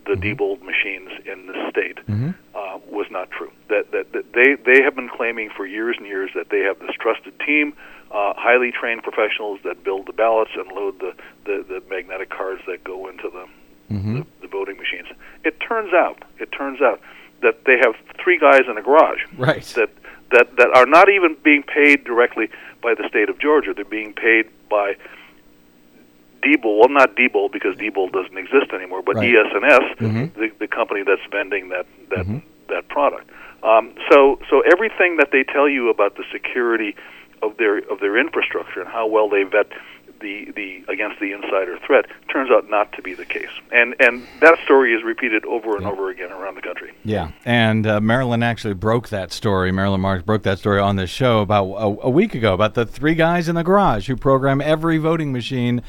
the 0.06 0.14
mm-hmm. 0.16 0.42
Diebold 0.42 0.62
machines 0.62 1.10
in 1.26 1.48
the 1.48 1.70
state 1.70 1.98
mm-hmm. 2.08 2.32
uh, 2.56 2.80
was 2.90 3.08
not 3.12 3.30
true. 3.32 3.52
That, 3.70 3.92
that 3.92 4.12
that 4.14 4.34
they 4.34 4.56
they 4.56 4.82
have 4.82 4.96
been 4.96 5.10
claiming 5.10 5.50
for 5.56 5.66
years 5.66 5.96
and 5.98 6.08
years 6.08 6.32
that 6.36 6.50
they 6.50 6.62
have 6.62 6.80
this 6.80 6.96
trusted 7.00 7.40
team, 7.40 7.74
uh, 8.12 8.34
highly 8.36 8.72
trained 8.72 9.04
professionals 9.04 9.60
that 9.64 9.84
build 9.84 10.08
the 10.08 10.14
ballots 10.14 10.52
and 10.56 10.72
load 10.72 11.00
the 11.00 11.14
the, 11.46 11.66
the 11.68 11.84
magnetic 11.90 12.30
cards 12.30 12.62
that 12.68 12.84
go 12.84 13.08
into 13.08 13.30
the, 13.30 13.94
mm-hmm. 13.94 14.20
the 14.20 14.26
the 14.42 14.48
voting 14.48 14.78
machines. 14.78 15.08
It 15.44 15.60
turns 15.60 15.94
out 15.94 16.24
it 16.40 16.52
turns 16.52 16.82
out 16.82 17.02
that 17.42 17.66
they 17.66 17.78
have 17.78 17.96
three 18.22 18.38
guys 18.38 18.64
in 18.70 18.78
a 18.78 18.82
garage 18.82 19.22
right. 19.38 19.64
that 19.76 19.90
that 20.32 20.56
that 20.58 20.70
are 20.76 20.86
not 20.86 21.10
even 21.10 21.38
being 21.44 21.64
paid 21.64 22.04
directly 22.04 22.50
by 22.82 22.94
the 22.94 23.08
state 23.08 23.30
of 23.30 23.40
Georgia. 23.40 23.74
They're 23.74 23.86
being 23.86 24.14
paid 24.14 24.50
by 24.70 24.96
Diebold, 26.42 26.80
well, 26.80 26.90
not 26.90 27.16
Diebold 27.16 27.52
because 27.52 27.76
Diebold 27.76 28.12
doesn't 28.12 28.38
exist 28.38 28.72
anymore, 28.74 29.02
but 29.02 29.16
right. 29.16 29.36
ES&S, 29.36 29.98
mm-hmm. 30.00 30.40
the, 30.40 30.52
the 30.60 30.68
company 30.68 31.04
that's 31.04 31.22
vending 31.32 31.70
that 31.70 31.86
that 32.10 32.26
mm-hmm. 32.26 32.40
that 32.70 32.88
product. 32.88 33.30
Um, 33.64 33.94
so 34.10 34.40
so 34.50 34.62
everything 34.62 35.18
that 35.18 35.30
they 35.32 35.44
tell 35.44 35.68
you 35.68 35.90
about 35.90 36.16
the 36.16 36.24
security 36.32 36.96
of 37.42 37.58
their 37.58 37.80
of 37.92 38.00
their 38.00 38.18
infrastructure 38.18 38.82
and 38.82 38.90
how 38.90 39.08
well 39.08 39.30
they 39.30 39.44
vet 39.44 39.68
the, 40.20 40.52
the 40.56 40.84
against 40.92 41.20
the 41.20 41.32
insider 41.32 41.78
threat 41.86 42.06
turns 42.32 42.50
out 42.52 42.70
not 42.70 42.92
to 42.94 43.02
be 43.02 43.14
the 43.14 43.26
case, 43.26 43.50
and 43.72 43.96
and 44.00 44.26
that 44.42 44.60
story 44.64 44.94
is 44.94 45.04
repeated 45.04 45.46
over 45.46 45.76
and 45.76 45.84
yeah. 45.84 45.92
over 45.92 46.10
again 46.10 46.32
around 46.32 46.56
the 46.56 46.62
country. 46.62 46.94
Yeah, 47.04 47.32
and 47.46 47.86
uh, 47.86 48.00
Marilyn 48.02 48.44
actually 48.44 48.74
broke 48.74 49.10
that 49.10 49.32
story. 49.32 49.72
Marilyn 49.72 50.02
Marks 50.02 50.24
broke 50.24 50.44
that 50.44 50.60
story 50.60 50.80
on 50.80 50.96
this 50.96 51.10
show 51.10 51.42
about 51.42 51.66
a, 51.66 52.08
a 52.08 52.10
week 52.10 52.36
ago 52.36 52.54
about 52.54 52.74
the 52.74 52.86
three 52.86 53.16
guys 53.16 53.50
in 53.50 53.56
the 53.56 53.64
garage 53.64 54.08
who 54.08 54.16
program 54.16 54.62
every 54.62 54.98
voting 54.98 55.32
machine 55.32 55.82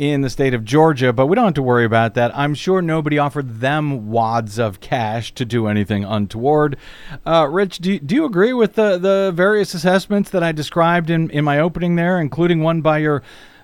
in 0.00 0.22
the 0.22 0.30
state 0.30 0.54
of 0.54 0.64
Georgia, 0.64 1.12
but 1.12 1.26
we 1.26 1.34
don't 1.34 1.44
have 1.44 1.54
to 1.54 1.62
worry 1.62 1.84
about 1.84 2.14
that. 2.14 2.34
I'm 2.34 2.54
sure 2.54 2.80
nobody 2.80 3.18
offered 3.18 3.60
them 3.60 4.10
wads 4.10 4.58
of 4.58 4.80
cash 4.80 5.34
to 5.34 5.44
do 5.44 5.66
anything 5.66 6.04
untoward. 6.04 6.78
Uh, 7.26 7.46
Rich, 7.50 7.80
do, 7.80 7.98
do 7.98 8.14
you 8.14 8.24
agree 8.24 8.54
with 8.54 8.76
the, 8.76 8.96
the 8.96 9.30
various 9.34 9.74
assessments 9.74 10.30
that 10.30 10.42
I 10.42 10.52
described 10.52 11.10
in, 11.10 11.28
in 11.28 11.44
my 11.44 11.60
opening 11.60 11.96
there, 11.96 12.18
including 12.18 12.62
one 12.62 12.80
by 12.80 12.96
your 12.96 13.22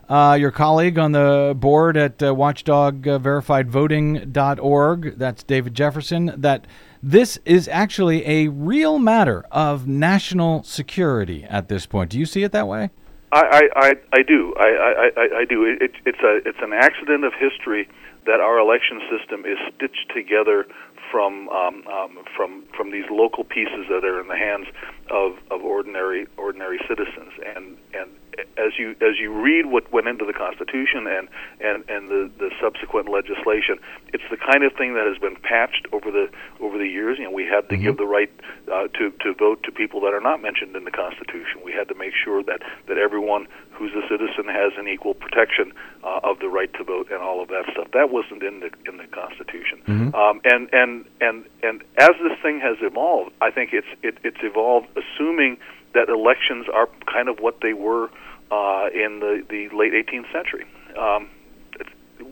uh, 0.08 0.36
your 0.38 0.50
colleague 0.50 0.98
on 0.98 1.12
the 1.12 1.54
board 1.56 1.96
at 1.96 2.22
uh, 2.22 2.34
watchdogverifiedvoting.org, 2.34 5.18
that's 5.18 5.42
David 5.42 5.74
Jefferson, 5.74 6.34
that 6.36 6.66
this 7.02 7.38
is 7.44 7.68
actually 7.68 8.26
a 8.26 8.48
real 8.48 8.98
matter 8.98 9.44
of 9.50 9.86
national 9.86 10.62
security 10.62 11.44
at 11.44 11.68
this 11.68 11.86
point. 11.86 12.10
Do 12.10 12.18
you 12.18 12.26
see 12.26 12.42
it 12.42 12.52
that 12.52 12.68
way? 12.68 12.90
I, 13.32 13.68
I, 13.74 13.94
I 14.12 14.22
do. 14.22 14.54
I, 14.58 15.10
I, 15.16 15.28
I 15.40 15.44
do. 15.44 15.64
It, 15.64 15.92
it's 16.06 16.20
a 16.20 16.48
it's 16.48 16.60
an 16.62 16.72
accident 16.72 17.24
of 17.24 17.32
history 17.34 17.88
that 18.24 18.40
our 18.40 18.58
election 18.58 19.00
system 19.10 19.44
is 19.44 19.58
stitched 19.74 20.10
together 20.14 20.66
from 21.10 21.48
um, 21.48 21.86
um, 21.86 22.18
from 22.36 22.64
from 22.76 22.90
these 22.90 23.04
local 23.10 23.44
pieces 23.44 23.86
that 23.88 24.04
are 24.04 24.20
in 24.20 24.28
the 24.28 24.36
hands 24.36 24.66
of, 25.10 25.32
of 25.50 25.64
ordinary 25.64 26.26
ordinary 26.36 26.78
citizens. 26.88 27.32
And 27.44 27.76
and 27.94 28.10
as 28.56 28.78
you 28.78 28.90
as 29.00 29.18
you 29.18 29.32
read 29.32 29.66
what 29.66 29.90
went 29.92 30.08
into 30.08 30.24
the 30.24 30.32
Constitution 30.32 31.06
and 31.06 31.28
and 31.60 31.84
and 31.88 32.08
the, 32.08 32.30
the 32.38 32.50
subsequent 32.60 33.08
legislation, 33.08 33.78
it's 34.12 34.24
the 34.30 34.36
kind 34.36 34.64
of 34.64 34.72
thing 34.74 34.94
that 34.94 35.06
has 35.06 35.18
been 35.18 35.36
patched 35.36 35.86
over 35.92 36.10
the 36.10 36.28
over 36.60 36.78
the 36.78 36.88
years. 36.88 37.18
You 37.18 37.24
know, 37.24 37.30
we 37.30 37.44
had 37.44 37.68
to 37.68 37.74
mm-hmm. 37.74 37.84
give 37.84 37.96
the 37.96 38.06
right 38.06 38.30
uh, 38.72 38.88
to 38.98 39.10
to 39.10 39.34
vote 39.34 39.62
to 39.64 39.72
people 39.72 40.00
that 40.02 40.14
are 40.14 40.20
not 40.20 40.42
mentioned 40.42 40.76
in 40.76 40.84
the 40.84 40.90
Constitution. 40.90 41.60
We 41.64 41.72
had 41.72 41.88
to 41.88 41.94
make 41.94 42.12
sure 42.14 42.42
that 42.44 42.62
that 42.88 42.98
everyone 42.98 43.46
who's 43.70 43.92
a 43.92 44.06
citizen 44.08 44.48
has 44.48 44.72
an 44.78 44.88
equal 44.88 45.14
protection 45.14 45.72
uh, 46.02 46.20
of 46.24 46.38
the 46.38 46.48
right 46.48 46.72
to 46.74 46.84
vote 46.84 47.10
and 47.10 47.20
all 47.20 47.42
of 47.42 47.48
that 47.48 47.64
stuff. 47.72 47.88
That 47.92 48.10
wasn't 48.10 48.42
in 48.42 48.60
the 48.60 48.70
in 48.86 48.96
the 48.96 49.06
Constitution. 49.06 49.82
Mm-hmm. 49.86 50.14
Um, 50.14 50.40
and 50.44 50.68
and 50.72 51.04
and 51.20 51.44
and 51.62 51.82
as 51.98 52.14
this 52.22 52.38
thing 52.42 52.60
has 52.60 52.76
evolved, 52.80 53.32
I 53.40 53.50
think 53.50 53.72
it's 53.72 53.88
it, 54.02 54.18
it's 54.24 54.42
evolved 54.42 54.88
assuming 54.96 55.58
that 55.94 56.08
elections 56.08 56.66
are 56.72 56.88
kind 57.12 57.28
of 57.28 57.38
what 57.40 57.60
they 57.62 57.72
were 57.72 58.10
uh, 58.50 58.88
in 58.92 59.20
the 59.20 59.44
the 59.48 59.68
late 59.76 59.92
18th 59.92 60.30
century. 60.32 60.66
Um, 60.98 61.28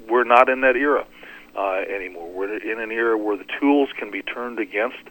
we're 0.08 0.24
not 0.24 0.48
in 0.48 0.60
that 0.62 0.76
era 0.76 1.06
uh, 1.56 1.82
anymore. 1.88 2.30
We're 2.32 2.56
in 2.56 2.80
an 2.80 2.90
era 2.90 3.16
where 3.16 3.36
the 3.36 3.46
tools 3.60 3.88
can 3.98 4.10
be 4.10 4.22
turned 4.22 4.58
against 4.58 5.02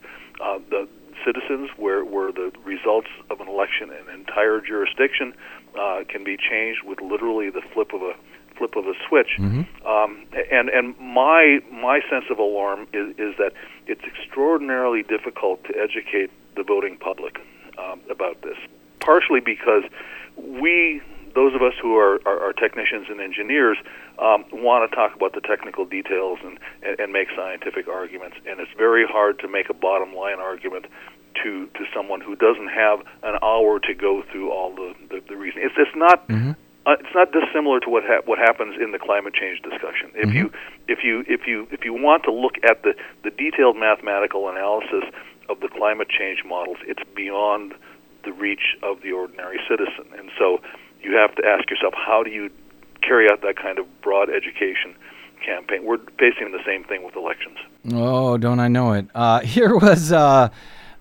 uh, 0.41 0.59
the 0.69 0.87
citizens, 1.25 1.69
where 1.77 2.03
where 2.03 2.31
the 2.31 2.51
results 2.65 3.07
of 3.29 3.39
an 3.39 3.47
election 3.47 3.89
in 3.89 4.09
an 4.09 4.19
entire 4.19 4.61
jurisdiction 4.61 5.33
uh, 5.79 6.03
can 6.07 6.23
be 6.23 6.37
changed 6.37 6.81
with 6.83 7.01
literally 7.01 7.49
the 7.49 7.61
flip 7.73 7.93
of 7.93 8.01
a 8.01 8.13
flip 8.57 8.75
of 8.75 8.85
a 8.85 8.93
switch. 9.07 9.37
Mm-hmm. 9.39 9.85
Um, 9.85 10.25
and 10.51 10.69
and 10.69 10.97
my 10.99 11.59
my 11.71 11.99
sense 12.09 12.25
of 12.29 12.39
alarm 12.39 12.87
is, 12.93 13.09
is 13.17 13.35
that 13.37 13.53
it's 13.87 14.03
extraordinarily 14.03 15.03
difficult 15.03 15.63
to 15.65 15.73
educate 15.77 16.31
the 16.55 16.63
voting 16.63 16.97
public 16.97 17.37
um, 17.77 18.01
about 18.09 18.41
this. 18.41 18.57
Partially 18.99 19.39
because 19.39 19.83
we, 20.37 21.01
those 21.35 21.53
of 21.55 21.61
us 21.61 21.73
who 21.81 21.97
are, 21.97 22.19
are, 22.25 22.39
are 22.39 22.53
technicians 22.53 23.07
and 23.09 23.19
engineers, 23.19 23.77
um, 24.19 24.45
want 24.51 24.89
to 24.89 24.95
talk 24.95 25.15
about 25.15 25.33
the 25.33 25.41
technical 25.41 25.85
details 25.85 26.39
and, 26.43 26.59
and, 26.83 26.99
and 26.99 27.13
make 27.13 27.27
scientific 27.35 27.87
arguments. 27.87 28.37
And 28.47 28.59
it's 28.59 28.71
very 28.77 29.05
hard 29.05 29.39
to 29.39 29.47
make 29.47 29.69
a 29.69 29.73
bottom 29.73 30.15
line 30.15 30.39
argument 30.39 30.85
to 31.41 31.67
to 31.73 31.85
someone 31.93 32.21
who 32.21 32.35
doesn't 32.35 32.69
have 32.69 32.99
an 33.23 33.37
hour 33.41 33.79
to 33.79 33.93
go 33.93 34.23
through 34.31 34.51
all 34.51 34.75
the 34.75 34.93
the, 35.09 35.21
the 35.29 35.35
reasons. 35.35 35.65
It's 35.65 35.75
it's 35.77 35.95
not. 35.95 36.27
Mm-hmm. 36.27 36.51
Uh, 36.85 36.99
it's 36.99 37.15
not 37.15 37.31
dissimilar 37.31 37.79
to 37.79 37.89
what 37.89 38.03
ha- 38.03 38.19
what 38.25 38.37
happens 38.37 38.75
in 38.75 38.91
the 38.91 38.99
climate 38.99 39.33
change 39.33 39.61
discussion. 39.61 40.11
If 40.15 40.27
mm-hmm. 40.27 40.37
you 40.37 40.51
if 40.89 40.99
you 41.01 41.23
if 41.29 41.47
you 41.47 41.65
if 41.71 41.85
you 41.85 41.93
want 41.93 42.23
to 42.25 42.31
look 42.33 42.55
at 42.61 42.83
the 42.83 42.93
the 43.23 43.31
detailed 43.31 43.77
mathematical 43.77 44.49
analysis 44.49 45.07
of 45.49 45.59
the 45.59 45.69
climate 45.69 46.09
change 46.09 46.43
models, 46.45 46.77
it's 46.85 47.03
beyond 47.15 47.73
the 48.23 48.31
reach 48.31 48.75
of 48.81 49.01
the 49.01 49.11
ordinary 49.11 49.59
citizen. 49.67 50.05
And 50.17 50.29
so 50.37 50.59
you 51.01 51.15
have 51.15 51.35
to 51.35 51.45
ask 51.45 51.69
yourself, 51.69 51.93
how 51.93 52.23
do 52.23 52.31
you 52.31 52.49
carry 53.01 53.27
out 53.29 53.41
that 53.41 53.55
kind 53.57 53.79
of 53.79 53.85
broad 54.01 54.29
education 54.29 54.95
campaign? 55.45 55.83
We're 55.83 55.97
facing 56.17 56.51
the 56.51 56.63
same 56.65 56.83
thing 56.83 57.03
with 57.03 57.15
elections. 57.15 57.57
Oh, 57.93 58.37
don't 58.37 58.59
I 58.59 58.67
know 58.69 58.93
it? 58.93 59.07
Uh, 59.13 59.39
here 59.41 59.75
was. 59.75 60.11
Uh, 60.11 60.49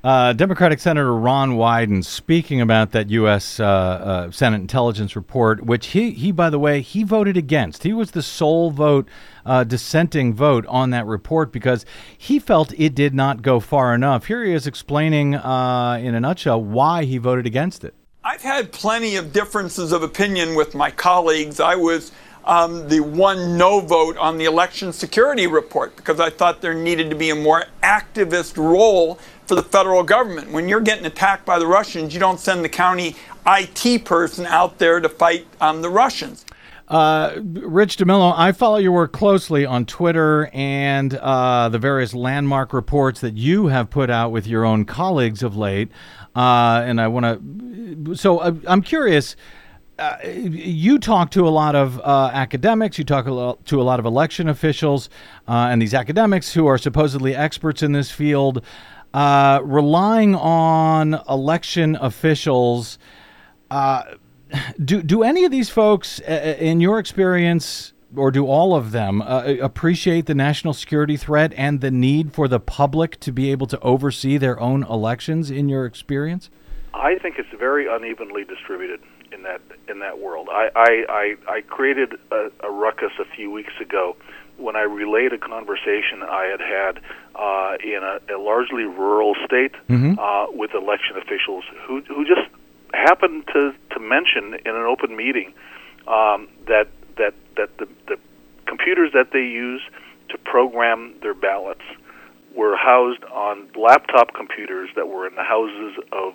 uh, 0.04 0.32
Democratic 0.32 0.80
Senator 0.80 1.14
Ron 1.14 1.52
Wyden 1.52 2.04
speaking 2.04 2.60
about 2.60 2.90
that 2.90 3.10
U.S. 3.10 3.60
Uh, 3.60 3.66
uh, 3.66 4.30
Senate 4.30 4.60
intelligence 4.60 5.14
report, 5.14 5.64
which 5.64 5.88
he, 5.88 6.10
he, 6.10 6.32
by 6.32 6.50
the 6.50 6.58
way, 6.58 6.80
he 6.80 7.04
voted 7.04 7.36
against. 7.36 7.84
He 7.84 7.92
was 7.92 8.10
the 8.10 8.22
sole 8.22 8.70
vote, 8.70 9.08
uh, 9.46 9.64
dissenting 9.64 10.34
vote 10.34 10.66
on 10.66 10.90
that 10.90 11.06
report 11.06 11.52
because 11.52 11.86
he 12.16 12.38
felt 12.40 12.72
it 12.76 12.94
did 12.94 13.14
not 13.14 13.42
go 13.42 13.60
far 13.60 13.94
enough. 13.94 14.26
Here 14.26 14.44
he 14.44 14.52
is 14.52 14.66
explaining, 14.66 15.36
uh, 15.36 16.00
in 16.02 16.14
a 16.14 16.20
nutshell, 16.20 16.62
why 16.62 17.04
he 17.04 17.18
voted 17.18 17.46
against 17.46 17.84
it. 17.84 17.94
I've 18.24 18.42
had 18.42 18.72
plenty 18.72 19.16
of 19.16 19.32
differences 19.32 19.92
of 19.92 20.02
opinion 20.02 20.54
with 20.54 20.74
my 20.74 20.90
colleagues. 20.90 21.60
I 21.60 21.74
was 21.76 22.12
um, 22.44 22.88
the 22.88 23.00
one 23.00 23.56
no 23.56 23.80
vote 23.80 24.16
on 24.16 24.38
the 24.38 24.44
election 24.46 24.92
security 24.92 25.46
report 25.46 25.96
because 25.96 26.20
I 26.20 26.30
thought 26.30 26.60
there 26.60 26.74
needed 26.74 27.10
to 27.10 27.16
be 27.16 27.30
a 27.30 27.34
more 27.34 27.64
activist 27.82 28.56
role 28.56 29.18
for 29.52 29.56
the 29.56 29.62
federal 29.62 30.02
government. 30.02 30.50
When 30.50 30.66
you're 30.66 30.80
getting 30.80 31.04
attacked 31.04 31.44
by 31.44 31.58
the 31.58 31.66
Russians, 31.66 32.14
you 32.14 32.20
don't 32.20 32.40
send 32.40 32.64
the 32.64 32.70
county 32.70 33.16
IT 33.46 34.02
person 34.06 34.46
out 34.46 34.78
there 34.78 34.98
to 34.98 35.10
fight 35.10 35.46
um, 35.60 35.82
the 35.82 35.90
Russians. 35.90 36.46
Uh, 36.88 37.34
Rich 37.36 37.98
DeMillo, 37.98 38.32
I 38.34 38.52
follow 38.52 38.78
your 38.78 38.92
work 38.92 39.12
closely 39.12 39.66
on 39.66 39.84
Twitter 39.84 40.48
and 40.54 41.14
uh, 41.16 41.68
the 41.68 41.78
various 41.78 42.14
landmark 42.14 42.72
reports 42.72 43.20
that 43.20 43.36
you 43.36 43.66
have 43.66 43.90
put 43.90 44.08
out 44.08 44.32
with 44.32 44.46
your 44.46 44.64
own 44.64 44.86
colleagues 44.86 45.42
of 45.42 45.54
late. 45.54 45.90
Uh, 46.34 46.82
and 46.86 46.98
I 46.98 47.08
want 47.08 48.06
to, 48.06 48.14
so 48.14 48.38
uh, 48.38 48.54
I'm 48.66 48.80
curious. 48.80 49.36
Uh, 49.98 50.16
you 50.24 50.98
talk 50.98 51.30
to 51.32 51.46
a 51.46 51.50
lot 51.50 51.74
of 51.74 52.00
uh, 52.00 52.30
academics, 52.32 52.96
you 52.96 53.04
talk 53.04 53.26
a 53.26 53.30
lot, 53.30 53.66
to 53.66 53.82
a 53.82 53.84
lot 53.84 54.00
of 54.00 54.06
election 54.06 54.48
officials, 54.48 55.10
and 55.46 55.82
these 55.82 55.92
academics 55.92 56.54
who 56.54 56.66
are 56.66 56.78
supposedly 56.78 57.36
experts 57.36 57.82
in 57.82 57.92
this 57.92 58.10
field, 58.10 58.64
relying 59.14 60.34
on 60.34 61.20
election 61.28 61.96
officials 62.00 62.98
do 64.82 65.02
do 65.02 65.22
any 65.22 65.44
of 65.44 65.50
these 65.50 65.70
folks, 65.70 66.20
uh, 66.20 66.32
uh, 66.32 66.62
in 66.62 66.80
your 66.80 66.98
experience, 66.98 67.92
or 68.14 68.30
do 68.30 68.46
all 68.46 68.74
of 68.74 68.92
them 68.92 69.22
uh, 69.22 69.54
appreciate 69.60 70.26
the 70.26 70.34
national 70.34 70.74
security 70.74 71.16
threat 71.16 71.52
and 71.56 71.80
the 71.80 71.90
need 71.90 72.32
for 72.32 72.48
the 72.48 72.60
public 72.60 73.18
to 73.20 73.32
be 73.32 73.50
able 73.50 73.66
to 73.66 73.78
oversee 73.80 74.36
their 74.36 74.58
own 74.60 74.82
elections? 74.84 75.50
In 75.50 75.68
your 75.68 75.86
experience, 75.86 76.50
I 76.94 77.16
think 77.16 77.38
it's 77.38 77.48
very 77.58 77.86
unevenly 77.86 78.44
distributed 78.44 79.00
in 79.32 79.42
that 79.42 79.60
in 79.88 79.98
that 80.00 80.18
world. 80.18 80.48
I 80.50 80.68
I, 80.76 81.04
I, 81.08 81.52
I 81.56 81.60
created 81.62 82.14
a, 82.30 82.50
a 82.60 82.70
ruckus 82.70 83.12
a 83.18 83.24
few 83.36 83.50
weeks 83.50 83.74
ago 83.80 84.16
when 84.56 84.76
I 84.76 84.82
relayed 84.82 85.32
a 85.32 85.38
conversation 85.38 86.22
I 86.22 86.44
had 86.44 86.60
had 86.60 87.00
uh, 87.34 87.76
in 87.82 88.02
a, 88.02 88.36
a 88.36 88.38
largely 88.38 88.84
rural 88.84 89.34
state 89.44 89.72
mm-hmm. 89.88 90.18
uh, 90.18 90.46
with 90.52 90.74
election 90.74 91.16
officials 91.16 91.64
who 91.86 92.02
who 92.02 92.24
just 92.24 92.48
happened 92.94 93.46
to, 93.52 93.74
to 93.90 94.00
mention 94.00 94.54
in 94.54 94.74
an 94.74 94.86
open 94.86 95.16
meeting 95.16 95.54
um, 96.06 96.48
that 96.66 96.88
that 97.16 97.34
that 97.56 97.76
the, 97.78 97.88
the 98.08 98.18
computers 98.66 99.10
that 99.12 99.32
they 99.32 99.40
use 99.44 99.82
to 100.28 100.38
program 100.38 101.14
their 101.22 101.34
ballots 101.34 101.82
were 102.54 102.76
housed 102.76 103.24
on 103.24 103.68
laptop 103.74 104.34
computers 104.34 104.90
that 104.94 105.08
were 105.08 105.26
in 105.26 105.34
the 105.34 105.42
houses 105.42 105.94
of 106.12 106.34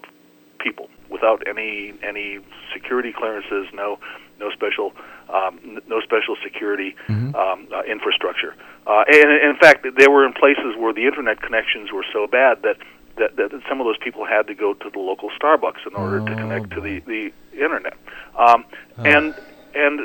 people 0.60 0.90
without 1.10 1.48
any 1.48 1.94
any 2.04 2.40
security 2.74 3.14
clearances, 3.14 3.68
no 3.74 4.00
no 4.40 4.52
special 4.52 4.94
um, 5.30 5.80
no 5.88 6.00
special 6.02 6.36
security 6.44 6.96
mm-hmm. 7.08 7.36
um, 7.36 7.68
uh, 7.74 7.84
infrastructure. 7.84 8.56
Uh, 8.86 9.04
and, 9.08 9.30
and 9.32 9.50
in 9.52 9.58
fact, 9.58 9.86
they 9.98 10.08
were 10.08 10.26
in 10.26 10.34
places 10.34 10.76
where 10.78 10.94
the 10.94 11.06
internet 11.06 11.42
connections 11.42 11.92
were 11.92 12.06
so 12.14 12.28
bad 12.28 12.62
that 12.64 12.78
that, 13.18 13.36
that 13.36 13.50
some 13.68 13.82
of 13.82 13.86
those 13.86 13.98
people 13.98 14.26
had 14.26 14.46
to 14.46 14.54
go 14.54 14.74
to 14.76 14.90
the 14.92 15.00
local 15.00 15.32
Starbucks 15.42 15.88
in 15.88 15.96
order 15.96 16.22
oh, 16.22 16.26
to 16.26 16.36
connect 16.36 16.70
boy. 16.70 16.76
to 16.76 16.82
the 16.82 17.00
the 17.02 17.34
internet. 17.54 17.98
Um, 18.38 18.64
oh. 18.98 19.04
And 19.04 19.36
and 19.74 20.02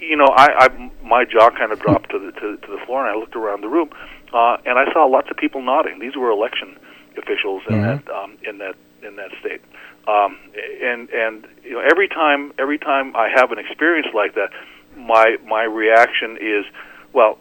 you 0.00 0.16
know, 0.16 0.26
I, 0.26 0.66
I 0.66 0.90
my 1.04 1.24
jaw 1.24 1.50
kind 1.50 1.72
of 1.72 1.80
dropped 1.80 2.10
to 2.10 2.18
the 2.18 2.32
to, 2.32 2.56
to 2.56 2.66
the 2.66 2.80
floor, 2.86 3.06
and 3.06 3.14
I 3.14 3.18
looked 3.18 3.36
around 3.36 3.60
the 3.60 3.68
room, 3.68 3.90
uh, 4.32 4.56
and 4.64 4.78
I 4.78 4.90
saw 4.92 5.04
lots 5.04 5.30
of 5.30 5.36
people 5.36 5.62
nodding. 5.62 5.98
These 6.00 6.16
were 6.16 6.30
election 6.30 6.78
officials 7.16 7.62
in 7.68 7.76
mm-hmm. 7.76 8.06
that 8.06 8.14
um, 8.14 8.38
in 8.42 8.58
that 8.58 8.74
in 9.02 9.16
that 9.16 9.30
state. 9.40 9.60
Um, 10.08 10.38
and 10.82 11.08
and 11.10 11.46
you 11.62 11.72
know, 11.72 11.80
every 11.80 12.08
time 12.08 12.52
every 12.58 12.78
time 12.78 13.14
I 13.14 13.28
have 13.34 13.52
an 13.52 13.58
experience 13.58 14.08
like 14.14 14.34
that, 14.34 14.50
my 14.96 15.36
my 15.46 15.64
reaction 15.64 16.38
is, 16.40 16.64
well, 17.12 17.38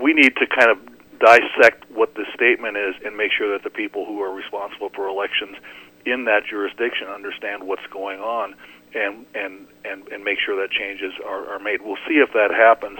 we 0.00 0.12
need 0.12 0.34
to 0.36 0.46
kind 0.46 0.70
of 0.70 0.78
dissect 1.18 1.88
what 1.90 2.14
the 2.14 2.24
statement 2.34 2.76
is 2.76 2.94
and 3.04 3.16
make 3.16 3.30
sure 3.36 3.52
that 3.52 3.62
the 3.62 3.70
people 3.70 4.04
who 4.04 4.20
are 4.22 4.34
responsible 4.34 4.88
for 4.94 5.06
elections 5.06 5.56
in 6.04 6.24
that 6.24 6.42
jurisdiction 6.48 7.06
understand 7.06 7.62
what's 7.62 7.86
going 7.92 8.18
on 8.18 8.54
and 8.94 9.26
and 9.34 9.66
and, 9.84 10.08
and 10.08 10.24
make 10.24 10.38
sure 10.44 10.56
that 10.60 10.70
changes 10.70 11.12
are, 11.24 11.46
are 11.54 11.58
made. 11.58 11.82
We'll 11.82 12.00
see 12.08 12.18
if 12.18 12.32
that 12.32 12.50
happens 12.50 12.98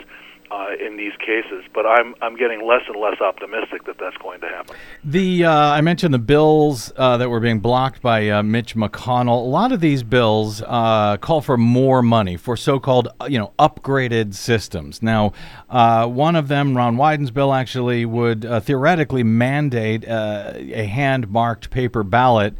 uh, 0.52 0.66
in 0.78 0.96
these 0.96 1.12
cases, 1.18 1.64
but 1.72 1.86
I'm 1.86 2.14
I'm 2.20 2.36
getting 2.36 2.66
less 2.66 2.82
and 2.86 3.00
less 3.00 3.20
optimistic 3.20 3.84
that 3.86 3.96
that's 3.98 4.16
going 4.18 4.40
to 4.40 4.48
happen. 4.48 4.76
The 5.02 5.46
uh, 5.46 5.50
I 5.50 5.80
mentioned 5.80 6.12
the 6.12 6.18
bills 6.18 6.92
uh, 6.96 7.16
that 7.16 7.30
were 7.30 7.40
being 7.40 7.60
blocked 7.60 8.02
by 8.02 8.28
uh, 8.28 8.42
Mitch 8.42 8.74
McConnell. 8.74 9.42
A 9.42 9.48
lot 9.48 9.72
of 9.72 9.80
these 9.80 10.02
bills 10.02 10.62
uh, 10.66 11.16
call 11.16 11.40
for 11.40 11.56
more 11.56 12.02
money 12.02 12.36
for 12.36 12.56
so-called 12.56 13.08
uh, 13.20 13.26
you 13.26 13.38
know 13.38 13.52
upgraded 13.58 14.34
systems. 14.34 15.02
Now, 15.02 15.32
one 15.68 16.36
of 16.36 16.48
them, 16.48 16.76
Ron 16.76 16.96
Wyden's 16.96 17.30
bill, 17.30 17.54
actually 17.54 18.04
would 18.04 18.42
theoretically 18.64 19.22
mandate 19.22 20.04
a 20.06 20.86
hand-marked 20.86 21.70
paper 21.70 22.02
ballot 22.02 22.54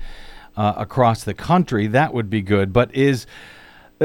across 0.57 1.25
the 1.25 1.35
country. 1.35 1.87
That 1.89 2.15
would 2.15 2.31
be 2.31 2.41
good, 2.41 2.73
but 2.73 2.95
is 2.95 3.27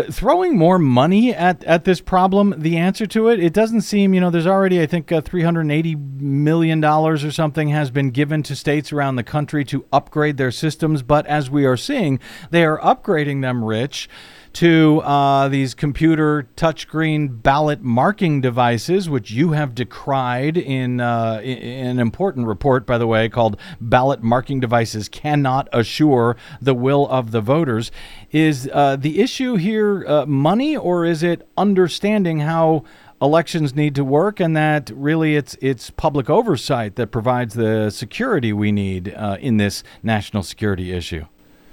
throwing 0.04 0.58
more 0.58 0.80
money 0.80 1.34
at, 1.34 1.64
at 1.64 1.86
this 1.86 2.02
problem 2.02 2.54
the 2.58 2.78
answer 2.78 3.06
to 3.08 3.30
it? 3.30 3.40
It 3.40 3.54
doesn't 3.54 3.82
seem, 3.82 4.14
you 4.14 4.22
know, 4.22 4.30
there's 4.30 4.48
already, 4.48 4.82
I 4.82 4.86
think, 4.86 5.12
uh, 5.12 5.22
$380 5.22 6.22
million 6.22 6.84
or 6.84 7.18
something 7.18 7.70
has 7.70 7.92
been 7.92 8.12
given 8.12 8.44
to 8.44 8.56
states 8.56 8.92
around 8.92 9.16
the 9.16 9.24
country 9.24 9.64
to 9.66 9.86
upgrade 9.92 10.38
their 10.38 10.52
systems. 10.52 11.04
But 11.04 11.26
as 11.28 11.50
we 11.50 11.66
are 11.66 11.78
seeing, 11.78 12.20
they 12.50 12.64
are 12.64 12.80
upgrading 12.80 13.42
them, 13.42 13.64
Rich 13.64 14.10
to 14.58 15.02
uh, 15.02 15.48
these 15.50 15.76
computer 15.76 16.48
touchscreen 16.56 17.44
ballot 17.44 17.84
marking 17.84 18.42
devices, 18.42 19.08
which 19.08 19.30
you 19.30 19.52
have 19.52 19.76
decried 19.76 20.58
in, 20.58 21.00
uh, 21.00 21.40
in, 21.44 21.86
an 21.86 22.00
important 22.00 22.48
report, 22.48 22.84
by 22.84 22.98
the 22.98 23.06
way, 23.06 23.30
called 23.30 23.56
Ballot 23.80 24.24
Marking 24.24 24.60
Devices 24.60 25.10
Cannot 25.10 25.70
Assure 25.72 26.36
the 26.60 26.74
Will 26.74 27.08
of 27.10 27.30
the 27.30 27.40
Voters. 27.40 27.92
Is 28.32 28.68
uh, 28.74 28.96
the 28.96 29.20
issue 29.22 29.58
here 29.58 30.04
uh, 30.08 30.26
money, 30.26 30.76
or 30.76 31.06
is 31.06 31.22
it 31.22 31.48
understanding 31.56 32.40
how? 32.40 32.84
elections 33.20 33.74
need 33.74 33.96
to 33.96 34.04
work, 34.04 34.40
and 34.40 34.56
that 34.56 34.92
really 34.94 35.36
it's 35.36 35.58
it's 35.60 35.90
public 35.90 36.30
oversight 36.30 36.98
that 36.98 37.08
provides 37.08 37.56
the 37.56 37.90
security 37.90 38.54
we 38.54 38.72
need 38.72 39.12
uh, 39.16 39.38
in 39.40 39.58
this 39.58 39.84
national 40.04 40.44
security 40.44 40.94
issue. 40.94 41.26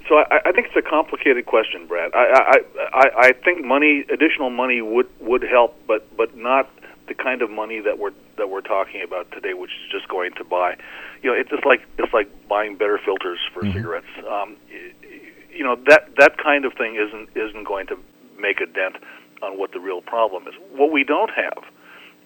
So 0.07 0.17
I, 0.17 0.41
I 0.45 0.51
think 0.51 0.67
it's 0.67 0.75
a 0.75 0.87
complicated 0.87 1.45
question, 1.45 1.87
Brad. 1.87 2.11
I, 2.13 2.25
I 2.25 2.87
I 2.93 3.09
I 3.27 3.31
think 3.33 3.65
money, 3.65 4.05
additional 4.11 4.49
money 4.49 4.81
would 4.81 5.07
would 5.19 5.43
help, 5.43 5.75
but 5.87 6.05
but 6.15 6.37
not 6.37 6.69
the 7.07 7.13
kind 7.13 7.41
of 7.41 7.49
money 7.49 7.79
that 7.81 7.97
we're 7.97 8.13
that 8.37 8.49
we're 8.49 8.61
talking 8.61 9.01
about 9.01 9.31
today, 9.31 9.53
which 9.53 9.71
is 9.71 9.91
just 9.91 10.07
going 10.07 10.33
to 10.33 10.43
buy. 10.43 10.75
You 11.21 11.31
know, 11.31 11.37
it's 11.37 11.49
just 11.49 11.65
like 11.65 11.81
it's 11.97 12.13
like 12.13 12.29
buying 12.47 12.77
better 12.77 12.99
filters 13.03 13.39
for 13.53 13.63
mm-hmm. 13.63 13.73
cigarettes. 13.73 14.13
Um, 14.29 14.57
you 15.51 15.63
know 15.63 15.75
that 15.87 16.09
that 16.17 16.37
kind 16.37 16.65
of 16.65 16.73
thing 16.73 16.95
isn't 16.95 17.29
isn't 17.35 17.63
going 17.65 17.87
to 17.87 17.97
make 18.39 18.59
a 18.61 18.65
dent 18.65 18.97
on 19.41 19.57
what 19.57 19.71
the 19.71 19.79
real 19.79 20.01
problem 20.01 20.47
is. 20.47 20.53
What 20.71 20.91
we 20.91 21.03
don't 21.03 21.31
have 21.31 21.63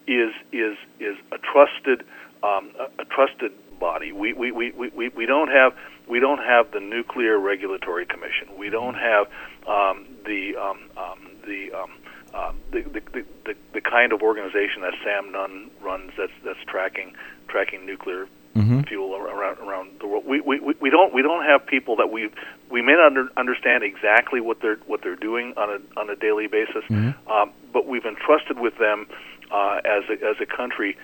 is 0.08 0.32
is 0.52 0.76
is 1.00 1.16
a 1.32 1.38
trusted 1.38 2.04
um, 2.44 2.72
a, 2.80 3.02
a 3.02 3.06
trusted 3.06 3.52
body. 3.80 4.12
We, 4.12 4.34
we, 4.34 4.52
we, 4.52 4.72
we, 4.72 5.10
we 5.10 5.26
don't 5.26 5.50
have 5.50 5.74
we 6.10 6.20
don't 6.20 6.40
have 6.40 6.72
the 6.72 6.80
Nuclear 6.80 7.40
Regulatory 7.40 8.06
Commission. 8.06 8.58
We 8.58 8.70
don't 8.70 8.96
have 8.96 9.28
um, 9.68 10.08
the 10.26 10.56
um, 10.58 10.80
um, 10.98 11.28
the, 11.46 11.72
um, 11.72 11.92
uh, 12.34 12.52
the, 12.72 12.82
the, 12.82 13.26
the 13.46 13.56
the 13.74 13.82
kind 13.82 14.12
of 14.12 14.22
organization 14.22 14.82
that 14.82 14.94
Sam 15.04 15.32
Nunn 15.32 15.70
runs 15.82 16.12
that's 16.18 16.34
that's 16.44 16.60
tracking 16.68 17.14
tracking 17.48 17.86
nuclear 17.86 18.28
mm-hmm. 18.56 18.82
fuel 18.82 19.16
around 19.16 19.60
around 19.60 20.00
the 20.00 20.08
world. 20.08 20.26
We, 20.26 20.42
we 20.42 20.60
we 20.60 20.90
don't 20.90 21.14
we 21.14 21.22
don't 21.22 21.46
have 21.46 21.66
people 21.66 21.96
that 21.98 22.12
we 22.12 22.30
we 22.70 22.82
may 22.82 22.94
not 22.94 23.06
under, 23.06 23.30
understand 23.38 23.84
exactly 23.84 24.42
what 24.42 24.62
they're 24.62 24.80
what 24.88 25.02
they're 25.04 25.16
doing 25.16 25.54
on 25.58 25.70
a 25.70 26.00
on 26.00 26.10
a 26.10 26.16
daily 26.16 26.48
basis, 26.48 26.84
mm-hmm. 26.90 27.32
um, 27.32 27.52
but 27.72 27.88
we've 27.88 28.06
entrusted 28.06 28.60
with 28.60 28.78
them 28.80 29.08
uh, 29.52 29.80
as 29.86 30.04
a, 30.10 30.14
as 30.26 30.36
a 30.42 30.46
country. 30.46 30.98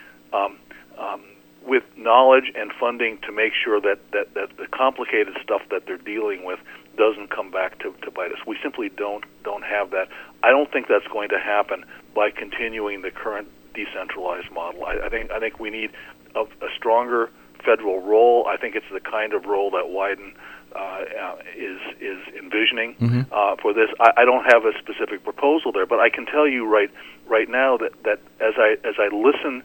With 1.66 1.84
knowledge 1.98 2.52
and 2.56 2.72
funding 2.80 3.18
to 3.26 3.32
make 3.32 3.54
sure 3.54 3.82
that, 3.82 4.00
that, 4.12 4.34
that 4.36 4.58
the 4.58 4.68
complicated 4.68 5.36
stuff 5.42 5.64
that 5.72 5.88
they're 5.88 5.98
dealing 5.98 6.46
with 6.46 6.60
doesn't 6.96 7.30
come 7.32 7.50
back 7.52 7.80
to, 7.80 7.94
to 8.04 8.12
bite 8.12 8.32
us. 8.32 8.38
We 8.46 8.58
simply 8.62 8.90
don't 8.90 9.26
don't 9.44 9.64
have 9.64 9.92
that. 9.92 10.08
I 10.44 10.52
don't 10.52 10.72
think 10.72 10.88
that's 10.88 11.08
going 11.08 11.30
to 11.30 11.40
happen 11.40 11.86
by 12.14 12.30
continuing 12.30 13.02
the 13.02 13.12
current 13.12 13.48
decentralized 13.74 14.52
model. 14.52 14.86
I, 14.86 15.06
I 15.06 15.10
think 15.10 15.32
I 15.32 15.40
think 15.40 15.60
we 15.60 15.70
need 15.70 15.92
a, 16.36 16.42
a 16.42 16.70
stronger 16.78 17.30
federal 17.66 18.00
role. 18.02 18.48
I 18.48 18.58
think 18.58 18.76
it's 18.76 18.86
the 18.92 19.00
kind 19.00 19.34
of 19.34 19.46
role 19.46 19.72
that 19.72 19.86
Wyden 19.86 20.34
uh, 20.76 20.80
uh, 20.80 21.36
is 21.58 21.80
is 22.00 22.20
envisioning 22.38 22.96
mm-hmm. 22.96 23.22
uh, 23.32 23.56
for 23.62 23.74
this. 23.74 23.90
I, 24.00 24.12
I 24.18 24.26
don't 24.26 24.44
have 24.44 24.66
a 24.66 24.78
specific 24.78 25.24
proposal 25.24 25.72
there, 25.72 25.86
but 25.86 26.00
I 26.00 26.10
can 26.10 26.26
tell 26.26 26.48
you 26.48 26.68
right 26.68 26.92
right 27.28 27.50
now 27.50 27.78
that, 27.78 27.92
that 28.04 28.20
as 28.40 28.54
I 28.58 28.78
as 28.84 28.96
I 29.00 29.08
listen 29.14 29.64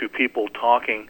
to 0.00 0.08
people 0.08 0.48
talking 0.48 1.08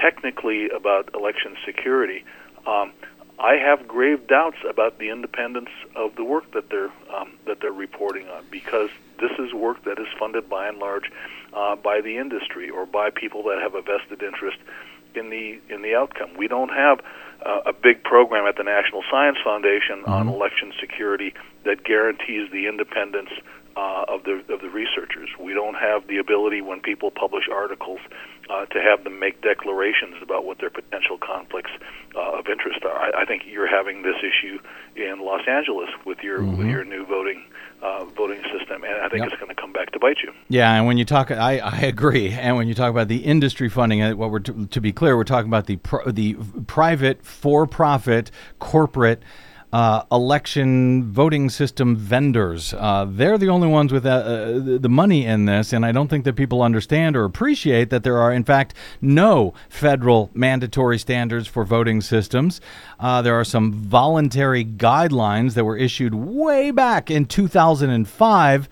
technically 0.00 0.68
about 0.70 1.10
election 1.14 1.56
security, 1.64 2.24
um, 2.66 2.92
I 3.38 3.54
have 3.56 3.88
grave 3.88 4.26
doubts 4.28 4.58
about 4.68 4.98
the 4.98 5.10
independence 5.10 5.70
of 5.96 6.14
the 6.14 6.24
work 6.24 6.52
that 6.52 6.70
they're 6.70 6.92
um, 7.12 7.32
that 7.46 7.60
they're 7.60 7.72
reporting 7.72 8.28
on 8.28 8.44
because 8.50 8.90
this 9.20 9.32
is 9.38 9.52
work 9.52 9.84
that 9.84 9.98
is 9.98 10.06
funded 10.18 10.48
by 10.48 10.68
and 10.68 10.78
large 10.78 11.10
uh, 11.52 11.76
by 11.76 12.00
the 12.00 12.18
industry 12.18 12.70
or 12.70 12.86
by 12.86 13.10
people 13.10 13.42
that 13.44 13.58
have 13.60 13.74
a 13.74 13.82
vested 13.82 14.22
interest 14.22 14.58
in 15.16 15.30
the 15.30 15.60
in 15.68 15.82
the 15.82 15.94
outcome. 15.94 16.36
We 16.36 16.46
don't 16.46 16.70
have 16.70 17.00
uh, 17.44 17.62
a 17.66 17.72
big 17.72 18.04
program 18.04 18.46
at 18.46 18.56
the 18.56 18.64
National 18.64 19.02
Science 19.10 19.38
Foundation 19.42 20.02
mm-hmm. 20.02 20.12
on 20.12 20.28
election 20.28 20.72
security 20.80 21.34
that 21.64 21.84
guarantees 21.84 22.50
the 22.52 22.68
independence 22.68 23.30
uh, 23.76 24.04
of 24.08 24.24
the 24.24 24.44
of 24.48 24.60
the 24.60 24.70
researchers. 24.70 25.28
We 25.40 25.54
don't 25.54 25.74
have 25.74 26.06
the 26.06 26.18
ability 26.18 26.60
when 26.60 26.80
people 26.80 27.10
publish 27.10 27.44
articles 27.52 28.00
uh, 28.50 28.66
to 28.66 28.80
have 28.80 29.04
them 29.04 29.18
make 29.18 29.40
declarations 29.42 30.14
about 30.22 30.44
what 30.44 30.58
their 30.58 30.70
potential 30.70 31.18
conflicts 31.18 31.70
uh, 32.14 32.38
of 32.38 32.46
interest 32.48 32.84
are. 32.84 32.96
I, 32.96 33.22
I 33.22 33.24
think 33.24 33.42
you're 33.46 33.68
having 33.68 34.02
this 34.02 34.16
issue 34.20 34.58
in 34.96 35.20
Los 35.20 35.42
Angeles 35.48 35.90
with 36.04 36.18
your 36.22 36.40
Mm-hmm. 36.40 36.58
with 36.58 36.66
your 36.68 36.84
new 36.84 37.06
voting 37.06 37.44
uh, 37.82 38.04
voting 38.06 38.42
system, 38.56 38.82
and 38.84 38.94
I 39.02 39.08
think 39.08 39.22
Yep. 39.24 39.32
it's 39.32 39.40
going 39.40 39.54
to 39.54 39.60
come 39.60 39.72
back 39.72 39.90
to 39.92 39.98
bite 39.98 40.18
you. 40.22 40.32
Yeah, 40.48 40.72
and 40.74 40.86
when 40.86 40.96
you 40.98 41.04
talk, 41.04 41.30
I, 41.30 41.58
I 41.58 41.78
agree. 41.80 42.30
And 42.32 42.56
when 42.56 42.66
you 42.66 42.74
talk 42.74 42.90
about 42.90 43.08
the 43.08 43.18
industry 43.18 43.68
funding, 43.68 44.02
uh, 44.02 44.14
what 44.14 44.30
we're 44.30 44.40
to, 44.40 44.66
to 44.66 44.80
be 44.80 44.92
clear, 44.92 45.16
we're 45.16 45.24
talking 45.24 45.48
about 45.48 45.66
the 45.66 45.76
pr- 45.76 46.10
the 46.10 46.34
private, 46.66 47.24
for-profit, 47.24 48.30
corporate. 48.58 49.22
Uh, 49.74 50.04
election 50.12 51.02
voting 51.10 51.50
system 51.50 51.96
vendors. 51.96 52.72
Uh, 52.74 53.04
they're 53.08 53.36
the 53.36 53.48
only 53.48 53.66
ones 53.66 53.92
with 53.92 54.06
uh, 54.06 54.08
uh, 54.08 54.78
the 54.78 54.88
money 54.88 55.26
in 55.26 55.46
this, 55.46 55.72
and 55.72 55.84
I 55.84 55.90
don't 55.90 56.06
think 56.06 56.24
that 56.26 56.34
people 56.34 56.62
understand 56.62 57.16
or 57.16 57.24
appreciate 57.24 57.90
that 57.90 58.04
there 58.04 58.18
are, 58.18 58.32
in 58.32 58.44
fact, 58.44 58.74
no 59.00 59.52
federal 59.68 60.30
mandatory 60.32 61.00
standards 61.00 61.48
for 61.48 61.64
voting 61.64 62.02
systems. 62.02 62.60
Uh, 63.00 63.20
there 63.20 63.34
are 63.34 63.42
some 63.42 63.72
voluntary 63.72 64.64
guidelines 64.64 65.54
that 65.54 65.64
were 65.64 65.76
issued 65.76 66.14
way 66.14 66.70
back 66.70 67.10
in 67.10 67.26
2005 67.26 68.68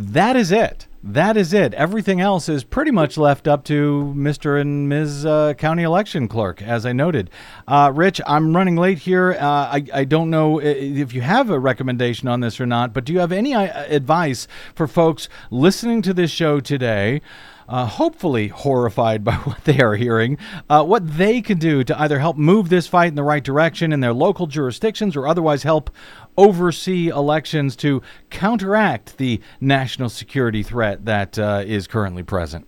that 0.00 0.34
is 0.34 0.50
it. 0.50 0.86
That 1.02 1.38
is 1.38 1.54
it. 1.54 1.72
Everything 1.72 2.20
else 2.20 2.46
is 2.46 2.62
pretty 2.62 2.90
much 2.90 3.16
left 3.16 3.48
up 3.48 3.64
to 3.64 4.12
Mr. 4.14 4.60
and 4.60 4.86
Ms. 4.86 5.24
Uh, 5.24 5.54
County 5.54 5.82
Election 5.82 6.28
Clerk, 6.28 6.60
as 6.60 6.84
I 6.84 6.92
noted. 6.92 7.30
Uh, 7.66 7.90
Rich, 7.94 8.20
I'm 8.26 8.54
running 8.54 8.76
late 8.76 8.98
here. 8.98 9.32
Uh, 9.32 9.42
I, 9.42 9.86
I 9.94 10.04
don't 10.04 10.28
know 10.28 10.60
if 10.60 11.14
you 11.14 11.22
have 11.22 11.48
a 11.48 11.58
recommendation 11.58 12.28
on 12.28 12.40
this 12.40 12.60
or 12.60 12.66
not, 12.66 12.92
but 12.92 13.06
do 13.06 13.14
you 13.14 13.20
have 13.20 13.32
any 13.32 13.54
uh, 13.54 13.86
advice 13.88 14.46
for 14.74 14.86
folks 14.86 15.30
listening 15.50 16.02
to 16.02 16.12
this 16.12 16.30
show 16.30 16.60
today? 16.60 17.22
Uh, 17.66 17.86
hopefully 17.86 18.48
horrified 18.48 19.24
by 19.24 19.36
what 19.36 19.64
they 19.64 19.80
are 19.80 19.94
hearing, 19.94 20.36
uh, 20.68 20.84
what 20.84 21.16
they 21.16 21.40
can 21.40 21.56
do 21.56 21.82
to 21.82 21.98
either 21.98 22.18
help 22.18 22.36
move 22.36 22.68
this 22.68 22.86
fight 22.86 23.08
in 23.08 23.14
the 23.14 23.22
right 23.22 23.44
direction 23.44 23.90
in 23.92 24.00
their 24.00 24.12
local 24.12 24.46
jurisdictions 24.46 25.16
or 25.16 25.26
otherwise 25.26 25.62
help 25.62 25.88
oversee 26.40 27.08
elections 27.08 27.76
to 27.76 28.00
counteract 28.30 29.18
the 29.18 29.40
national 29.60 30.08
security 30.08 30.62
threat 30.62 31.04
that 31.04 31.38
uh, 31.38 31.62
is 31.66 31.86
currently 31.86 32.22
present. 32.22 32.66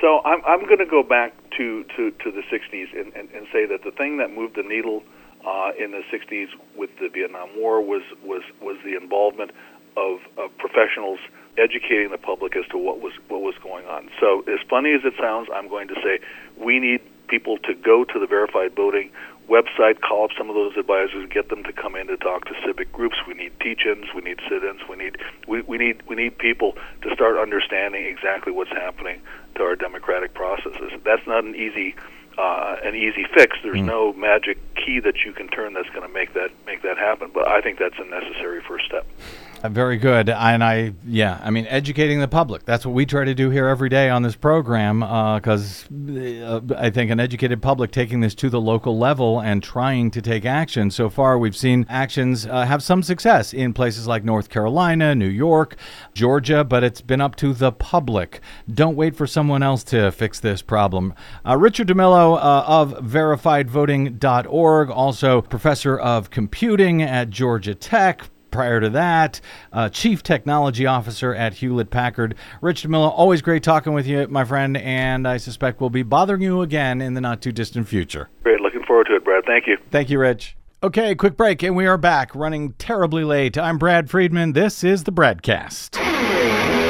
So 0.00 0.20
I'm 0.24 0.42
I'm 0.46 0.64
going 0.64 0.78
to 0.78 0.86
go 0.86 1.02
back 1.02 1.34
to, 1.58 1.84
to, 1.96 2.10
to 2.10 2.30
the 2.32 2.42
60s 2.50 2.98
and, 2.98 3.12
and, 3.14 3.28
and 3.32 3.46
say 3.52 3.66
that 3.66 3.84
the 3.84 3.90
thing 3.90 4.16
that 4.16 4.32
moved 4.32 4.56
the 4.56 4.62
needle 4.62 5.02
uh, 5.46 5.72
in 5.78 5.90
the 5.90 6.02
60s 6.10 6.48
with 6.74 6.90
the 6.98 7.08
Vietnam 7.08 7.50
War 7.56 7.82
was 7.82 8.02
was 8.24 8.42
was 8.62 8.76
the 8.84 8.96
involvement 8.96 9.50
of, 9.96 10.20
of 10.38 10.56
professionals 10.56 11.18
educating 11.58 12.10
the 12.10 12.18
public 12.18 12.56
as 12.56 12.64
to 12.70 12.78
what 12.78 13.00
was 13.00 13.12
what 13.28 13.42
was 13.42 13.54
going 13.62 13.84
on. 13.86 14.08
So 14.18 14.40
as 14.48 14.60
funny 14.68 14.92
as 14.92 15.02
it 15.04 15.14
sounds, 15.20 15.48
I'm 15.54 15.68
going 15.68 15.88
to 15.88 15.94
say 15.96 16.20
we 16.56 16.78
need 16.78 17.00
people 17.28 17.58
to 17.58 17.74
go 17.74 18.04
to 18.04 18.18
the 18.18 18.26
verified 18.26 18.74
voting 18.74 19.10
website, 19.50 20.00
call 20.00 20.24
up 20.24 20.30
some 20.38 20.48
of 20.48 20.54
those 20.54 20.76
advisors, 20.76 21.28
get 21.28 21.48
them 21.48 21.64
to 21.64 21.72
come 21.72 21.96
in 21.96 22.06
to 22.06 22.16
talk 22.16 22.46
to 22.46 22.54
civic 22.64 22.92
groups. 22.92 23.16
We 23.26 23.34
need 23.34 23.52
teach-ins, 23.60 24.06
we 24.14 24.22
need 24.22 24.38
sit-ins, 24.48 24.80
we 24.88 24.96
need 24.96 25.16
we, 25.48 25.62
we 25.62 25.76
need 25.76 26.02
we 26.08 26.16
need 26.16 26.38
people 26.38 26.76
to 27.02 27.14
start 27.14 27.36
understanding 27.36 28.06
exactly 28.06 28.52
what's 28.52 28.70
happening 28.70 29.20
to 29.56 29.62
our 29.62 29.76
democratic 29.76 30.32
processes. 30.34 30.92
That's 31.04 31.26
not 31.26 31.44
an 31.44 31.56
easy 31.56 31.96
uh, 32.38 32.76
an 32.84 32.94
easy 32.94 33.26
fix. 33.34 33.58
There's 33.62 33.80
no 33.80 34.12
magic 34.12 34.58
key 34.76 35.00
that 35.00 35.24
you 35.24 35.32
can 35.32 35.48
turn 35.48 35.74
that's 35.74 35.90
going 35.90 36.06
to 36.06 36.12
make 36.12 36.32
that 36.34 36.50
make 36.64 36.82
that 36.82 36.96
happen. 36.96 37.30
But 37.34 37.48
I 37.48 37.60
think 37.60 37.78
that's 37.78 37.98
a 37.98 38.04
necessary 38.04 38.62
first 38.62 38.86
step. 38.86 39.06
Uh, 39.62 39.68
Very 39.68 39.98
good. 39.98 40.30
And 40.30 40.64
I, 40.64 40.94
yeah, 41.06 41.38
I 41.42 41.50
mean, 41.50 41.66
educating 41.68 42.20
the 42.20 42.28
public. 42.28 42.64
That's 42.64 42.86
what 42.86 42.94
we 42.94 43.04
try 43.04 43.24
to 43.24 43.34
do 43.34 43.50
here 43.50 43.68
every 43.68 43.90
day 43.90 44.08
on 44.08 44.22
this 44.22 44.34
program 44.34 45.00
because 45.00 45.86
uh, 45.90 46.60
I 46.76 46.88
think 46.90 47.10
an 47.10 47.20
educated 47.20 47.60
public 47.60 47.90
taking 47.90 48.20
this 48.20 48.34
to 48.36 48.48
the 48.48 48.60
local 48.60 48.98
level 48.98 49.40
and 49.40 49.62
trying 49.62 50.10
to 50.12 50.22
take 50.22 50.46
action. 50.46 50.90
So 50.90 51.10
far, 51.10 51.38
we've 51.38 51.56
seen 51.56 51.84
actions 51.90 52.46
uh, 52.46 52.64
have 52.64 52.82
some 52.82 53.02
success 53.02 53.52
in 53.52 53.74
places 53.74 54.06
like 54.06 54.24
North 54.24 54.48
Carolina, 54.48 55.14
New 55.14 55.26
York, 55.26 55.76
Georgia, 56.14 56.64
but 56.64 56.82
it's 56.82 57.02
been 57.02 57.20
up 57.20 57.36
to 57.36 57.52
the 57.52 57.70
public. 57.70 58.40
Don't 58.72 58.96
wait 58.96 59.14
for 59.14 59.26
someone 59.26 59.62
else 59.62 59.84
to 59.84 60.10
fix 60.10 60.40
this 60.40 60.62
problem. 60.62 61.12
Uh, 61.46 61.58
Richard 61.58 61.88
DeMillo 61.88 62.36
uh, 62.36 62.64
of 62.66 62.94
verifiedvoting.org, 63.04 64.90
also 64.90 65.42
professor 65.42 65.98
of 65.98 66.30
computing 66.30 67.02
at 67.02 67.28
Georgia 67.28 67.74
Tech 67.74 68.30
prior 68.50 68.80
to 68.80 68.90
that, 68.90 69.40
uh, 69.72 69.88
Chief 69.88 70.22
Technology 70.22 70.86
Officer 70.86 71.34
at 71.34 71.54
Hewlett 71.54 71.90
Packard. 71.90 72.34
Rich 72.60 72.82
DeMillo, 72.82 73.10
always 73.10 73.42
great 73.42 73.62
talking 73.62 73.92
with 73.92 74.06
you, 74.06 74.26
my 74.28 74.44
friend, 74.44 74.76
and 74.76 75.26
I 75.26 75.36
suspect 75.36 75.80
we'll 75.80 75.90
be 75.90 76.02
bothering 76.02 76.42
you 76.42 76.62
again 76.62 77.00
in 77.00 77.14
the 77.14 77.20
not 77.20 77.40
too 77.40 77.52
distant 77.52 77.88
future. 77.88 78.28
Great, 78.42 78.60
looking 78.60 78.84
forward 78.84 79.06
to 79.08 79.16
it, 79.16 79.24
Brad. 79.24 79.44
Thank 79.46 79.66
you. 79.66 79.78
Thank 79.90 80.10
you, 80.10 80.18
Rich. 80.18 80.56
Okay, 80.82 81.14
quick 81.14 81.36
break, 81.36 81.62
and 81.62 81.76
we 81.76 81.86
are 81.86 81.98
back, 81.98 82.34
running 82.34 82.72
terribly 82.72 83.22
late. 83.22 83.58
I'm 83.58 83.76
Brad 83.76 84.08
Friedman. 84.08 84.52
This 84.52 84.82
is 84.82 85.04
the 85.04 85.12
BradCast. 85.12 86.89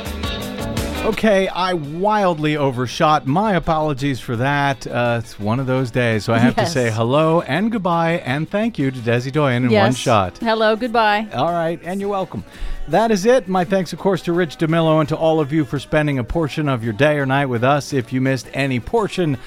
Okay, 1.03 1.47
I 1.47 1.73
wildly 1.73 2.55
overshot. 2.57 3.25
My 3.25 3.55
apologies 3.55 4.19
for 4.19 4.35
that. 4.35 4.85
Uh, 4.85 5.19
it's 5.23 5.39
one 5.39 5.59
of 5.59 5.65
those 5.65 5.89
days, 5.89 6.23
so 6.25 6.33
I 6.33 6.37
have 6.37 6.55
Yes. 6.55 6.67
to 6.67 6.73
say 6.79 6.91
hello 6.91 7.41
and 7.41 7.71
goodbye 7.71 8.21
and 8.23 8.47
thank 8.47 8.77
you 8.77 8.91
to 8.91 8.99
Desi 8.99 9.31
Doyen 9.31 9.65
in 9.65 9.71
one 9.71 9.93
shot. 9.93 10.37
Hello, 10.37 10.75
goodbye. 10.75 11.27
All 11.33 11.51
right, 11.51 11.79
and 11.83 11.99
you're 11.99 12.09
welcome. 12.09 12.43
That 12.87 13.09
is 13.09 13.25
it. 13.25 13.47
My 13.47 13.63
thanks, 13.65 13.93
of 13.93 13.99
course, 13.99 14.21
to 14.23 14.33
Rich 14.33 14.57
DeMillo 14.59 14.99
and 14.99 15.09
to 15.09 15.15
all 15.17 15.39
of 15.39 15.51
you 15.51 15.65
for 15.65 15.79
spending 15.79 16.19
a 16.19 16.23
portion 16.23 16.69
of 16.69 16.83
your 16.83 16.93
day 16.93 17.17
or 17.17 17.25
night 17.25 17.47
with 17.47 17.63
us. 17.63 17.93
If 17.93 18.13
you 18.13 18.21
missed 18.21 18.47
any 18.53 18.79
portion 18.79 19.37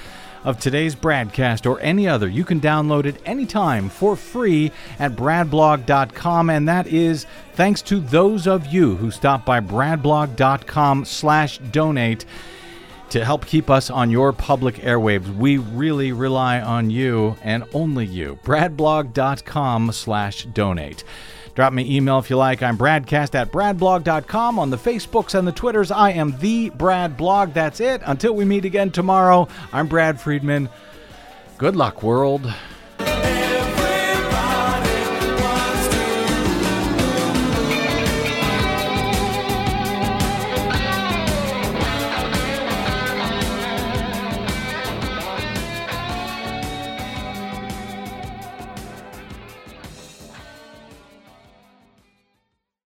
of 0.45 0.59
today's 0.59 0.95
BradCast 0.95 1.69
or 1.69 1.79
any 1.81 2.07
other, 2.07 2.29
you 2.29 2.45
can 2.45 2.61
download 2.61 3.05
it 3.05 3.21
anytime 3.25 3.89
for 3.89 4.15
free 4.15 4.71
at 4.99 5.17
bradblog.com. 5.17 6.49
And 6.49 6.69
that 6.69 6.87
is 6.87 7.25
thanks 7.53 7.81
to 7.81 7.99
those 7.99 8.47
of 8.47 8.67
you 8.67 8.95
who 8.95 9.11
stop 9.11 9.43
by 9.43 9.59
bradblog.com 9.59 11.03
slash 11.03 11.57
donate 11.57 12.25
to 13.09 13.25
help 13.25 13.45
keep 13.45 13.69
us 13.69 13.89
on 13.89 14.09
your 14.09 14.31
public 14.33 14.75
airwaves. 14.75 15.35
We 15.35 15.57
really 15.57 16.11
rely 16.11 16.61
on 16.61 16.89
you 16.89 17.37
and 17.41 17.63
only 17.73 18.05
you. 18.05 18.39
bradblog.com 18.43 19.91
slash 19.91 20.45
donate. 20.45 21.03
Drop 21.55 21.71
me 21.71 21.95
email 21.95 22.19
if 22.19 22.29
you 22.29 22.35
like. 22.35 22.61
I'm 22.61 22.77
BradCast 22.77 23.33
at 23.33 23.51
bradblog.com. 23.51 24.59
On 24.59 24.69
the 24.69 24.77
Facebooks 24.77 25.35
and 25.35 25.47
the 25.47 25.53
Twitters, 25.53 25.89
I 25.89 26.11
am 26.11 26.37
the 26.39 26.69
Brad 26.71 27.15
Blog. 27.15 27.53
That's 27.53 27.79
it. 27.79 28.01
Until 28.05 28.35
we 28.35 28.43
meet 28.43 28.65
again 28.65 28.91
tomorrow, 28.91 29.47
I'm 29.71 29.87
Brad 29.87 30.19
Friedman. 30.19 30.69
Good 31.57 31.77
luck, 31.77 32.03
world. 32.03 32.53